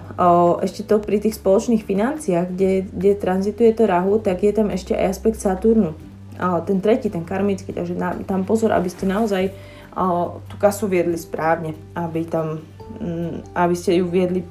ešte 0.59 0.83
to 0.83 0.99
pri 0.99 1.23
tých 1.23 1.39
spoločných 1.39 1.87
financiách, 1.87 2.51
kde, 2.51 2.83
kde 2.91 3.11
tranzituje 3.15 3.71
to 3.71 3.87
rahu, 3.87 4.19
tak 4.19 4.43
je 4.43 4.51
tam 4.51 4.67
ešte 4.67 4.91
aj 4.91 5.07
aspekt 5.07 5.39
Saturnu. 5.39 5.95
O, 6.39 6.59
ten 6.63 6.83
tretí, 6.83 7.07
ten 7.07 7.23
karmický, 7.23 7.71
takže 7.71 7.95
na, 7.95 8.15
tam 8.27 8.43
pozor, 8.43 8.75
aby 8.75 8.91
ste 8.91 9.07
naozaj 9.07 9.47
o, 9.47 9.51
tú 10.47 10.55
kasu 10.61 10.85
viedli 10.85 11.17
správne, 11.17 11.73
aby 11.97 12.25
tam, 12.25 12.61
mm, 13.01 13.53
aby 13.57 13.75
ste 13.75 13.99
ju 13.99 14.05
viedli 14.07 14.45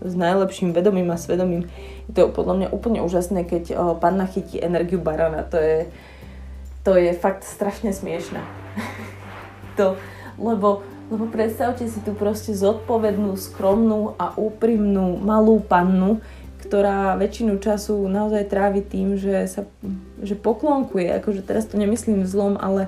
s 0.00 0.14
najlepším 0.16 0.72
vedomím 0.72 1.12
a 1.12 1.20
svedomím. 1.20 1.68
Je 2.08 2.16
to 2.16 2.32
podľa 2.32 2.54
mňa 2.56 2.68
úplne 2.72 3.00
úžasné, 3.04 3.44
keď 3.44 3.96
panna 4.00 4.24
chytí 4.24 4.56
energiu 4.56 4.98
barana. 4.98 5.44
To 5.52 5.60
je, 5.60 5.86
to 6.82 6.96
je 6.96 7.12
fakt 7.12 7.44
strašne 7.44 7.92
smiešné. 7.92 8.40
to, 9.78 10.00
lebo 10.40 10.80
lebo 11.10 11.26
predstavte 11.26 11.90
si 11.90 11.98
tu 12.06 12.14
proste 12.14 12.54
zodpovednú, 12.54 13.34
skromnú 13.34 14.14
a 14.14 14.30
úprimnú 14.38 15.18
malú 15.18 15.58
pannu, 15.58 16.22
ktorá 16.62 17.18
väčšinu 17.18 17.58
času 17.58 18.06
naozaj 18.06 18.46
trávi 18.46 18.78
tým, 18.86 19.18
že 19.18 19.50
sa 19.50 19.66
že 20.22 20.38
poklonkuje. 20.38 21.10
Akože 21.18 21.42
teraz 21.42 21.66
to 21.66 21.74
nemyslím 21.74 22.22
zlom, 22.22 22.54
ale 22.54 22.86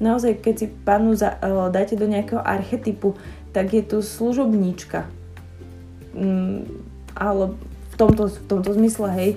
naozaj 0.00 0.40
keď 0.40 0.54
si 0.56 0.66
pannu 0.66 1.12
za, 1.14 1.36
uh, 1.38 1.68
dáte 1.68 1.94
do 1.94 2.08
nejakého 2.08 2.40
archetypu, 2.40 3.14
tak 3.52 3.76
je 3.76 3.84
to 3.84 4.00
služobníčka. 4.00 5.06
Mm, 6.16 6.66
ale 7.14 7.54
v 7.92 7.94
tomto, 7.94 8.32
v 8.32 8.46
tomto 8.48 8.70
zmysle, 8.74 9.08
hej. 9.14 9.30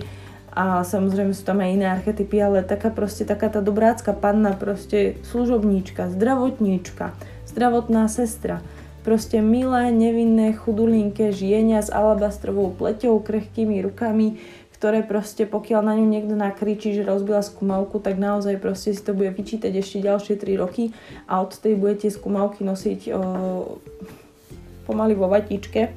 A 0.53 0.85
samozrejme 0.85 1.33
sú 1.33 1.43
tam 1.43 1.65
aj 1.65 1.69
iné 1.73 1.85
archetypy, 1.89 2.37
ale 2.37 2.61
taká 2.61 2.93
proste 2.93 3.25
taká 3.25 3.49
tá 3.49 3.59
dobrácka 3.59 4.13
panna, 4.13 4.53
proste 4.53 5.17
služobníčka, 5.25 6.13
zdravotníčka, 6.13 7.17
zdravotná 7.49 8.05
sestra. 8.05 8.61
Proste 9.01 9.43
milé, 9.43 9.91
nevinné, 9.91 10.55
chudulinké 10.55 11.35
žienia 11.35 11.83
s 11.83 11.91
alabastrovou 11.91 12.71
pleťou, 12.71 13.19
krehkými 13.19 13.83
rukami, 13.83 14.39
ktoré 14.83 14.99
proste 14.99 15.47
pokiaľ 15.47 15.79
na 15.79 15.95
ňu 15.95 16.03
niekto 16.11 16.35
nakričí, 16.35 16.91
že 16.91 17.07
rozbila 17.07 17.39
skúmavku, 17.39 18.03
tak 18.03 18.19
naozaj 18.19 18.59
proste 18.59 18.91
si 18.91 18.99
to 18.99 19.15
bude 19.15 19.31
vyčítať 19.31 19.71
ešte 19.71 20.03
ďalšie 20.03 20.35
3 20.35 20.59
roky 20.59 20.91
a 21.23 21.39
od 21.39 21.55
tej 21.55 21.79
budete 21.79 22.11
skúmavky 22.11 22.67
nosiť 22.67 22.99
o, 23.15 23.19
pomaly 24.83 25.15
vo 25.15 25.31
vatičke. 25.31 25.87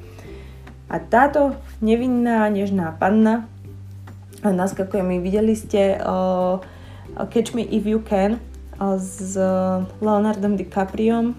A 0.87 0.95
táto 1.03 1.59
nevinná, 1.83 2.47
nežná 2.47 2.95
panna 2.95 3.51
naskakuje 4.39 5.03
mi, 5.03 5.19
videli 5.19 5.51
ste 5.51 5.99
o, 5.99 6.63
Catch 7.27 7.59
Me 7.59 7.67
If 7.67 7.83
You 7.83 7.99
Can 8.07 8.39
o, 8.79 8.95
s 8.95 9.35
Leonardom 9.99 10.55
DiCapriom 10.55 11.35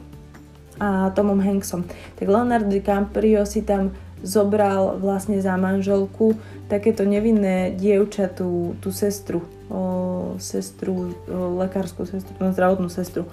a 0.84 1.16
Tomom 1.16 1.40
Hanksom. 1.40 1.88
Tak 2.12 2.28
Leonardo 2.28 2.68
DiCaprio 2.68 3.48
si 3.48 3.64
tam 3.64 3.96
zobral 4.22 4.98
vlastne 4.98 5.38
za 5.38 5.54
manželku 5.54 6.34
takéto 6.66 7.06
nevinné 7.06 7.72
dievča, 7.74 8.28
tú, 8.28 8.76
tú 8.82 8.92
sestru, 8.92 9.46
o, 9.70 10.36
sestru, 10.42 11.14
o, 11.26 11.56
lekárskú 11.58 12.04
sestru, 12.04 12.34
no, 12.38 12.52
zdravotnú 12.52 12.92
sestru, 12.92 13.24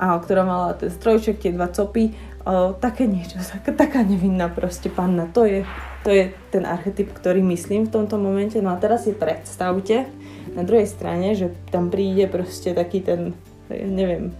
a, 0.00 0.16
ktorá 0.16 0.46
mala 0.46 0.72
ten 0.78 0.88
strojček, 0.88 1.42
tie 1.42 1.52
dva 1.52 1.68
copy, 1.68 2.16
o, 2.46 2.72
také 2.78 3.04
niečo, 3.04 3.36
taká, 3.64 4.06
nevinná 4.06 4.48
proste 4.48 4.88
panna. 4.88 5.28
To 5.36 5.44
je, 5.44 5.66
to 6.06 6.10
je 6.14 6.32
ten 6.48 6.64
archetyp, 6.64 7.12
ktorý 7.12 7.44
myslím 7.52 7.90
v 7.90 7.94
tomto 7.94 8.16
momente. 8.16 8.56
No 8.62 8.72
a 8.72 8.80
teraz 8.80 9.04
si 9.04 9.12
predstavte 9.12 10.08
na 10.56 10.62
druhej 10.64 10.88
strane, 10.88 11.36
že 11.36 11.52
tam 11.68 11.92
príde 11.92 12.24
proste 12.30 12.72
taký 12.72 13.04
ten, 13.04 13.36
neviem, 13.68 14.32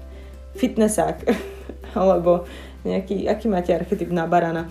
fitnessák, 0.56 1.26
alebo 2.00 2.48
nejaký, 2.86 3.26
aký 3.28 3.50
máte 3.50 3.74
archetyp 3.74 4.08
na 4.08 4.24
barana 4.24 4.70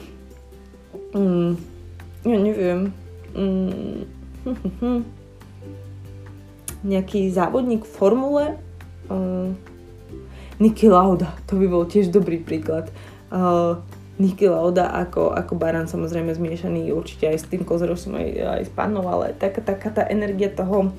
Mm, 1.16 1.56
ja 2.28 2.38
neviem. 2.38 2.80
Mm, 3.32 4.04
nejaký 6.92 7.32
závodník 7.32 7.88
v 7.88 7.96
formule. 7.96 8.46
Uh, 9.08 9.56
Niki 10.60 10.88
Lauda, 10.88 11.36
to 11.48 11.60
by 11.60 11.68
bol 11.68 11.84
tiež 11.88 12.12
dobrý 12.12 12.40
príklad. 12.40 12.92
Uh, 13.32 13.80
Niki 14.16 14.48
Lauda 14.48 14.88
ako, 14.92 15.36
ako 15.36 15.60
barán 15.60 15.92
samozrejme 15.92 16.32
zmiešaný 16.32 16.96
určite 16.96 17.28
aj 17.28 17.38
s 17.44 17.50
tým 17.52 17.68
kozorosom 17.68 18.16
aj, 18.16 18.30
aj 18.60 18.64
s 18.64 18.72
pannou, 18.72 19.04
ale 19.04 19.36
taká, 19.36 19.60
taká 19.60 19.92
tá 19.92 20.04
energia 20.08 20.48
toho, 20.48 20.96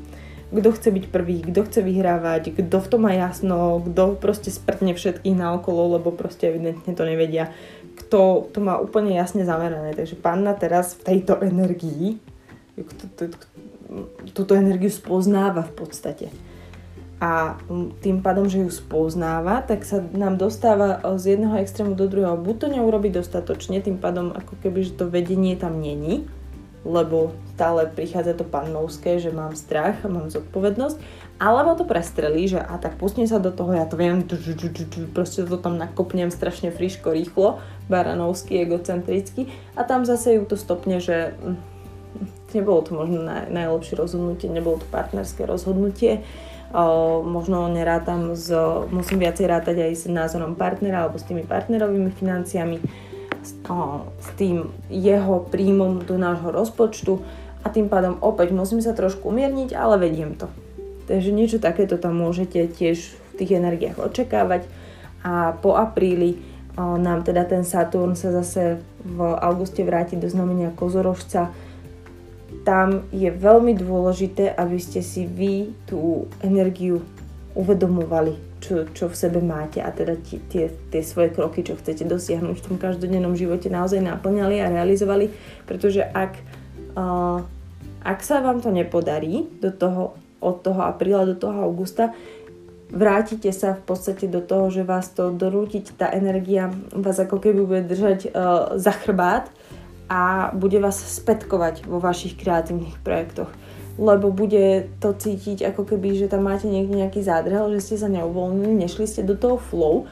kto 0.53 0.69
chce 0.77 0.89
byť 0.93 1.05
prvý, 1.11 1.43
kto 1.43 1.65
chce 1.65 1.81
vyhrávať, 1.81 2.55
kto 2.55 2.77
v 2.79 2.91
tom 2.93 3.09
má 3.09 3.17
jasno, 3.17 3.83
kto 3.83 4.21
proste 4.21 4.53
sprtne 4.53 4.93
všetkých 4.93 5.35
naokolo, 5.35 5.99
lebo 5.99 6.13
proste 6.13 6.53
evidentne 6.53 6.93
to 6.93 7.03
nevedia 7.03 7.51
kto 7.97 8.53
to 8.53 8.59
má 8.61 8.77
úplne 8.77 9.17
jasne 9.17 9.43
zamerané. 9.49 9.97
Takže 9.97 10.21
panna 10.21 10.53
teraz 10.53 10.95
v 11.01 11.17
tejto 11.17 11.41
energii 11.41 12.21
túto 14.37 14.53
energiu 14.53 14.93
spoznáva 14.93 15.65
v 15.65 15.73
podstate. 15.73 16.27
A 17.17 17.57
tým 18.05 18.21
pádom, 18.21 18.45
že 18.45 18.61
ju 18.61 18.69
spoznáva, 18.69 19.65
tak 19.65 19.89
sa 19.89 20.05
nám 20.13 20.37
dostáva 20.37 21.01
z 21.17 21.33
jedného 21.33 21.57
extrému 21.57 21.97
do 21.97 22.05
druhého. 22.05 22.37
Buď 22.37 22.57
to 22.61 22.67
neurobi 22.77 23.09
dostatočne, 23.09 23.81
tým 23.81 23.97
pádom 23.97 24.37
ako 24.37 24.61
keby, 24.61 24.85
že 24.85 25.01
to 25.01 25.09
vedenie 25.09 25.57
tam 25.57 25.81
není, 25.81 26.29
lebo 26.85 27.33
stále 27.57 27.89
prichádza 27.89 28.37
to 28.37 28.45
pannovské, 28.45 29.17
že 29.17 29.33
mám 29.33 29.57
strach 29.57 30.05
a 30.05 30.13
mám 30.13 30.29
zodpovednosť, 30.29 31.01
alebo 31.37 31.77
to 31.77 31.85
prestrelí, 31.85 32.49
že 32.49 32.57
a 32.57 32.81
tak 32.81 32.97
pustím 32.97 33.29
sa 33.29 33.37
do 33.37 33.53
toho, 33.53 33.77
ja 33.77 33.85
to 33.85 34.01
viem, 34.01 34.25
proste 35.13 35.45
to 35.45 35.61
tam 35.61 35.77
nakopnem 35.77 36.33
strašne 36.33 36.73
friško, 36.73 37.13
rýchlo, 37.13 37.61
baranovský, 37.93 38.65
egocentrický 38.65 39.53
a 39.77 39.85
tam 39.85 40.09
zase 40.09 40.41
ju 40.41 40.49
to 40.49 40.57
stopne, 40.57 40.97
že 40.97 41.37
hm, 41.37 41.61
nebolo 42.57 42.81
to 42.81 42.97
možno 42.97 43.21
naj, 43.21 43.53
najlepšie 43.53 43.95
rozhodnutie, 44.01 44.49
nebolo 44.49 44.81
to 44.81 44.89
partnerské 44.89 45.45
rozhodnutie, 45.45 46.25
o, 46.73 47.21
možno 47.21 47.69
nerátam 47.69 48.33
s, 48.33 48.49
musím 48.89 49.21
viacej 49.21 49.45
rátať 49.45 49.77
aj 49.77 49.93
s 49.93 50.05
názorom 50.09 50.57
partnera 50.57 51.05
alebo 51.05 51.21
s 51.21 51.29
tými 51.29 51.45
partnerovými 51.45 52.17
financiami, 52.17 52.81
s, 53.45 53.53
o, 53.69 54.09
s 54.25 54.29
tým 54.41 54.73
jeho 54.89 55.45
príjmom 55.53 56.01
do 56.01 56.17
nášho 56.17 56.49
rozpočtu. 56.49 57.21
A 57.61 57.69
tým 57.69 57.91
pádom 57.91 58.23
opäť 58.23 58.55
musím 58.55 58.79
sa 58.79 58.95
trošku 58.95 59.27
umierniť, 59.27 59.75
ale 59.75 59.99
vediem 59.99 60.39
to. 60.39 60.47
Takže 61.07 61.31
niečo 61.31 61.63
takéto 61.63 61.97
tam 61.97 62.19
môžete 62.19 62.67
tiež 62.67 62.99
v 63.15 63.31
tých 63.39 63.57
energiách 63.57 64.03
očakávať 64.03 64.67
a 65.23 65.55
po 65.59 65.79
apríli 65.79 66.39
nám 66.77 67.25
teda 67.25 67.49
ten 67.49 67.65
Saturn 67.65 68.13
sa 68.13 68.31
zase 68.37 68.85
v 69.01 69.19
auguste 69.41 69.81
vráti 69.81 70.21
do 70.21 70.29
znamenia 70.29 70.69
Kozorožca. 70.77 71.49
Tam 72.69 73.09
je 73.15 73.33
veľmi 73.33 73.73
dôležité, 73.73 74.53
aby 74.53 74.77
ste 74.77 75.01
si 75.01 75.25
vy 75.25 75.73
tú 75.89 76.29
energiu 76.45 77.01
uvedomovali, 77.57 78.61
čo, 78.61 78.85
čo 78.93 79.09
v 79.09 79.17
sebe 79.17 79.41
máte 79.41 79.81
a 79.81 79.89
teda 79.89 80.21
tie, 80.21 80.69
tie 80.69 81.01
svoje 81.01 81.33
kroky, 81.33 81.65
čo 81.65 81.81
chcete 81.81 82.05
dosiahnuť 82.05 82.57
v 82.61 82.67
tom 82.69 82.77
každodennom 82.77 83.33
živote 83.33 83.73
naozaj 83.73 84.05
naplňali 84.05 84.61
a 84.61 84.69
realizovali, 84.69 85.33
pretože 85.65 86.05
ak, 86.05 86.37
uh, 86.93 87.41
ak 88.05 88.19
sa 88.21 88.45
vám 88.45 88.61
to 88.61 88.69
nepodarí 88.69 89.49
do 89.65 89.73
toho 89.73 90.21
od 90.41 90.63
toho 90.63 90.81
apríla 90.85 91.25
do 91.25 91.35
toho 91.35 91.65
augusta, 91.65 92.13
vrátite 92.91 93.51
sa 93.51 93.75
v 93.75 93.83
podstate 93.83 94.31
do 94.31 94.39
toho, 94.39 94.71
že 94.71 94.87
vás 94.87 95.11
to 95.11 95.35
dorútiť, 95.35 95.99
tá 95.99 96.07
energia 96.15 96.71
vás 96.95 97.19
ako 97.19 97.43
keby 97.43 97.61
bude 97.67 97.83
držať 97.91 98.31
uh, 98.31 98.79
za 98.79 98.95
chrbát 98.95 99.51
a 100.07 100.55
bude 100.55 100.79
vás 100.79 101.03
spätkovať 101.03 101.83
vo 101.87 101.99
vašich 101.99 102.39
kreatívnych 102.39 103.03
projektoch. 103.03 103.51
Lebo 103.97 104.29
bude 104.31 104.93
to 105.01 105.17
cítiť 105.17 105.73
ako 105.73 105.97
keby, 105.97 106.15
že 106.15 106.31
tam 106.31 106.47
máte 106.47 106.69
niekde 106.69 107.01
nejaký 107.01 107.25
zádrhel, 107.25 107.73
že 107.75 107.83
ste 107.83 107.97
sa 107.97 108.13
neuvoľnili, 108.13 108.77
nešli 108.77 109.09
ste 109.09 109.27
do 109.27 109.35
toho 109.35 109.57
flow, 109.57 110.05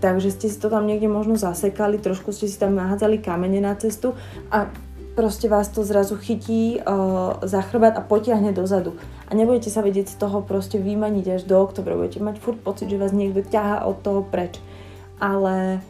takže 0.00 0.30
ste 0.30 0.46
si 0.48 0.56
to 0.56 0.70
tam 0.70 0.86
niekde 0.86 1.10
možno 1.10 1.34
zasekali, 1.36 1.98
trošku 1.98 2.32
ste 2.32 2.46
si 2.46 2.56
tam 2.56 2.78
nahádzali 2.78 3.20
kamene 3.20 3.60
na 3.60 3.74
cestu 3.76 4.14
a 4.48 4.70
proste 5.16 5.48
vás 5.48 5.72
to 5.72 5.80
zrazu 5.80 6.20
chytí 6.20 6.76
uh, 6.78 7.40
za 7.40 7.64
chrbát 7.64 7.96
a 7.96 8.04
potiahne 8.04 8.52
dozadu. 8.52 9.00
A 9.26 9.32
nebudete 9.32 9.72
sa 9.72 9.80
vedieť 9.80 10.12
z 10.12 10.16
toho 10.20 10.44
proste 10.44 10.76
vymaniť 10.76 11.40
až 11.40 11.42
do 11.48 11.56
oktobra. 11.56 11.96
Budete 11.96 12.20
mať 12.20 12.36
furt 12.38 12.60
pocit, 12.60 12.92
že 12.92 13.00
vás 13.00 13.16
niekto 13.16 13.40
ťaha 13.40 13.88
od 13.88 13.96
toho 14.04 14.20
preč. 14.20 14.60
Ale 15.16 15.80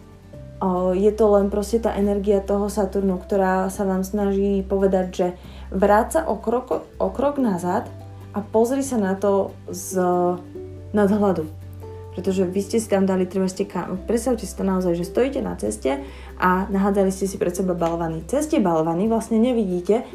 uh, 0.62 0.94
je 0.94 1.10
to 1.10 1.26
len 1.34 1.50
proste 1.50 1.82
tá 1.82 1.98
energia 1.98 2.38
toho 2.38 2.70
Saturnu, 2.70 3.18
ktorá 3.18 3.66
sa 3.68 3.82
vám 3.82 4.06
snaží 4.06 4.62
povedať, 4.62 5.06
že 5.10 5.26
vráť 5.74 6.08
sa 6.08 6.20
o 6.30 6.38
krok, 6.38 6.86
o 6.86 7.08
krok 7.10 7.42
nazad 7.42 7.90
a 8.30 8.38
pozri 8.38 8.86
sa 8.86 8.96
na 9.02 9.18
to 9.18 9.50
z 9.66 9.98
nadhľadu 10.94 11.65
pretože 12.16 12.48
vy 12.48 12.60
ste 12.64 12.80
si 12.80 12.88
tam 12.88 13.04
dali, 13.04 13.28
treba 13.28 13.44
ste. 13.44 13.68
Predstavte 14.08 14.48
si 14.48 14.56
to 14.56 14.64
naozaj, 14.64 14.96
že 14.96 15.04
stojíte 15.04 15.44
na 15.44 15.52
ceste 15.60 16.00
a 16.40 16.64
nahádzali 16.72 17.12
ste 17.12 17.28
si 17.28 17.36
pred 17.36 17.52
seba 17.52 17.76
balvany. 17.76 18.24
Cez 18.24 18.48
balvany 18.48 19.04
vlastne 19.04 19.36
nevidíte, 19.36 20.08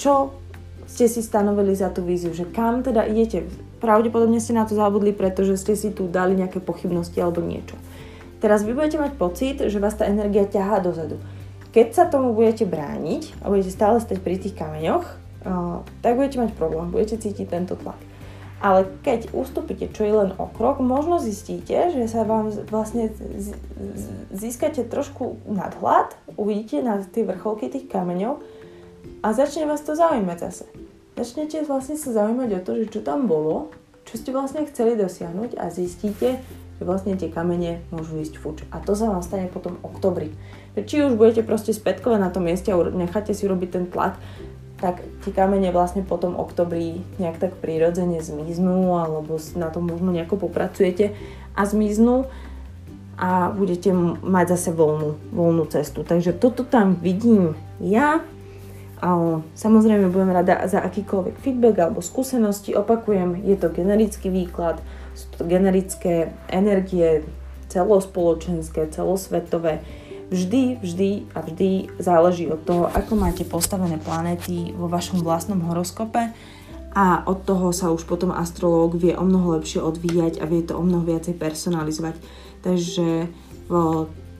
čo 0.00 0.32
ste 0.88 1.12
si 1.12 1.20
stanovili 1.20 1.76
za 1.76 1.92
tú 1.92 2.00
víziu, 2.00 2.32
že 2.32 2.48
kam 2.48 2.80
teda 2.80 3.04
idete. 3.04 3.44
Pravdepodobne 3.84 4.40
ste 4.40 4.56
na 4.56 4.64
to 4.64 4.72
zabudli, 4.72 5.12
pretože 5.12 5.60
ste 5.60 5.76
si 5.76 5.92
tu 5.92 6.08
dali 6.08 6.40
nejaké 6.40 6.64
pochybnosti 6.64 7.20
alebo 7.20 7.44
niečo. 7.44 7.76
Teraz 8.40 8.64
vy 8.64 8.72
budete 8.72 8.96
mať 8.96 9.12
pocit, 9.20 9.56
že 9.60 9.76
vás 9.76 9.92
tá 9.94 10.08
energia 10.08 10.48
ťahá 10.48 10.80
dozadu. 10.80 11.20
Keď 11.72 11.86
sa 11.92 12.04
tomu 12.08 12.32
budete 12.32 12.64
brániť 12.64 13.44
a 13.44 13.52
budete 13.52 13.72
stále 13.72 14.00
stať 14.00 14.24
pri 14.24 14.40
tých 14.40 14.56
kameňoch, 14.56 15.04
tak 16.00 16.12
budete 16.16 16.40
mať 16.42 16.50
problém, 16.56 16.88
budete 16.92 17.20
cítiť 17.20 17.48
tento 17.48 17.76
tlak. 17.76 17.96
Ale 18.62 18.86
keď 19.02 19.34
ustúpite 19.34 19.90
čo 19.90 20.06
je 20.06 20.14
len 20.14 20.30
o 20.38 20.46
krok, 20.46 20.78
možno 20.78 21.18
zistíte, 21.18 21.90
že 21.90 22.06
sa 22.06 22.22
vám 22.22 22.54
vlastne 22.70 23.10
získate 24.30 24.86
trošku 24.86 25.42
nadhľad, 25.50 26.14
uvidíte 26.38 26.78
na 26.78 27.02
tie 27.02 27.26
vrcholky 27.26 27.66
tých 27.66 27.90
kameňov 27.90 28.38
a 29.26 29.34
začne 29.34 29.66
vás 29.66 29.82
to 29.82 29.98
zaujímať 29.98 30.38
zase. 30.38 30.64
Začnete 31.18 31.66
vlastne 31.66 31.98
sa 31.98 32.14
zaujímať 32.14 32.50
o 32.56 32.60
to, 32.62 32.70
že 32.78 32.86
čo 32.94 33.00
tam 33.02 33.26
bolo, 33.26 33.74
čo 34.06 34.14
ste 34.16 34.30
vlastne 34.30 34.62
chceli 34.70 34.94
dosiahnuť 34.94 35.58
a 35.58 35.66
zistíte, 35.68 36.38
že 36.78 36.82
vlastne 36.82 37.14
tie 37.14 37.30
kamene 37.30 37.82
môžu 37.94 38.18
ísť 38.18 38.34
fuč. 38.38 38.62
A 38.74 38.78
to 38.82 38.94
sa 38.94 39.10
vám 39.10 39.22
stane 39.22 39.46
potom 39.50 39.78
v 39.78 39.84
oktobri. 39.86 40.28
Či 40.74 41.06
už 41.06 41.20
budete 41.20 41.46
proste 41.46 41.70
spätkové 41.70 42.16
na 42.16 42.32
tom 42.32 42.48
mieste 42.48 42.72
a 42.72 42.78
necháte 42.78 43.36
si 43.36 43.44
robiť 43.46 43.68
ten 43.70 43.84
tlak, 43.86 44.18
tak 44.82 44.98
tie 45.22 45.30
kamene 45.30 45.70
vlastne 45.70 46.02
potom 46.02 46.34
oktobri 46.34 47.06
nejak 47.22 47.38
tak 47.38 47.52
prirodzene 47.62 48.18
zmiznú 48.18 48.98
alebo 48.98 49.38
na 49.54 49.70
to 49.70 49.78
možno 49.78 50.10
nejako 50.10 50.50
popracujete 50.50 51.14
a 51.54 51.62
zmiznú 51.62 52.26
a 53.14 53.54
budete 53.54 53.94
mať 54.26 54.58
zase 54.58 54.74
voľnú, 54.74 55.14
voľnú 55.30 55.70
cestu. 55.70 56.02
Takže 56.02 56.34
toto 56.34 56.66
tam 56.66 56.98
vidím 56.98 57.54
ja. 57.78 58.26
A 59.02 59.38
samozrejme 59.54 60.10
budem 60.10 60.34
rada 60.34 60.66
za 60.66 60.82
akýkoľvek 60.82 61.38
feedback 61.38 61.78
alebo 61.78 62.02
skúsenosti. 62.02 62.74
Opakujem, 62.74 63.38
je 63.46 63.54
to 63.58 63.70
generický 63.70 64.30
výklad, 64.30 64.82
sú 65.14 65.26
to 65.38 65.46
generické 65.46 66.34
energie 66.50 67.22
celospoločenské, 67.70 68.90
celosvetové 68.90 69.82
vždy, 70.32 70.80
vždy 70.80 71.10
a 71.36 71.44
vždy 71.44 71.92
záleží 72.00 72.48
od 72.48 72.64
toho, 72.64 72.88
ako 72.88 73.12
máte 73.20 73.44
postavené 73.44 74.00
planéty 74.00 74.72
vo 74.72 74.88
vašom 74.88 75.20
vlastnom 75.20 75.60
horoskope 75.68 76.32
a 76.96 77.24
od 77.28 77.44
toho 77.44 77.72
sa 77.72 77.92
už 77.92 78.08
potom 78.08 78.32
astrológ 78.32 78.96
vie 78.96 79.12
o 79.12 79.24
mnoho 79.24 79.60
lepšie 79.60 79.84
odvíjať 79.84 80.40
a 80.40 80.48
vie 80.48 80.64
to 80.64 80.76
o 80.76 80.82
mnoho 80.84 81.04
viacej 81.04 81.36
personalizovať. 81.36 82.16
Takže 82.64 83.28
v 83.68 83.74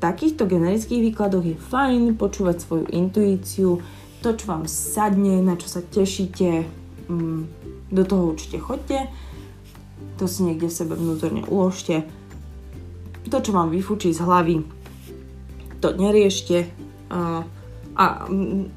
takýchto 0.00 0.48
generických 0.48 1.12
výkladoch 1.12 1.44
je 1.44 1.56
fajn 1.56 2.16
počúvať 2.16 2.56
svoju 2.60 2.86
intuíciu, 2.92 3.80
to, 4.20 4.28
čo 4.36 4.44
vám 4.48 4.64
sadne, 4.68 5.40
na 5.42 5.58
čo 5.58 5.66
sa 5.66 5.80
tešíte, 5.82 6.64
mm, 7.10 7.40
do 7.92 8.02
toho 8.06 8.36
určite 8.36 8.58
chodte, 8.62 8.98
to 10.20 10.24
si 10.30 10.46
niekde 10.46 10.70
v 10.70 10.78
sebe 10.78 10.94
vnútorne 10.94 11.42
uložte. 11.48 12.06
To, 13.26 13.38
čo 13.40 13.50
vám 13.56 13.72
vyfučí 13.72 14.12
z 14.12 14.22
hlavy, 14.22 14.81
to 15.82 15.92
neriešte 15.98 16.70
a, 17.10 17.44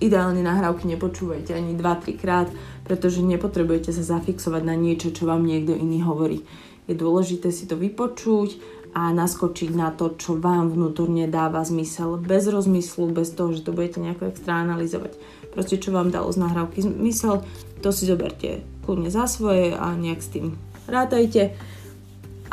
ideálne 0.04 0.44
nahrávky 0.44 0.92
nepočúvajte 0.92 1.56
ani 1.56 1.78
2-3 1.80 2.20
krát, 2.20 2.52
pretože 2.84 3.24
nepotrebujete 3.24 3.96
sa 3.96 4.04
zafixovať 4.04 4.64
na 4.68 4.76
niečo, 4.76 5.16
čo 5.16 5.24
vám 5.24 5.48
niekto 5.48 5.72
iný 5.72 6.04
hovorí. 6.04 6.44
Je 6.92 7.00
dôležité 7.00 7.48
si 7.56 7.64
to 7.64 7.80
vypočuť 7.80 8.60
a 8.92 9.16
naskočiť 9.16 9.72
na 9.72 9.96
to, 9.96 10.20
čo 10.20 10.36
vám 10.36 10.68
vnútorne 10.68 11.32
dáva 11.32 11.64
zmysel, 11.64 12.20
bez 12.20 12.52
rozmyslu, 12.52 13.16
bez 13.16 13.32
toho, 13.32 13.56
že 13.56 13.64
to 13.64 13.72
budete 13.72 14.04
nejako 14.04 14.36
extra 14.36 14.60
analyzovať. 14.68 15.16
Proste, 15.56 15.80
čo 15.80 15.96
vám 15.96 16.12
dalo 16.12 16.28
z 16.36 16.44
nahrávky 16.44 16.84
zmysel, 16.84 17.48
to 17.80 17.96
si 17.96 18.04
zoberte 18.04 18.68
kľudne 18.84 19.08
za 19.08 19.32
svoje 19.32 19.72
a 19.72 19.96
nejak 19.96 20.20
s 20.20 20.30
tým 20.32 20.60
rátajte 20.88 21.58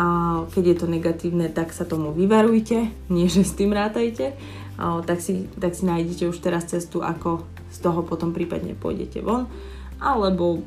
a 0.01 0.41
keď 0.49 0.65
je 0.65 0.77
to 0.77 0.87
negatívne, 0.89 1.47
tak 1.53 1.73
sa 1.77 1.85
tomu 1.85 2.17
vyvarujte, 2.17 2.89
nie 3.13 3.29
že 3.29 3.45
s 3.45 3.53
tým 3.53 3.77
rátajte, 3.77 4.33
tak 4.81 5.21
si, 5.21 5.47
tak 5.61 5.77
si 5.77 5.85
nájdete 5.85 6.33
už 6.33 6.41
teraz 6.41 6.65
cestu, 6.69 7.05
ako 7.05 7.45
z 7.69 7.79
toho 7.85 8.01
potom 8.01 8.33
prípadne 8.33 8.73
pôjdete 8.73 9.21
von, 9.21 9.49
alebo 10.01 10.65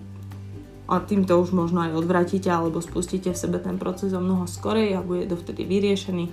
a 0.86 1.02
týmto 1.02 1.42
už 1.42 1.50
možno 1.50 1.82
aj 1.82 1.98
odvratíte 1.98 2.46
alebo 2.46 2.78
spustíte 2.78 3.34
v 3.34 3.42
sebe 3.42 3.58
ten 3.58 3.82
proces 3.82 4.14
o 4.14 4.22
mnoho 4.22 4.46
skorej 4.46 4.94
a 4.94 5.02
bude 5.02 5.26
dovtedy 5.26 5.66
vyriešený. 5.66 6.30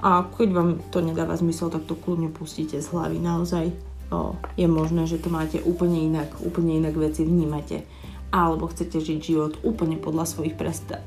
A 0.00 0.24
keď 0.24 0.48
vám 0.56 0.70
to 0.88 1.04
nedáva 1.04 1.36
zmysel, 1.36 1.68
tak 1.68 1.84
to 1.84 1.92
kľudne 1.92 2.32
pustíte 2.32 2.80
z 2.80 2.86
hlavy. 2.88 3.20
Naozaj 3.20 3.68
o, 4.08 4.40
je 4.56 4.64
možné, 4.64 5.04
že 5.04 5.20
to 5.20 5.28
máte 5.28 5.60
úplne 5.60 6.00
inak, 6.00 6.32
úplne 6.40 6.80
inak 6.80 6.96
veci 6.96 7.28
vnímate 7.28 7.84
alebo 8.28 8.68
chcete 8.68 9.00
žiť 9.00 9.18
život 9.20 9.52
úplne 9.64 9.96
podľa 9.96 10.28
svojich 10.28 10.54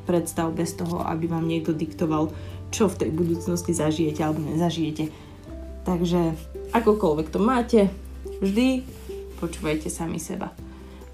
predstav 0.06 0.48
bez 0.54 0.74
toho, 0.74 1.06
aby 1.06 1.30
vám 1.30 1.46
niekto 1.46 1.72
diktoval, 1.72 2.34
čo 2.74 2.90
v 2.90 3.00
tej 3.08 3.12
budúcnosti 3.14 3.72
zažijete 3.72 4.22
alebo 4.26 4.42
nezažijete. 4.42 5.14
Takže 5.86 6.38
akokoľvek 6.76 7.28
to 7.30 7.40
máte, 7.42 7.80
vždy 8.42 8.86
počúvajte 9.42 9.90
sami 9.90 10.22
seba. 10.22 10.54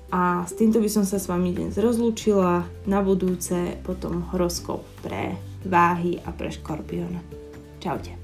A 0.08 0.48
s 0.48 0.56
týmto 0.56 0.80
by 0.80 0.88
som 0.88 1.04
sa 1.04 1.20
s 1.20 1.28
vami 1.28 1.52
dnes 1.52 1.76
rozlúčila. 1.76 2.64
Na 2.88 3.00
budúce 3.04 3.76
potom 3.84 4.24
horoskop 4.32 4.88
pre 5.04 5.36
váhy 5.68 6.24
a 6.24 6.32
pre 6.32 6.48
škorpiona. 6.48 7.20
Čaute. 7.84 8.17